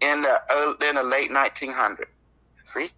[0.00, 2.06] in the early, in the late 1900s.
[2.64, 2.88] See?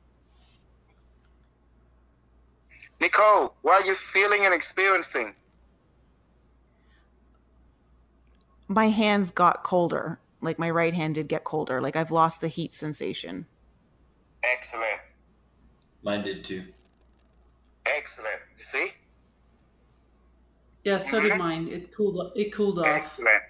[3.01, 5.35] Nicole, what are you feeling and experiencing?
[8.69, 10.21] My hands got colder.
[10.41, 11.81] Like my right hand did get colder.
[11.81, 13.47] Like I've lost the heat sensation.
[14.43, 15.01] Excellent.
[16.03, 16.65] Mine did too.
[17.87, 18.41] Excellent.
[18.57, 18.89] See?
[20.85, 21.39] Yeah, so did mm-hmm.
[21.39, 21.69] mine.
[21.69, 22.33] It cooled.
[22.37, 22.87] It cooled off.
[22.87, 23.43] Excellent.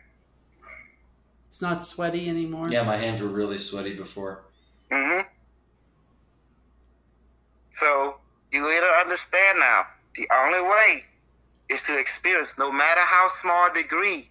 [1.46, 2.68] It's not sweaty anymore.
[2.70, 4.44] Yeah, my hands were really sweaty before.
[4.90, 5.28] Mm-hmm.
[7.70, 8.16] So
[8.55, 9.82] you either understand now.
[10.14, 11.05] The only way
[11.68, 14.28] is to experience, no matter how small a degree,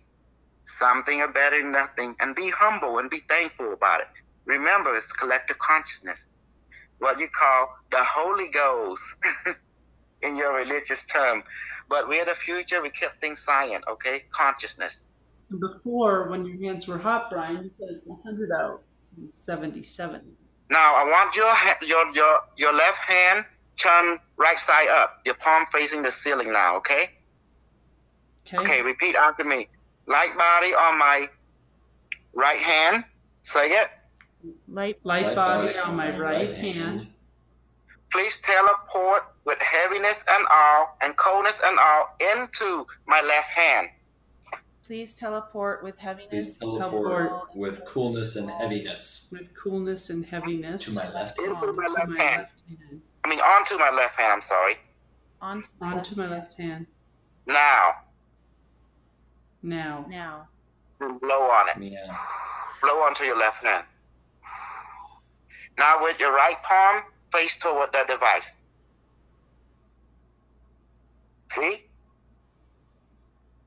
[0.64, 4.08] something or better than nothing, and be humble and be thankful about it.
[4.46, 6.28] Remember, it's collective consciousness,
[7.00, 9.18] what you call the Holy Ghost
[10.22, 11.44] in your religious term.
[11.90, 12.82] But we're the future.
[12.82, 13.84] We kept things silent.
[13.88, 15.08] Okay, consciousness
[15.60, 18.82] before, when your hands were hot, Brian, you said it's 100 out,
[19.30, 20.22] 77.
[20.70, 21.52] Now I want your
[21.88, 23.46] your your your left hand
[23.76, 26.78] turn right side up, your palm facing the ceiling now.
[26.78, 27.06] Okay.
[28.48, 28.58] Okay.
[28.58, 28.82] Okay.
[28.82, 29.68] Repeat after me.
[30.06, 31.30] Light body on my
[32.34, 33.06] right hand.
[33.42, 33.88] Say it.
[34.68, 37.00] Light, light, light body, body on my right, right hand.
[37.00, 37.08] hand.
[38.12, 43.90] Please teleport with heaviness and all and coldness and all into my left hand.
[44.86, 46.30] Please teleport with heaviness.
[46.30, 49.30] Please teleport with coolness and heaviness.
[49.32, 50.84] With coolness and heaviness.
[50.84, 51.54] To my left hand.
[51.54, 52.42] Into my left, my hand.
[52.42, 53.02] left hand.
[53.24, 54.76] I mean, onto my left hand, I'm sorry.
[55.42, 56.88] Onto, onto my left hand.
[57.46, 57.96] Now.
[59.62, 60.06] Now.
[60.10, 60.48] Now.
[61.00, 61.92] Blow on it.
[61.92, 62.18] Yeah.
[62.82, 63.86] Blow onto your left hand.
[65.78, 68.58] Now with your right palm, face toward the device.
[71.48, 71.86] See?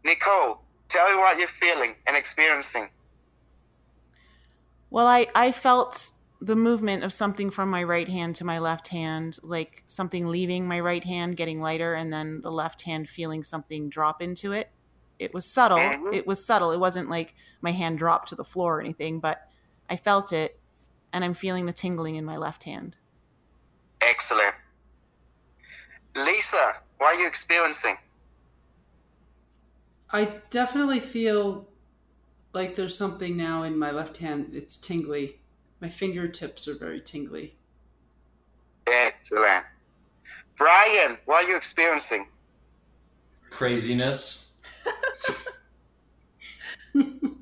[0.04, 2.88] Nicole, Tell me what you're feeling and experiencing.
[4.90, 6.12] Well, I, I felt
[6.46, 10.68] the movement of something from my right hand to my left hand, like something leaving
[10.68, 14.70] my right hand, getting lighter, and then the left hand feeling something drop into it.
[15.18, 15.78] It was subtle.
[15.78, 16.14] Mm-hmm.
[16.14, 16.70] It was subtle.
[16.70, 19.42] It wasn't like my hand dropped to the floor or anything, but
[19.90, 20.60] I felt it,
[21.12, 22.96] and I'm feeling the tingling in my left hand.
[24.00, 24.54] Excellent.
[26.14, 27.96] Lisa, what are you experiencing?
[30.12, 31.66] I definitely feel
[32.52, 34.50] like there's something now in my left hand.
[34.52, 35.40] It's tingly.
[35.80, 37.54] My fingertips are very tingly.
[38.86, 39.64] Excellent.
[40.56, 42.28] Brian, what are you experiencing?
[43.50, 44.52] Craziness.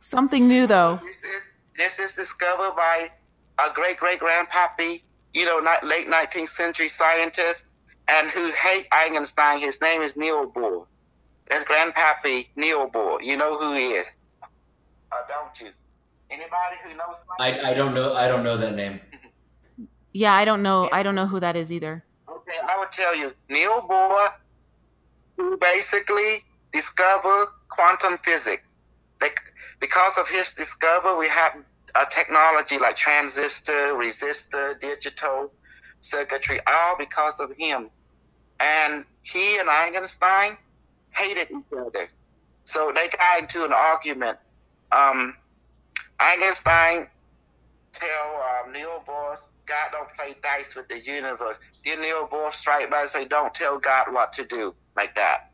[0.00, 1.00] something new, though.
[1.02, 3.10] This is, this is discovered by
[3.58, 5.02] a great great grandpappy,
[5.32, 7.66] you know, not late 19th century scientist,
[8.08, 9.60] and who hate Einstein.
[9.60, 10.86] His name is Neil Bohr.
[11.48, 13.22] That's Grandpappy Neil Bohr.
[13.22, 15.68] You know who he is, uh, don't you?
[16.30, 17.24] Anybody who knows?
[17.38, 18.14] I, I don't know.
[18.14, 19.00] I don't know that name.
[20.12, 20.88] yeah, I don't know.
[20.92, 22.04] I don't know who that is either.
[22.28, 23.32] Okay, I will tell you.
[23.50, 24.32] Neil Bohr,
[25.36, 26.38] who basically
[26.72, 28.62] discovered quantum physics.
[29.20, 29.40] Like,
[29.80, 31.56] because of his discovery, we have
[31.94, 35.52] a technology like transistor, resistor, digital
[36.00, 37.90] circuitry, all because of him.
[38.60, 40.52] And he and Einstein
[41.10, 42.08] hated each other.
[42.64, 44.38] So they got into an argument.
[44.90, 45.36] Um,
[46.18, 47.08] Einstein
[47.92, 49.36] tell um, Neil Bohr,
[49.66, 51.60] God don't play dice with the universe.
[51.84, 55.50] Then Neil Bohr strike back and say, don't tell God what to do, like that.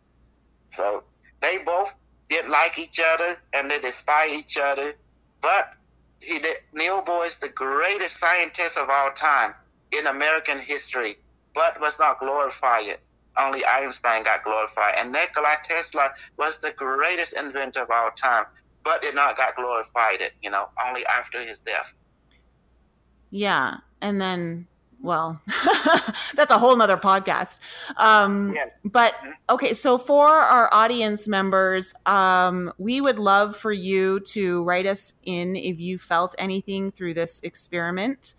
[0.69, 1.05] So
[1.41, 1.95] they both
[2.29, 4.95] didn't like each other and they despise each other.
[5.41, 5.73] But
[6.21, 6.41] he,
[6.73, 9.55] Neil Bohr is the greatest scientist of all time
[9.93, 11.17] in American history,
[11.55, 12.99] but was not glorified
[13.39, 14.95] only Einstein got glorified.
[14.99, 18.45] And Nikola Tesla was the greatest inventor of all time,
[18.85, 21.95] but did not got glorified it, you know, only after his death.
[23.31, 23.79] Yeah.
[24.01, 24.67] And then
[25.03, 25.41] well
[26.35, 27.59] that's a whole nother podcast
[27.97, 28.65] um, yeah.
[28.85, 29.31] but mm-hmm.
[29.49, 35.15] okay so for our audience members um, we would love for you to write us
[35.23, 38.35] in if you felt anything through this experiment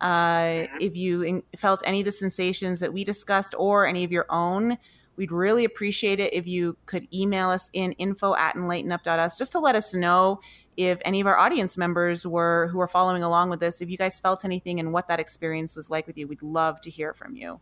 [0.00, 0.76] uh, mm-hmm.
[0.80, 4.26] if you in- felt any of the sensations that we discussed or any of your
[4.28, 4.78] own,
[5.16, 9.58] We'd really appreciate it if you could email us in info at enlightenup.us just to
[9.58, 10.40] let us know
[10.76, 13.96] if any of our audience members were who are following along with this, if you
[13.96, 16.28] guys felt anything and what that experience was like with you.
[16.28, 17.60] We'd love to hear from you.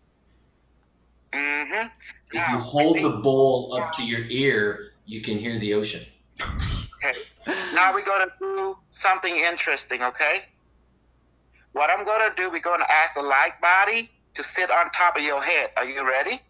[1.33, 1.89] Mm-hmm.
[2.33, 6.03] If you hold the bowl up to your ear, you can hear the ocean.
[7.05, 7.19] Okay.
[7.75, 10.39] Now we're gonna do something interesting, okay?
[11.73, 15.23] What I'm gonna do, we're gonna ask the light body to sit on top of
[15.23, 15.71] your head.
[15.77, 16.41] Are you ready?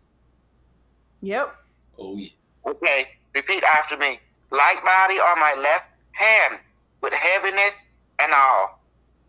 [1.25, 1.57] Yep.
[1.99, 2.29] Oh yeah.
[2.67, 3.07] Okay.
[3.35, 4.21] Repeat after me.
[4.51, 6.61] Light body on my left hand
[7.01, 7.87] with heaviness
[8.21, 8.81] and all.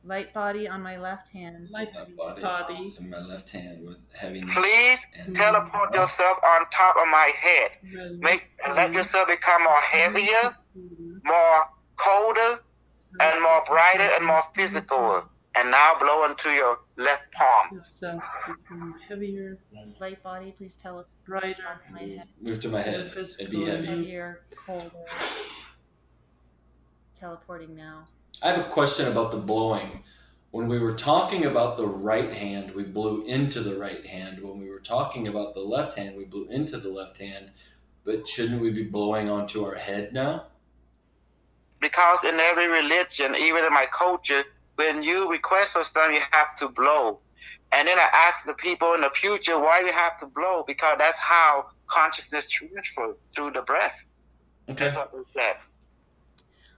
[0.04, 1.70] Light body on my left hand.
[1.72, 2.44] Light My body.
[2.44, 4.54] on my left hand with heaviness.
[4.54, 7.72] Please and teleport yourself on top of my head.
[8.20, 10.46] Make and let yourself become more heavier,
[10.78, 11.18] mm-hmm.
[11.26, 12.62] more colder,
[13.20, 15.24] and more brighter and more physical.
[15.58, 17.78] And now blow into your left palm.
[17.78, 19.58] Yourself um, become heavier,
[20.00, 21.64] Light body, please tell it brighter.
[21.92, 22.28] my head.
[22.42, 23.12] Move to my head.
[23.16, 23.86] It'd be heavy.
[23.86, 24.92] Heavier, colder.
[27.14, 28.04] Teleporting now.
[28.44, 30.04] I have a question about the blowing.
[30.52, 34.42] When we were talking about the right hand, we blew into the right hand.
[34.42, 37.52] When we were talking about the left hand, we blew into the left hand.
[38.04, 40.48] But shouldn't we be blowing onto our head now?
[41.80, 44.44] Because in every religion, even in my culture,
[44.76, 47.20] when you request for something, you have to blow.
[47.72, 50.98] And then I ask the people in the future why you have to blow, because
[50.98, 54.06] that's how consciousness transfers through the breath.
[54.70, 54.86] Okay.
[54.86, 55.58] That's what said.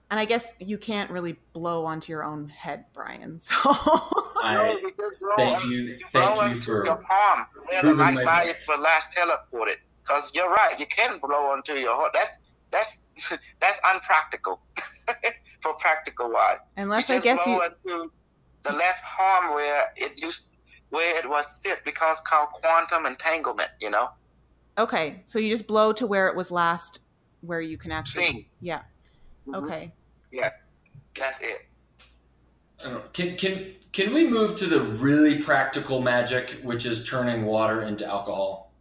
[0.09, 3.39] And I guess you can't really blow onto your own head, Brian.
[4.39, 7.81] So I, you just blow thank and you- thank you into for your palm where
[7.81, 8.63] the proving light my body point.
[8.63, 9.77] for last teleported.
[10.03, 12.11] Because you're right, you can't blow onto your heart.
[12.13, 12.37] That's
[12.71, 12.99] that's
[13.59, 14.61] that's unpractical
[15.61, 16.59] for practical wise.
[16.77, 18.11] unless you I just guess blow you into
[18.63, 20.55] the left arm where it used
[20.89, 23.69] where it was sit because called quantum entanglement.
[23.81, 24.09] You know,
[24.77, 26.99] Okay, so you just blow to where it was last
[27.41, 28.45] where you can actually Sing.
[28.61, 28.81] Yeah.
[29.47, 29.63] Mhm.
[29.63, 29.93] Okay.
[30.31, 30.51] Yeah,
[31.17, 31.67] that's it.
[32.79, 33.03] I don't know.
[33.13, 38.05] Can, can, can we move to the really practical magic, which is turning water into
[38.05, 38.71] alcohol?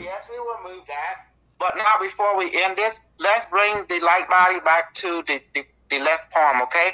[0.00, 1.26] Yes, we will move that.
[1.64, 5.64] But now, before we end this, let's bring the light body back to the, the,
[5.88, 6.90] the left palm, okay?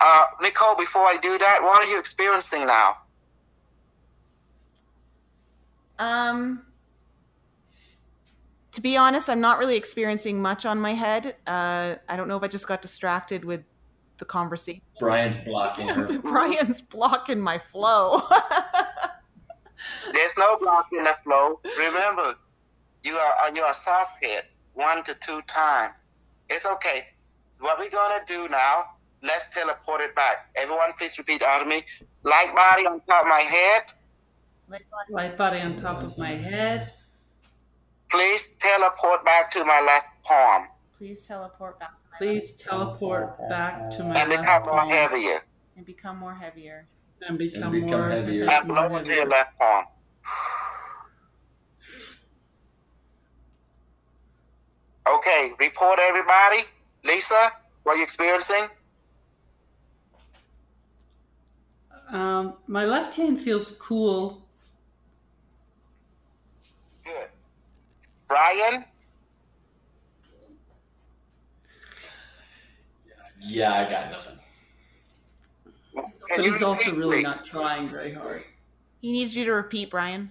[0.00, 2.96] Uh, Nicole, before I do that, what are you experiencing now?
[6.00, 6.62] Um
[8.72, 11.36] to be honest, I'm not really experiencing much on my head.
[11.46, 13.62] Uh, I don't know if I just got distracted with
[14.18, 14.80] the conversation.
[14.98, 16.18] Brian's blocking her.
[16.18, 18.22] Brian's blocking my flow.
[20.12, 21.60] There's no blocking the flow.
[21.78, 22.34] Remember,
[23.04, 25.92] you are uh, on your soft head one to two times.
[26.48, 27.06] It's okay.
[27.60, 28.84] What we're gonna do now?
[29.22, 30.50] Let's teleport it back.
[30.56, 31.84] Everyone, please repeat after me.
[32.24, 33.92] Light body on top of my head.
[35.10, 36.92] Light body on top of my head.
[38.10, 43.90] Please teleport back to my left palm Please teleport back to my Please teleport back
[43.90, 45.38] to my and left become more heavier.
[45.76, 46.86] and become more heavier.
[47.26, 48.46] and become, And become more heavier.
[48.48, 49.84] And more blow into your left palm.
[55.08, 56.58] Okay, report everybody.
[57.04, 57.50] Lisa,
[57.82, 58.64] what are you experiencing?
[62.10, 64.46] Um, my left hand feels cool.
[67.04, 67.28] Good.
[68.28, 68.84] Brian?
[73.40, 74.38] Yeah, I got nothing.
[75.94, 77.24] Can But you he's also repeat, really please?
[77.24, 78.42] not trying very hard.
[79.00, 80.30] He needs you to repeat, Brian.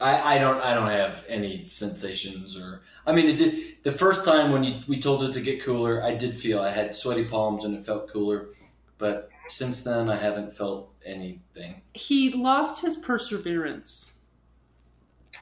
[0.00, 4.24] I, I don't I don't have any sensations or I mean it did the first
[4.24, 7.24] time when you, we told it to get cooler I did feel I had sweaty
[7.24, 8.48] palms and it felt cooler
[8.98, 11.82] but since then I haven't felt anything.
[11.92, 14.18] He lost his perseverance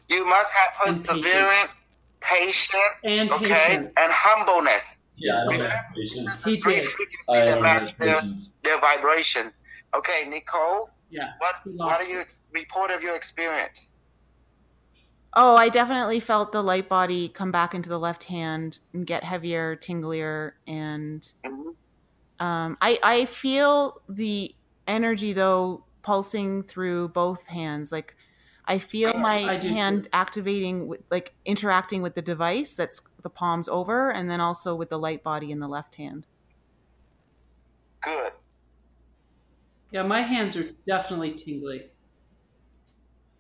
[0.09, 1.75] You must have perseverance,
[2.21, 3.87] patience, and okay, patience.
[3.97, 5.01] and humbleness.
[5.17, 6.45] Yeah, I don't Remember, have patience.
[6.45, 6.85] He three did.
[6.85, 8.23] frequencies I that don't match their,
[8.65, 9.53] their vibration.
[9.95, 12.23] Okay, Nicole, Yeah, what he what lost are you
[12.53, 13.95] report of your experience?
[15.35, 19.25] Oh, I definitely felt the light body come back into the left hand and get
[19.25, 21.77] heavier, tinglier, and Mhm.
[22.39, 24.55] um, I I feel the
[24.87, 27.93] energy though pulsing through both hands.
[27.93, 28.17] Like
[28.67, 30.13] I feel my I hand too.
[30.13, 34.91] activating, with, like interacting with the device that's the palms over, and then also with
[34.91, 36.27] the light body in the left hand.
[38.03, 38.33] Good.
[39.91, 41.91] Yeah, my hands are definitely tingly.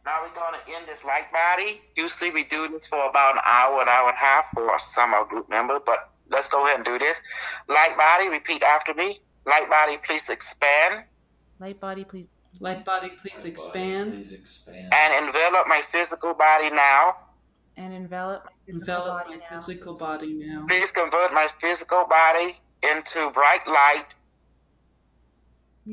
[0.05, 1.81] Now we're going to end this light body.
[1.97, 5.11] Usually we do this for about an hour, an hour and a half for some
[5.11, 7.23] of our group member, but let's go ahead and do this.
[7.69, 9.17] Light body, repeat after me.
[9.47, 11.05] Light body, please expand.
[11.61, 12.29] Light body, please.
[12.61, 14.13] Light body, please expand.
[14.13, 14.93] Please expand.
[14.93, 17.15] And envelop my physical body now.
[17.77, 19.57] And envelop my physical Envelop body my now.
[19.61, 20.67] physical body now.
[20.69, 24.15] Please convert my physical body into bright light.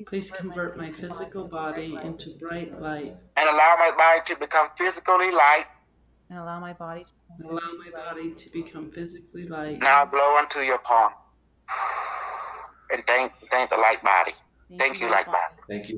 [0.06, 5.32] Please convert my physical body into bright light and allow my body to become physically
[5.32, 5.66] light.
[6.30, 7.10] and allow my body to
[7.40, 9.80] and allow my body to become physically light.
[9.82, 11.12] Now blow into your palm.
[12.92, 14.34] And thank thank the light body.
[14.78, 15.56] Thank you, light body.
[15.68, 15.98] Thank you.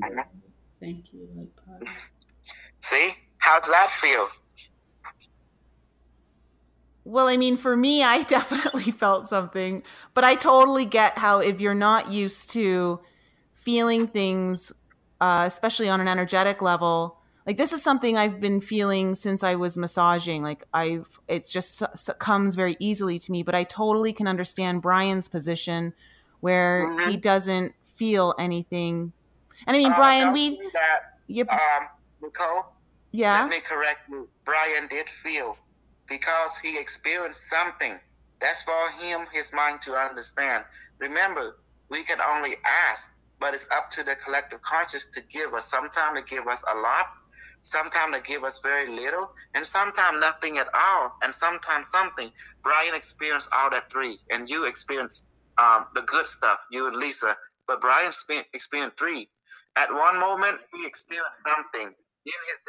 [0.80, 1.92] Thank you, light body.
[2.80, 3.12] See?
[3.40, 4.28] How's that feel?
[7.04, 11.60] Well, I mean, for me, I definitely felt something, but I totally get how if
[11.60, 13.02] you're not used to
[13.62, 14.74] feeling things,
[15.20, 19.56] uh, especially on an energetic level, like this is something I've been feeling since I
[19.56, 20.44] was massaging.
[20.44, 21.82] Like I've, it's just
[22.20, 23.42] comes very easily to me.
[23.44, 25.94] But I totally can understand Brian's position,
[26.40, 27.22] where he Mhm.
[27.22, 29.14] doesn't feel anything.
[29.68, 31.20] And I mean, Uh, Brian, we, that.
[31.28, 31.88] you, Um,
[32.22, 32.66] Nicole,
[33.12, 34.28] yeah, let me correct you.
[34.44, 35.58] Brian did feel
[36.08, 38.00] because he experienced something.
[38.40, 40.66] That's for him, his mind to understand.
[41.00, 41.58] Remember,
[41.90, 42.58] we can only
[42.90, 45.66] ask, but it's up to the collective conscious to give us.
[45.66, 47.08] Sometimes to give us a lot,
[47.62, 52.32] sometimes to give us very little, and sometimes nothing at all, and sometimes something.
[52.64, 55.26] Brian experienced all that three, and you experienced
[55.58, 57.36] um, the good stuff, you and Lisa,
[57.68, 58.12] but Brian
[58.54, 59.28] experienced three.
[59.76, 61.88] At one moment, he experienced something.
[62.24, 62.62] In his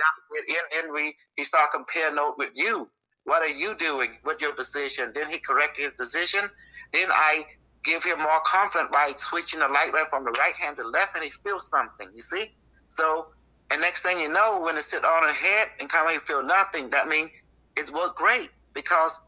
[0.72, 2.88] then we he started compare note with you.
[3.24, 5.12] What are you doing with your position?
[5.14, 6.48] Then he corrected his position.
[6.92, 7.44] Then I
[7.84, 10.88] give him more confidence by switching the light right from the right hand to the
[10.88, 12.08] left, and he feels something.
[12.14, 12.46] You see?
[12.88, 13.28] So,
[13.70, 16.42] and next thing you know, when it sit on her head and come and feel
[16.42, 17.30] nothing, that means
[17.76, 19.20] it's worked great because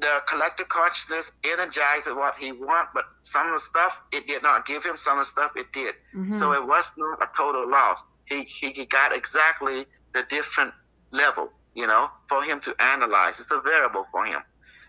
[0.00, 4.64] the collective consciousness energized what he want, but some of the stuff it did not
[4.66, 4.96] give him.
[4.96, 5.94] Some of the stuff it did.
[6.14, 6.32] Mhm.
[6.32, 8.04] So it was not a total loss.
[8.26, 10.72] He, he he got exactly the different
[11.10, 13.40] level, you know, for him to analyze.
[13.40, 14.40] It's a variable for him.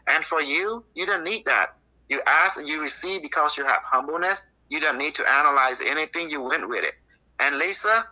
[0.07, 1.75] And for you, you don't need that.
[2.11, 4.47] You ask and you receive because you have humbleness.
[4.67, 6.29] You don't need to analyze anything.
[6.29, 6.95] You went with it.
[7.39, 8.05] And Lisa,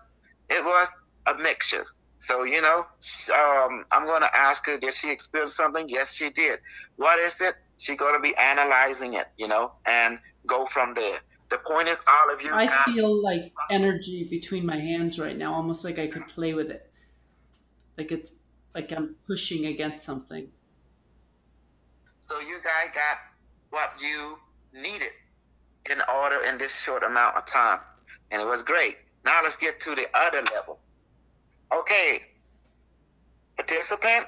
[0.49, 0.89] it was
[1.27, 1.83] a mixture.
[2.17, 2.85] So, you know,
[3.35, 5.89] um, I'm going to ask her, did she experience something?
[5.89, 6.59] Yes, she did.
[6.95, 7.55] What is it?
[7.77, 10.17] She's going to be analyzing it, you know, and
[10.47, 11.19] go from there.
[11.49, 15.37] The point is, all of you I got feel like energy between my hands right
[15.37, 16.89] now, almost like I could play with it.
[17.97, 18.31] Like it's
[18.73, 20.47] like I'm pushing against something.
[22.21, 23.17] So you guys got
[23.69, 24.37] what you
[24.73, 25.11] needed
[25.89, 27.79] in order in this short amount of time.
[28.31, 28.97] And it was great.
[29.25, 30.79] Now let's get to the other level.
[31.73, 32.21] Okay.
[33.57, 34.25] Participant,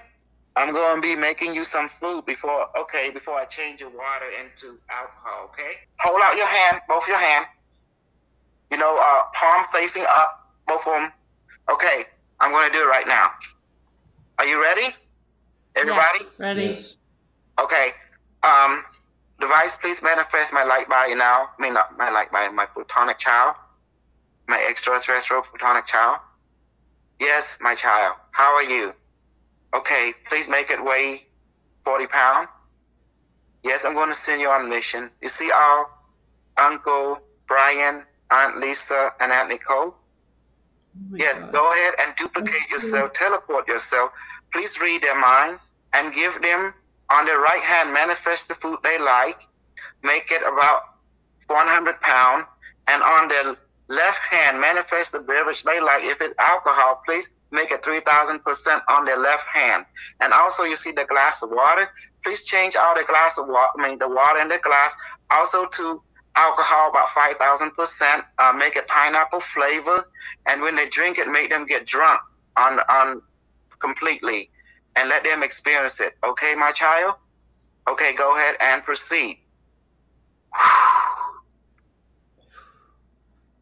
[0.55, 4.26] I'm going to be making you some food before, okay, before I change your water
[4.43, 5.72] into alcohol, okay?
[5.99, 7.45] Hold out your hand, both your hand.
[8.69, 11.11] You know, uh, palm facing up, both of them.
[11.72, 12.03] Okay,
[12.39, 13.30] I'm going to do it right now.
[14.39, 14.88] Are you ready?
[15.76, 16.26] Everybody?
[16.38, 16.63] Ready?
[16.63, 16.97] Yes.
[17.61, 17.89] Okay.
[18.43, 18.84] Um,
[19.41, 21.49] device, please manifest my light body now.
[21.59, 23.55] I mean, not my light body, my plutonic child,
[24.47, 26.19] my extraterrestrial plutonic child.
[27.19, 28.15] Yes, my child.
[28.31, 28.93] How are you?
[29.76, 31.27] Okay, please make it weigh
[31.85, 32.49] 40 pounds.
[33.63, 35.09] Yes, I'm going to send you on a mission.
[35.22, 35.88] You see our
[36.57, 39.95] Uncle Brian, Aunt Lisa, and Aunt Nicole?
[41.13, 41.53] Oh Yes, God.
[41.53, 44.11] go ahead and duplicate yourself, teleport yourself.
[44.53, 45.59] Please read their mind
[45.93, 46.73] and give them
[47.11, 49.47] on their right hand, manifest the food they like,
[50.03, 50.81] make it about
[51.47, 52.45] 100 pound,
[52.88, 53.55] and on their
[53.88, 56.03] left hand, manifest the beverage they like.
[56.03, 59.85] If it's alcohol, please make it 3000% on their left hand.
[60.21, 61.88] And also, you see the glass of water.
[62.23, 64.95] Please change all the glass of water, I mean, the water in the glass,
[65.29, 66.01] also to
[66.35, 68.23] alcohol about 5000%.
[68.39, 70.03] Uh, make it pineapple flavor
[70.47, 72.21] and when they drink it, make them get drunk
[72.57, 73.21] on on
[73.79, 74.49] completely,
[74.95, 76.13] and let them experience it.
[76.23, 77.15] Okay, my child.
[77.89, 79.39] Okay, go ahead and proceed.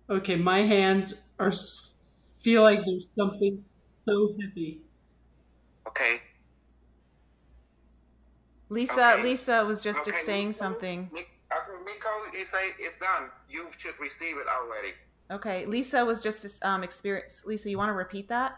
[0.09, 1.51] Okay, my hands are
[2.41, 3.63] feel like there's something
[4.07, 4.81] so heavy.
[5.87, 6.15] Okay.
[8.69, 9.23] Lisa, Okay.
[9.23, 11.09] Lisa was just Okay, saying Miko- something.
[11.13, 11.25] Okay,
[11.85, 13.29] Miko, he say it's done.
[13.49, 14.93] You should receive it already.
[15.31, 17.43] Okay, Lisa was just um experience.
[17.45, 18.53] Lisa, you want to repeat that?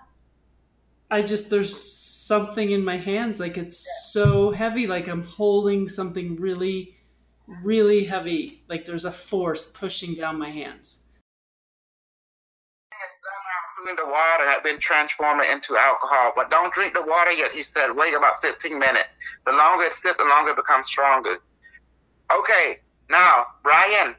[1.12, 6.38] I just there's something in my hands like it's so heavy like I'm holding something
[6.38, 6.96] really
[7.64, 11.04] really heavy like there's a force pushing down my hands.
[13.04, 17.52] It's done the water had been transformed into alcohol, but don't drink the water yet.
[17.52, 19.10] He said, wait about 15 minutes.
[19.46, 21.38] The longer it sits, the longer it becomes stronger.
[22.32, 22.78] Okay,
[23.10, 24.16] now, Brian.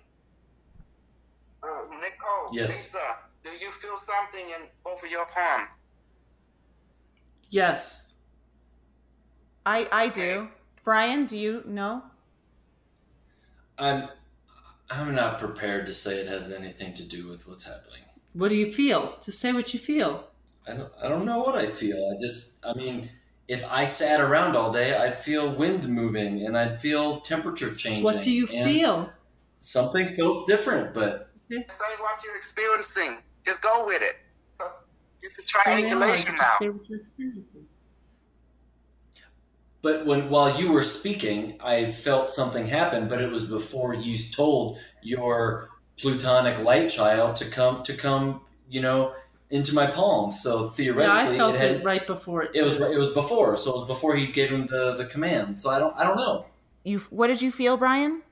[1.63, 2.71] Uh, Nicole, Yes.
[2.71, 5.69] Lisa, do you feel feel something in both of your palm?
[7.53, 8.15] Yes.
[9.67, 10.49] I I do.
[10.85, 12.03] Brian, do you know?
[13.79, 14.09] I'm
[14.91, 18.01] I'm not prepared to say it has anything to do with what's happening.
[18.33, 19.17] What do you feel?
[19.21, 20.29] To say what you feel.
[20.67, 22.17] I don't I don't know what I feel.
[22.17, 23.11] I just I mean
[23.49, 28.03] if I sat around all day, I'd feel wind moving and I'd feel temperature changing.
[28.03, 29.13] What do you feel?
[29.61, 33.19] Something felt different, but Say what you're experiencing.
[33.45, 34.17] Just go with it.
[35.23, 36.55] 'Cause This is I triangulation get to now.
[36.59, 37.67] say what you're experiencing.
[39.83, 44.17] but when while you were speaking, I felt something happen, but it was before you
[44.19, 45.69] told your
[45.99, 49.13] plutonic light child to come to come, you know,
[49.51, 50.33] into my palm.
[50.33, 52.51] So Yeah, theoretically I felt it had it right before it.
[52.55, 55.59] it was it was before, so it was before he gave him the the command.
[55.59, 56.47] So I don't I don't know.
[56.85, 58.23] You what did you feel, Brian?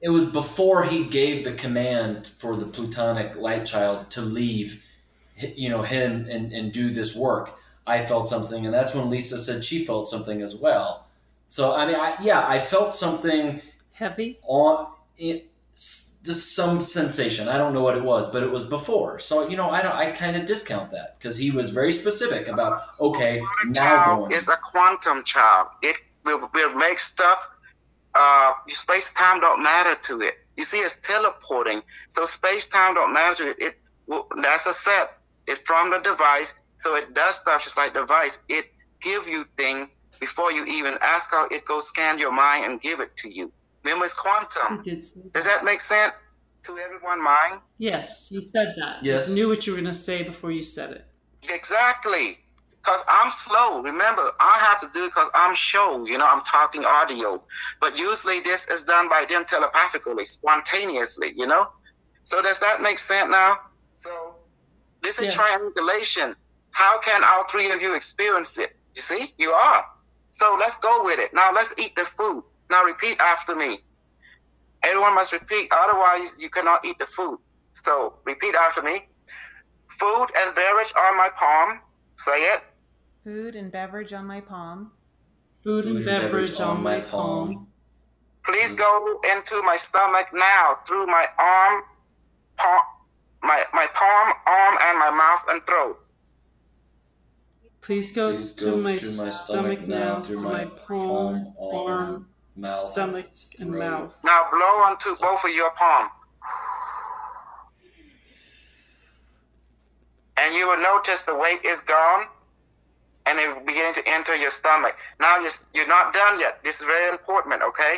[0.00, 4.83] It was before he gave the command for the plutonic light child to leave, hi-
[5.38, 7.58] you know, him and, and do this work.
[7.86, 11.06] I felt something, and that's when Lisa said she felt something as well.
[11.46, 13.60] So I mean, I, yeah, I felt something
[13.92, 14.38] heavy.
[14.44, 14.86] on
[15.18, 17.48] it, just some sensation.
[17.48, 19.18] I don't know what it was, but it was before.
[19.18, 19.92] So you know, I don't.
[19.92, 24.18] I kind of discount that because he was very specific about okay, A now child
[24.20, 24.32] going.
[24.32, 25.68] is a quantum child.
[25.82, 27.50] It will, will make stuff.
[28.14, 30.34] Uh, space time don't matter to it.
[30.56, 33.56] You see, it's teleporting, so space time don't matter to it.
[33.58, 33.74] It
[34.06, 35.18] will, that's a set.
[35.46, 38.42] It's from the device, so it does stuff just like the device.
[38.48, 38.66] It
[39.00, 39.90] give you thing
[40.20, 43.52] before you even ask how it go scan your mind and give it to you.
[43.84, 44.82] Remember, it's quantum.
[44.82, 46.14] did Does that make sense
[46.62, 47.22] to everyone?
[47.22, 47.60] Mind?
[47.78, 49.04] Yes, you said that.
[49.04, 49.28] Yes.
[49.28, 51.04] You knew what you were going to say before you said it.
[51.52, 52.38] Exactly.
[52.68, 53.82] Because I'm slow.
[53.82, 56.06] Remember, I have to do it because I'm show.
[56.06, 57.42] You know, I'm talking audio.
[57.80, 61.66] But usually this is done by them telepathically, spontaneously, you know?
[62.24, 63.58] So does that make sense now?
[63.94, 64.33] So
[65.04, 65.36] this is Yes.
[65.36, 66.34] triangulation.
[66.72, 68.76] How can all three of you experience it?
[68.96, 69.32] You see?
[69.38, 69.86] You are.
[70.32, 71.32] So let's go with it.
[71.32, 72.42] Now let's eat the food.
[72.70, 73.78] Now repeat after me.
[74.82, 77.38] Everyone must repeat, otherwise you cannot eat the food.
[77.74, 78.98] So repeat after me.
[80.00, 81.80] Food and beverage on my palm.
[82.16, 82.60] Say it.
[83.22, 84.92] Food and beverage on my palm.
[85.64, 87.68] Food, and beverage, on my palm.
[88.44, 91.82] Please go into my stomach now through my arm,
[92.58, 92.82] palm,
[93.44, 96.00] my, my palm, arm, and my mouth and throat.
[97.82, 102.26] Please go, Please to, go my to my stomach, now through my palm, arm,
[102.56, 103.26] mouth, stomach,
[103.60, 103.78] and throat.
[103.78, 104.20] mouth.
[104.24, 106.08] Now blow onto both of your palm.
[110.36, 112.24] And you will notice the weight is gone
[113.26, 114.96] and it will begin to enter your stomach.
[115.20, 116.62] Now you're, you're not done yet.
[116.64, 117.96] This is very important, okay?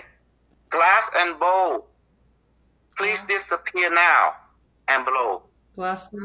[0.68, 1.86] Glass and bowl.
[2.96, 4.34] Please disappear now
[4.88, 5.42] and blow.
[5.74, 6.22] Glass and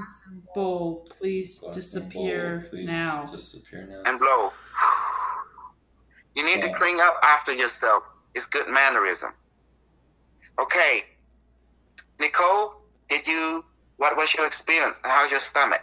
[0.56, 3.26] bowl, please Glass disappear bowl, please now.
[3.32, 4.04] Disappear now.
[4.10, 4.52] and blow.
[6.34, 8.04] You need to clean up after yourself.
[8.36, 9.34] It's good mannerism.
[10.58, 11.02] Okay.
[12.22, 12.76] Nicole,
[13.10, 13.66] did you,
[13.98, 15.02] what was your experience?
[15.04, 15.82] How's your stomach?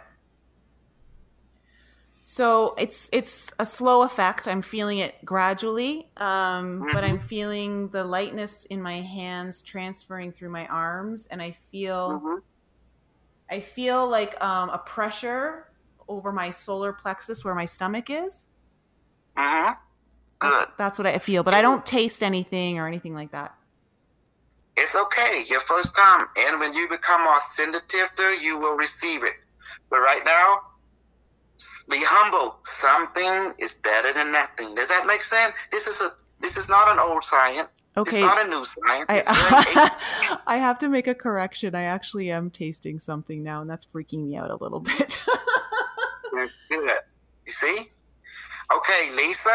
[2.23, 4.47] So it's it's a slow effect.
[4.47, 10.49] I'm feeling it gradually, um, but I'm feeling the lightness in my hands transferring through
[10.49, 12.41] my arms, and I feel Mhm.
[13.49, 15.67] I feel like um, a pressure
[16.07, 18.47] over my solar plexus where my stomach is.
[19.37, 19.73] Mm-hmm.
[20.39, 20.67] Good.
[20.77, 23.55] That's what I feel, but I don't taste anything or anything like that.
[24.77, 25.43] It's okay.
[25.49, 26.27] Your first time.
[26.47, 29.33] And when you become more sensitive to you will receive it.
[29.89, 30.61] But right now,
[31.89, 32.59] be humble.
[32.63, 34.75] Something is better than nothing.
[34.75, 35.53] Does that make sense?
[35.71, 36.09] This is a
[36.39, 37.67] this is not an old science.
[38.05, 39.05] It's Okay, not a new science.
[39.09, 41.75] I, I have to make a correction.
[41.75, 45.19] I actually am tasting something now, and that's freaking me out a little bit.
[46.31, 46.49] Good.
[47.45, 47.77] You see?
[48.75, 49.49] Okay, Lisa,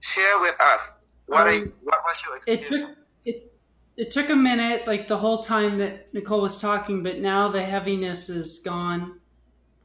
[0.00, 2.68] share with us what are you, Um, what was your It experience?
[2.68, 3.52] took it
[3.96, 7.62] it took a minute, like the whole time that Nicole was talking, but now the
[7.62, 9.20] heaviness is gone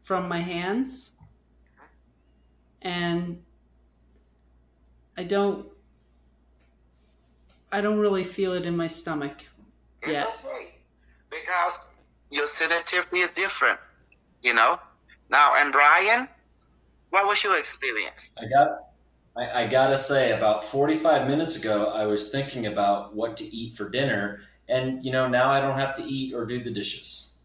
[0.01, 1.15] from my hands.
[2.81, 3.43] And
[5.17, 5.70] I don't
[7.71, 9.45] I don't really feel it in my stomach.
[10.01, 10.25] It's yeah.
[10.25, 10.75] okay
[11.29, 11.79] because
[12.29, 13.79] your sensitivity is different.
[14.43, 14.79] You know.
[15.29, 16.27] Now, and Brian,
[17.09, 18.31] what was your experience?
[18.37, 18.67] I got.
[19.37, 23.77] I, I gotta say, about forty-five minutes ago, I was thinking about what to eat
[23.77, 27.35] for dinner, and you know, now I don't have to eat or do the dishes.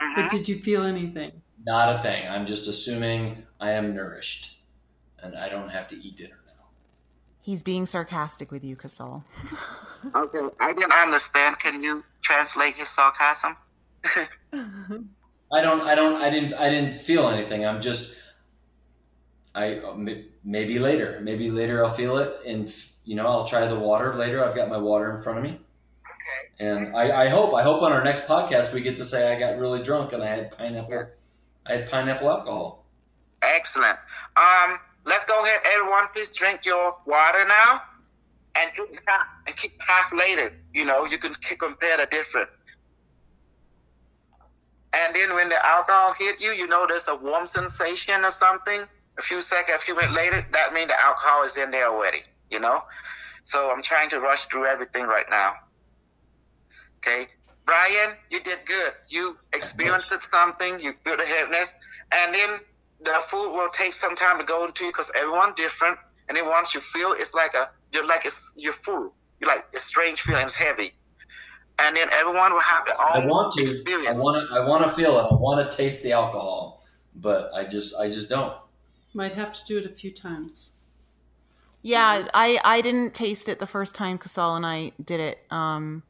[0.00, 0.16] Mhm.
[0.16, 1.30] But did you feel anything?
[1.64, 2.26] Not a thing.
[2.28, 4.64] I'm just assuming I am nourished,
[5.22, 6.41] and I don't have to eat dinner now.
[7.42, 9.24] He's being sarcastic with you, Kosol.
[10.16, 11.60] Okay, I didn't understand.
[11.60, 13.54] Can you translate his sarcasm?
[14.52, 15.82] I don't.
[15.82, 16.20] I don't.
[16.20, 16.54] I didn't.
[16.54, 17.64] I didn't feel anything.
[17.64, 18.16] I'm just.
[19.54, 19.80] I
[20.42, 21.20] maybe later.
[21.22, 22.74] Maybe later I'll feel it, and
[23.04, 24.44] you know I'll try the water later.
[24.44, 25.50] I've got my water in front of me.
[25.50, 26.66] Okay.
[26.66, 27.54] And I, I hope.
[27.54, 30.20] I hope on our next podcast we get to say I got really drunk and
[30.20, 31.10] I had pineapple.
[31.66, 32.84] I had pineapple alcohol.
[33.42, 33.98] Excellent.
[34.36, 36.06] Um, let's go ahead, everyone.
[36.12, 37.82] Please drink your water now,
[38.56, 38.70] and
[39.46, 40.52] and keep half later.
[40.72, 42.48] You know, you can compare the different.
[44.94, 48.80] And then when the alcohol hit you, you know there's a warm sensation or something.
[49.18, 52.20] A few seconds, a few minutes later, that means the alcohol is in there already.
[52.50, 52.80] You know,
[53.42, 55.52] so I'm trying to rush through everything right now.
[56.98, 57.26] Okay,
[57.64, 58.92] Brian, you did good.
[59.08, 60.78] You experienced something.
[60.80, 61.74] You feel the heaviness,
[62.14, 62.50] and then
[63.04, 65.98] the food will take some time to go into you because everyone's different.
[66.28, 69.14] And then once you feel, it's like a you're like it's you're full.
[69.40, 70.44] You're like a strange feeling.
[70.44, 70.92] It's heavy
[71.78, 73.62] and then everyone will have their own I want to.
[73.62, 74.20] experience.
[74.20, 74.54] I want to.
[74.54, 75.22] I want to feel it.
[75.22, 76.84] I want to taste the alcohol,
[77.14, 77.94] but I just.
[77.96, 78.54] I just don't.
[79.14, 80.72] Might have to do it a few times.
[81.82, 85.38] Yeah, I I didn't taste it the first time Kosol and I did it.
[85.50, 86.04] Um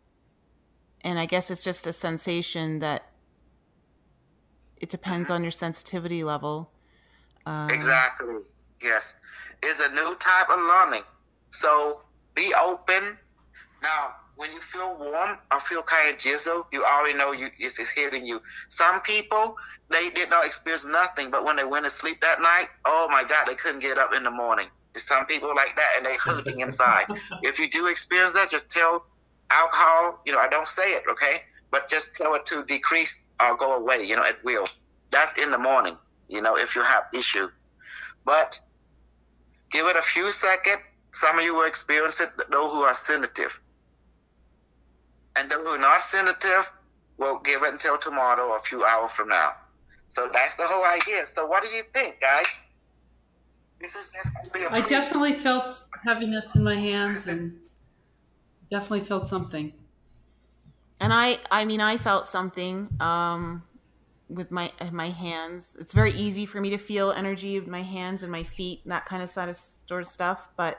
[1.00, 3.10] and I guess it's just a sensation that
[4.76, 6.70] it depends on your sensitivity level.
[7.46, 8.36] Uh, Exactly.
[8.82, 9.14] Yes.
[9.62, 11.02] It's a new type of learning.
[11.50, 12.02] So
[12.34, 13.16] be open.
[13.82, 17.78] Now, when you feel warm or feel kind of jizzle, you already know you it's,
[17.78, 18.40] it's hitting you.
[18.68, 19.56] Some people
[19.90, 23.24] they did not experience nothing, but when they went to sleep that night, oh my
[23.24, 24.66] God, they couldn't get up in the morning.
[24.94, 27.04] There's some people like that, and they hurting inside.
[27.42, 29.04] if you do experience that, just tell
[29.50, 30.20] alcohol.
[30.26, 33.76] You know, I don't say it, okay, but just tell it to decrease or go
[33.76, 34.04] away.
[34.04, 34.64] You know, it will.
[35.10, 35.96] That's in the morning.
[36.32, 37.48] You know, if you have issue,
[38.24, 38.60] but
[39.70, 40.82] give it a few seconds.
[41.12, 42.30] Some of you will experience it.
[42.50, 43.60] Those who are sensitive
[45.36, 46.72] and those who are not sensitive
[47.18, 49.52] will give it until tomorrow or a few hours from now.
[50.08, 51.26] So that's the whole idea.
[51.26, 52.64] So what do you think, guys?
[53.80, 54.28] This is just
[54.70, 55.72] I definitely felt
[56.04, 57.60] heaviness in my hands and
[58.70, 59.72] definitely felt something.
[61.00, 63.64] and I I mean I felt something um
[64.34, 65.76] with my eh, my hands.
[65.78, 68.92] It's very easy for me to feel energy with my hands and my feet and
[68.92, 70.78] that kind of sort of, sort of stuff, but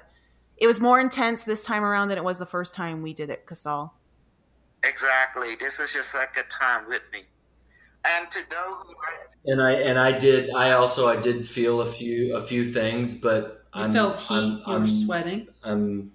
[0.58, 3.30] it was more intense this time around than it was the first time we did
[3.30, 3.92] it, Kosol.
[4.84, 5.56] exactly.
[5.56, 7.20] This is your second time with me.
[8.06, 10.50] And to know who I And I and I did.
[10.54, 14.36] I also I did feel a few a few things, but You I'm felt heat,
[14.36, 15.48] I'm, you were I'm, sweating.
[15.64, 16.12] I'm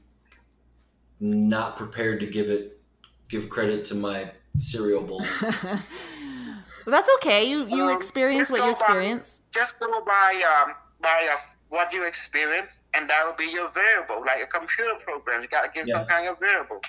[1.20, 2.80] not prepared to give it
[3.28, 5.24] give credit to my cereal bowl.
[6.88, 7.44] but that's okay.
[7.44, 9.42] You you Um, experience what you go by- experience.
[9.52, 10.68] just go by um
[11.00, 11.36] by uh,
[11.68, 15.42] what you experience, and that will be your variable, like a computer program.
[15.42, 16.80] You got to give some kind of variable.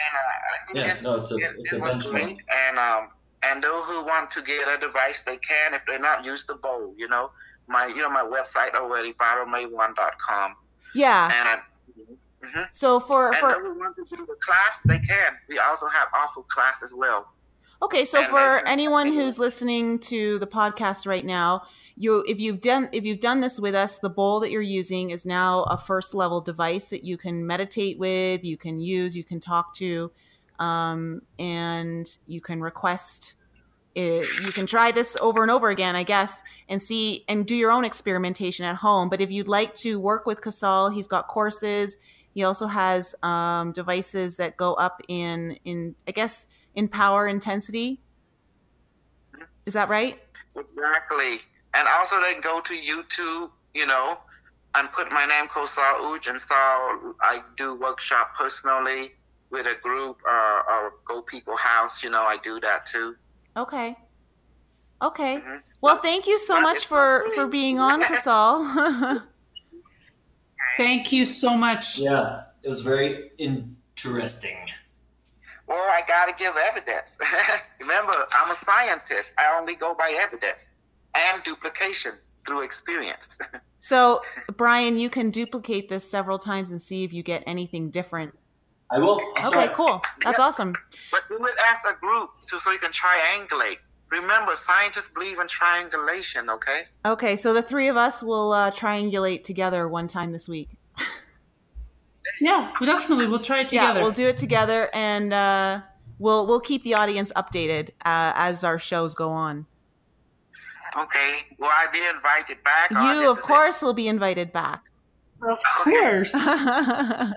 [0.00, 2.10] And uh, I think Yeah, this, no, it's a- it, it's it a was benchmark.
[2.10, 2.36] great.
[2.66, 3.02] And um
[3.48, 5.74] and those who want to get a device, they can.
[5.74, 6.94] If they're not, use the bowl.
[6.96, 7.30] You know,
[7.68, 10.56] my you know my website already, viralmay1.com.
[10.94, 11.24] Yeah.
[11.38, 11.56] And I,
[12.46, 12.66] mhm.
[12.72, 15.30] So for and for those who want to do the class, they can.
[15.48, 17.20] We also have awful class as well.
[17.80, 21.62] Okay, so for anyone who's listening to the podcast right now,
[21.96, 25.10] you if you've done if you've done this with us, the bowl that you're using
[25.10, 29.22] is now a first level device that you can meditate with, you can use, you
[29.22, 30.10] can talk to,
[30.58, 33.36] um, and you can request.
[33.94, 37.54] It, you can try this over and over again, I guess, and see and do
[37.54, 39.08] your own experimentation at home.
[39.08, 41.96] But if you'd like to work with Kosol, he's got courses.
[42.34, 48.00] He also has um, devices that go up in in I guess in power intensity.
[49.66, 50.20] Is that right?
[50.56, 51.38] Exactly.
[51.74, 54.16] And also they go to YouTube, you know,
[54.74, 55.82] and put my name Kosol
[56.14, 56.54] Ouch and so
[57.20, 59.12] I do workshop personally
[59.50, 63.16] with a group uh, or Go People House, you know, I do that too.
[63.56, 63.96] Okay.
[65.02, 65.36] Okay.
[65.36, 65.62] Mhm.
[65.80, 69.22] Well, thank you so much for for being on, Kosol.
[70.76, 71.98] Thank you so much.
[71.98, 74.56] yeah, it was very interesting.
[75.68, 77.18] Well, I gotta give evidence.
[77.80, 79.34] Remember, I'm a scientist.
[79.36, 80.70] I only go by evidence
[81.14, 82.12] and duplication
[82.46, 83.38] through experience.
[83.78, 84.22] so,
[84.56, 88.34] Brian, you can duplicate this several times and see if you get anything different.
[88.90, 89.20] I will.
[89.46, 89.74] Okay, it.
[89.74, 90.00] cool.
[90.24, 90.46] That's Yeah.
[90.46, 90.74] awesome.
[91.10, 93.76] But do it as a group so, so you can triangulate.
[94.10, 96.80] Remember, scientists believe in triangulation, okay?
[97.04, 100.77] Okay, so the three of us will uh, triangulate together one time this week.
[102.40, 103.26] Yeah, we definitely.
[103.26, 103.98] We'll try it together.
[103.98, 105.80] Yeah, we'll do it together, and uh,
[106.18, 109.66] we'll we'll keep the audience updated uh, as our shows go on.
[110.96, 111.38] Okay.
[111.58, 112.90] Will I be invited back?
[112.90, 113.46] You, this of is it?
[113.46, 114.84] course, will be invited back.
[115.42, 116.32] of course.
[116.34, 117.34] oh,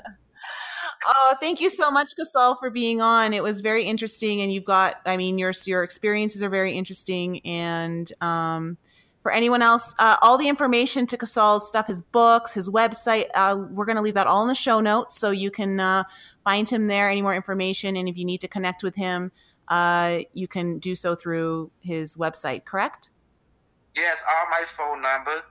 [1.39, 3.33] thank you so much, Kosol, for being on.
[3.33, 7.39] It was very interesting, and you've got, I mean, your your experiences are very interesting,
[7.45, 8.77] and um,
[9.21, 13.57] for anyone else, uh, all the information to Kosol's stuff, his books, his website, uh,
[13.69, 16.03] we're going to leave that all in the show notes, so you can uh,
[16.43, 17.09] find him there.
[17.09, 19.31] Any more information, and if you need to connect with him,
[19.67, 22.65] uh, you can do so through his website.
[22.65, 23.11] Correct?
[23.95, 25.43] Yes, all my phone number.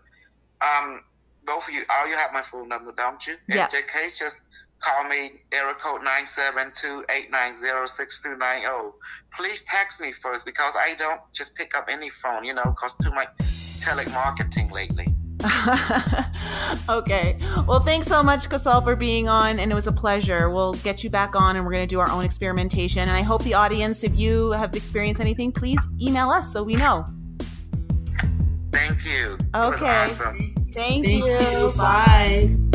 [0.61, 1.05] Um,
[1.47, 3.37] both of you, all you have my phone number, don't you?
[3.49, 3.65] Yeah.
[3.65, 4.41] In case, just
[4.81, 8.93] call me, area code 972-890-6290.
[9.35, 12.97] Please text me first because I don't just pick up any phone, you know, because
[12.97, 13.29] too much
[13.81, 15.07] telemarketing lately.
[16.89, 17.37] okay.
[17.67, 20.51] Well, thanks so much, Kosol, for being on, and it was a pleasure.
[20.51, 23.03] We'll get you back on, and we're going to do our own experimentation.
[23.03, 26.75] And I hope the audience, if you have experienced anything, please email us so we
[26.75, 27.07] know.
[28.71, 29.39] Thank you.
[29.55, 30.05] Okay.
[30.05, 30.55] Awesome.
[30.73, 31.25] Thank, Thank you.
[31.25, 31.73] you.
[31.77, 32.70] Bye.